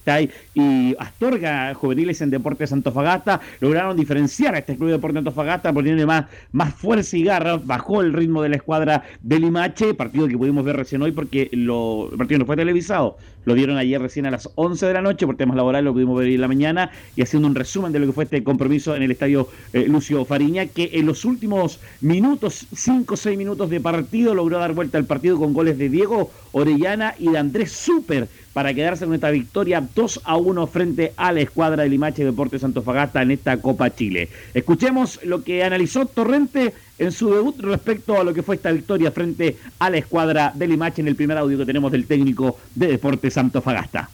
[0.54, 6.06] Y Astorga, juveniles en Deportes Antofagasta, lograron diferenciar a este club de Deportes Antofagasta poniéndole
[6.06, 10.36] más, más fuerza y garra, bajó el ritmo de la escuadra de Limache, partido que
[10.36, 14.26] pudimos ver recién hoy porque lo, el partido no fue televisado, lo dieron ayer recién
[14.26, 16.90] a las 11 de la noche por temas laborales, lo pudimos ver en la mañana
[17.14, 20.24] y haciendo un resumen de lo que fue este compromiso en el estadio eh, Lucio
[20.24, 24.98] Fariña, que en los últimos minutos, 5 o 6 minutos de partido, logró dar vuelta
[24.98, 29.30] al partido con goles de Diego Orellana y de Andrés Super para quedarse con esta
[29.30, 33.94] victoria 2 a 1 frente a la escuadra de Limache Deportes Antofagasta en esta Copa
[33.94, 34.28] Chile.
[34.54, 39.10] Escuchemos lo que analizó Torrente en su debut respecto a lo que fue esta victoria
[39.10, 42.88] frente a la escuadra de Limache en el primer audio que tenemos del técnico de
[42.88, 44.10] Deportes Antofagasta.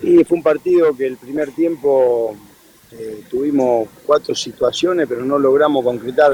[0.00, 2.36] Sí, fue un partido que el primer tiempo
[2.92, 6.32] eh, tuvimos cuatro situaciones, pero no logramos concretar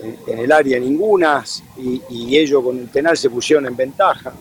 [0.00, 1.44] en, en el área ninguna
[1.78, 4.32] y, y ellos con el penal se pusieron en ventaja.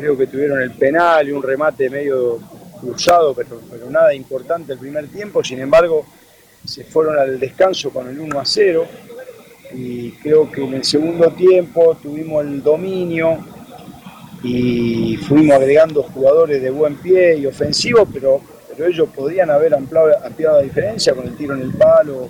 [0.00, 2.38] Creo que tuvieron el penal y un remate medio
[2.80, 3.60] cruzado, pero,
[3.90, 5.44] nada importante el primer tiempo.
[5.44, 6.06] Sin embargo,
[6.64, 8.86] se fueron al descanso con el 1 a 0
[9.74, 13.38] y creo que en el segundo tiempo tuvimos el dominio
[14.42, 18.40] y fuimos agregando jugadores de buen pie y ofensivos, pero,
[18.70, 22.26] pero ellos podrían haber ampliado, la diferencia con el tiro en el palo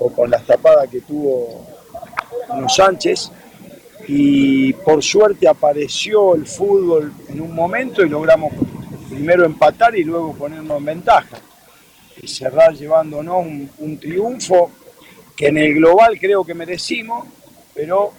[0.00, 1.64] o con las tapadas que tuvo
[2.68, 3.30] Sánchez.
[4.08, 8.52] Y por suerte apareció el fútbol en un momento y logramos
[9.10, 11.38] primero empatar y luego ponernos en ventaja.
[12.22, 14.70] Y cerrar llevándonos un, un triunfo
[15.36, 17.26] que en el global creo que merecimos,
[17.74, 18.12] pero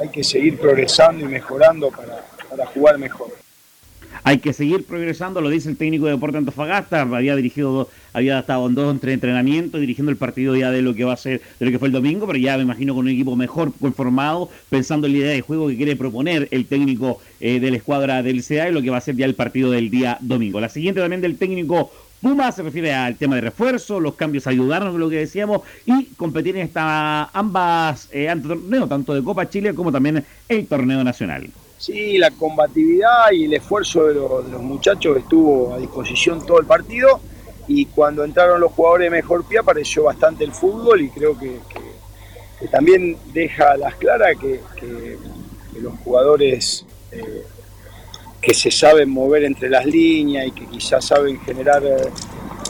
[0.00, 3.41] hay que seguir progresando y mejorando para, para jugar mejor.
[4.24, 8.68] Hay que seguir progresando, lo dice el técnico de Deporte Antofagasta, había dirigido, había estado
[8.68, 11.66] en dos entre entrenamientos, dirigiendo el partido ya de lo que va a ser, de
[11.66, 15.08] lo que fue el domingo, pero ya me imagino con un equipo mejor conformado, pensando
[15.08, 18.44] en la idea de juego que quiere proponer el técnico eh, de la escuadra del
[18.44, 20.60] CA y lo que va a ser ya el partido del día domingo.
[20.60, 21.90] La siguiente también del técnico
[22.20, 26.56] Puma se refiere al tema de refuerzo, los cambios ayudaron, lo que decíamos, y competir
[26.56, 31.50] en esta, ambas eh, torneos, tanto de Copa Chile como también el torneo nacional.
[31.82, 36.60] Sí, la combatividad y el esfuerzo de los, de los muchachos estuvo a disposición todo
[36.60, 37.20] el partido
[37.66, 41.58] y cuando entraron los jugadores de mejor pie apareció bastante el fútbol y creo que,
[42.70, 44.60] también deja a las claras que,
[45.80, 47.42] los jugadores eh,
[48.40, 51.96] que se saben mover entre las líneas y que quizás saben generar eh,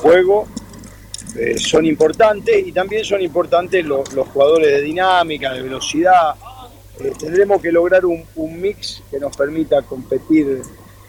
[0.00, 0.48] juego
[1.36, 6.34] eh, son importantes y también son importantes lo- los jugadores de dinámica, de velocidad.
[7.10, 10.62] Tendremos que lograr un, un mix que nos permita competir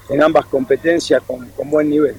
[0.10, 2.15] en ambas competencias con, con buen nivel.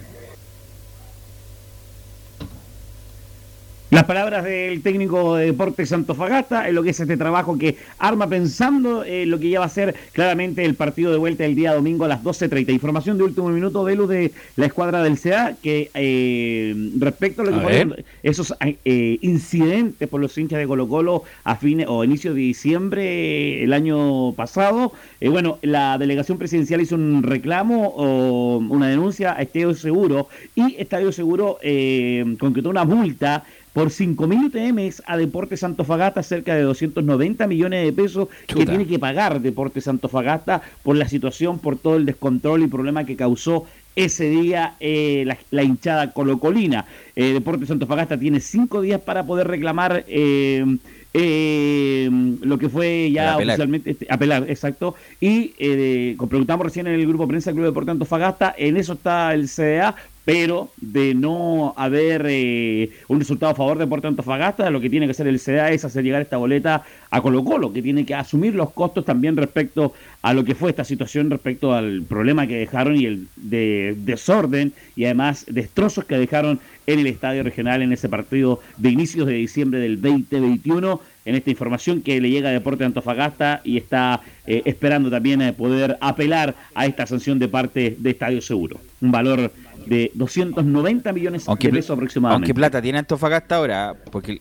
[3.94, 8.26] Las palabras del técnico de Deportes Antofagasta en lo que es este trabajo que arma
[8.26, 11.72] pensando en lo que ya va a ser claramente el partido de vuelta el día
[11.72, 12.72] domingo a las 12.30.
[12.72, 17.44] Información de último minuto de luz de la escuadra del CA que eh, respecto a
[17.44, 17.94] lo que fueron
[18.24, 23.62] esos eh, incidentes por los hinchas de Colo Colo a fines o inicio de diciembre
[23.62, 29.42] el año pasado, eh, bueno, la delegación presidencial hizo un reclamo o una denuncia a
[29.42, 30.26] Estadio Seguro
[30.56, 33.44] y Estadio Seguro eh, concretó una multa
[33.74, 38.98] por 5.000 UTMs a Deportes Antofagasta, cerca de 290 millones de pesos que tiene que
[38.98, 44.28] pagar Deportes Antofagasta por la situación, por todo el descontrol y problema que causó ese
[44.28, 46.86] día eh, la, la hinchada colocolina.
[47.16, 50.64] Eh, Deportes Antofagasta tiene cinco días para poder reclamar eh,
[51.12, 52.08] eh,
[52.42, 53.54] lo que fue ya Apelar.
[53.54, 54.94] oficialmente este, apelar, exacto.
[55.20, 58.94] Y como preguntamos recién en el grupo de prensa del Club Deportes Antofagasta, en eso
[58.94, 59.94] está el CDA,
[60.24, 65.06] pero de no haber eh, un resultado a favor de Deportes Antofagasta, lo que tiene
[65.06, 68.14] que hacer el CDA es hacer llegar esta boleta a Colo Colo, que tiene que
[68.14, 69.92] asumir los costos también respecto
[70.22, 74.72] a lo que fue esta situación, respecto al problema que dejaron y el de desorden
[74.96, 79.34] y además destrozos que dejaron en el estadio regional en ese partido de inicios de
[79.34, 84.62] diciembre del 2021 en esta información que le llega a Deporte Antofagasta y está eh,
[84.64, 88.78] esperando también eh, poder apelar a esta sanción de parte de Estadio Seguro.
[89.00, 89.50] Un valor
[89.86, 92.44] de 290 millones Aunque, de pesos aproximadamente.
[92.46, 94.40] aunque plata tiene Antofagasta ahora, porque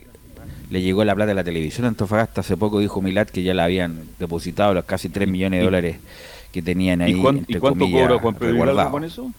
[0.69, 2.41] le llegó la plata de la televisión a Antofagasta.
[2.41, 5.65] Hace poco dijo Milat que ya le habían depositado los casi 3 millones de ¿Y-
[5.65, 5.95] dólares
[6.51, 7.13] que tenían ahí.
[7.13, 9.31] ¿Y, cuán- entre y cuánto comillas, cobra Juan Pedro con eso?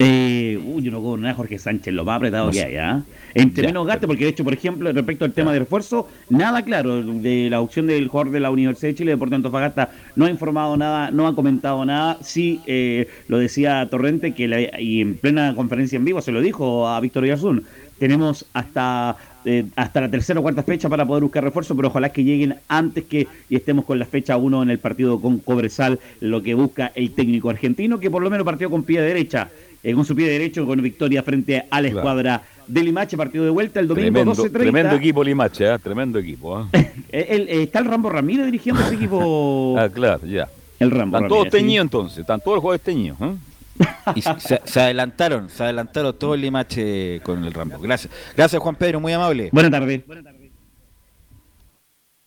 [0.00, 3.02] Eh, uy, yo no cobro nada, Jorge Sánchez, lo más apretado No que hay, ¿ah?
[3.34, 6.62] Entre Ya, menos gaste, porque de hecho, por ejemplo, respecto al tema de refuerzo, nada
[6.62, 7.02] claro.
[7.02, 10.76] De la opción del jugador de la Universidad de Chile, Deportes Antofagasta, no ha informado
[10.76, 12.18] nada, no ha comentado nada.
[12.22, 16.40] Sí, eh, lo decía Torrente, que la- y en plena conferencia en vivo se lo
[16.40, 17.64] dijo a Víctor Yarzún.
[17.98, 22.10] Tenemos hasta eh, hasta la tercera o cuarta fecha para poder buscar refuerzo, pero ojalá
[22.10, 25.98] que lleguen antes que y estemos con la fecha 1 en el partido con Cobresal,
[26.20, 29.48] lo que busca el técnico argentino, que por lo menos partió con pie derecha,
[29.82, 31.98] eh, con su pie derecho, con victoria frente a la Claro.
[31.98, 34.52] escuadra de Limache, partido de vuelta el domingo Tremendo, 12.30.
[34.52, 35.78] tremendo equipo Limache, ¿eh?
[35.78, 36.68] tremendo equipo.
[36.72, 36.92] ¿eh?
[37.10, 39.74] Eh, el- eh, está el Rambo Ramírez dirigiendo ese equipo.
[39.78, 40.46] Ah, claro, ya.
[40.78, 41.50] El Rambo Están todos sí.
[41.50, 43.18] teñidos entonces, están todos los jugadores teñidos.
[43.20, 43.34] ¿eh?
[44.16, 47.78] Y se, se adelantaron, se adelantaron todo el limache con el Rambo.
[47.78, 48.12] Gracias.
[48.36, 49.48] Gracias Juan Pedro, muy amable.
[49.52, 50.02] Buenas tardes.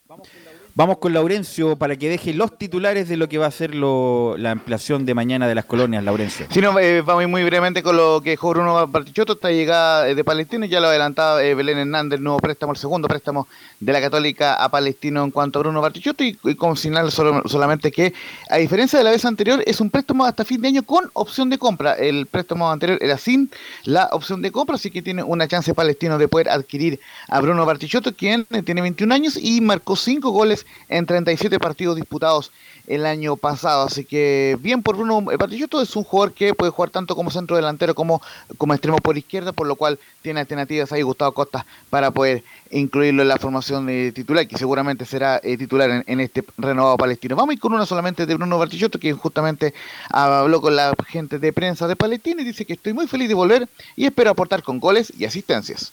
[0.08, 4.36] Vamos con Laurencio para que deje los titulares de lo que va a ser lo-
[4.38, 6.48] la ampliación de mañana de las colonias, Laurencio.
[6.50, 10.16] Si no, eh, vamos muy brevemente con lo que dejó Bruno Bartichotto, esta llegada eh,
[10.16, 13.48] de Palestino, ya lo adelantaba eh, Belén Hernández, el nuevo préstamo, el segundo préstamo
[13.80, 17.44] de la Católica a Palestino en cuanto a Bruno Bartichotto, y, y con señalar solo-
[17.48, 18.14] solamente que,
[18.50, 21.50] a diferencia de la vez anterior, es un préstamo hasta fin de año con opción
[21.50, 21.94] de compra.
[21.94, 23.52] El préstamo anterior era sin
[23.84, 27.66] la opción de compra, así que tiene una chance Palestino de poder adquirir a Bruno
[27.66, 32.52] Bartichotto, quien eh, tiene 21 años y marcó 5 goles en 37 partidos disputados
[32.88, 33.86] el año pasado.
[33.86, 37.56] Así que bien por Bruno Bartichotto, es un jugador que puede jugar tanto como centro
[37.56, 38.22] delantero como
[38.58, 43.22] como extremo por izquierda, por lo cual tiene alternativas ahí Gustavo Costa para poder incluirlo
[43.22, 47.36] en la formación de titular, que seguramente será eh, titular en, este renovado palestino.
[47.36, 49.74] Vamos a ir con una solamente de Bruno Bartichotto, que justamente
[50.10, 53.34] habló con la gente de prensa de Palestina y dice que estoy muy feliz de
[53.34, 55.92] volver y espero aportar con goles y asistencias.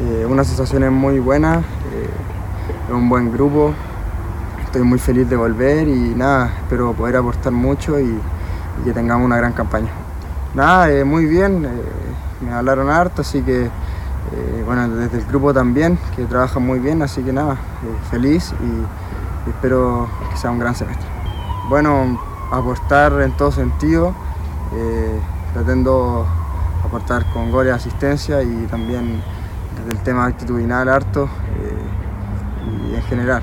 [0.00, 2.08] Eh, una sensación es muy buena, eh,
[2.86, 3.72] es un buen grupo,
[4.64, 8.20] estoy muy feliz de volver y nada, espero poder aportar mucho y,
[8.84, 9.88] que tengamos una gran campaña.
[10.54, 11.70] Nada, eh, muy bien, eh,
[12.40, 17.00] me hablaron harto, así que eh, bueno, desde el grupo también, que trabajan muy bien,
[17.02, 17.56] así que nada,
[18.10, 21.06] feliz y, espero que sea un gran semestre.
[21.68, 22.20] Bueno,
[22.50, 24.14] aportar en todo sentido,
[25.52, 26.26] pretendo
[26.84, 29.22] aportar con goles, asistencia y también
[29.78, 31.28] desde el tema actitudinal harto
[32.94, 33.42] en general.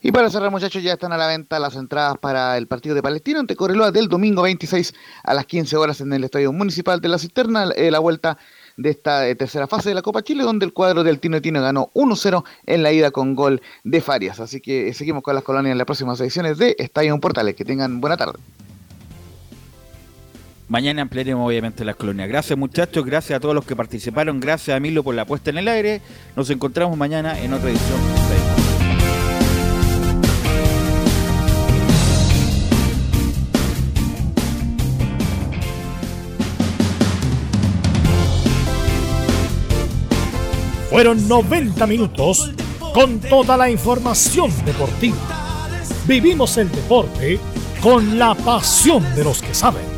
[0.00, 3.02] Y para cerrar, muchachos, ya están a la venta las entradas para el partido de
[3.02, 4.94] Palestino ante Correloa del domingo 26
[5.24, 8.38] a las 15 horas en el Estadio Municipal de la Cisterna, eh, la vuelta
[8.76, 11.60] de esta eh, tercera fase de la Copa Chile, donde el cuadro del Tino Tino
[11.60, 14.38] ganó 1-0 en la ida con gol de Farias.
[14.38, 17.56] Así que eh, seguimos con las colonias en las próximas ediciones de Estadio Portales.
[17.56, 18.38] Que tengan buena tarde.
[20.68, 22.28] Mañana ampliaremos obviamente las colonias.
[22.28, 25.58] Gracias muchachos, gracias a todos los que participaron, gracias a Milo por la puesta en
[25.58, 26.02] el aire.
[26.36, 27.98] Nos encontramos mañana en otra edición.
[40.90, 42.52] Fueron 90 minutos
[42.92, 45.16] con toda la información deportiva.
[46.06, 47.38] Vivimos el deporte
[47.82, 49.97] con la pasión de los que saben.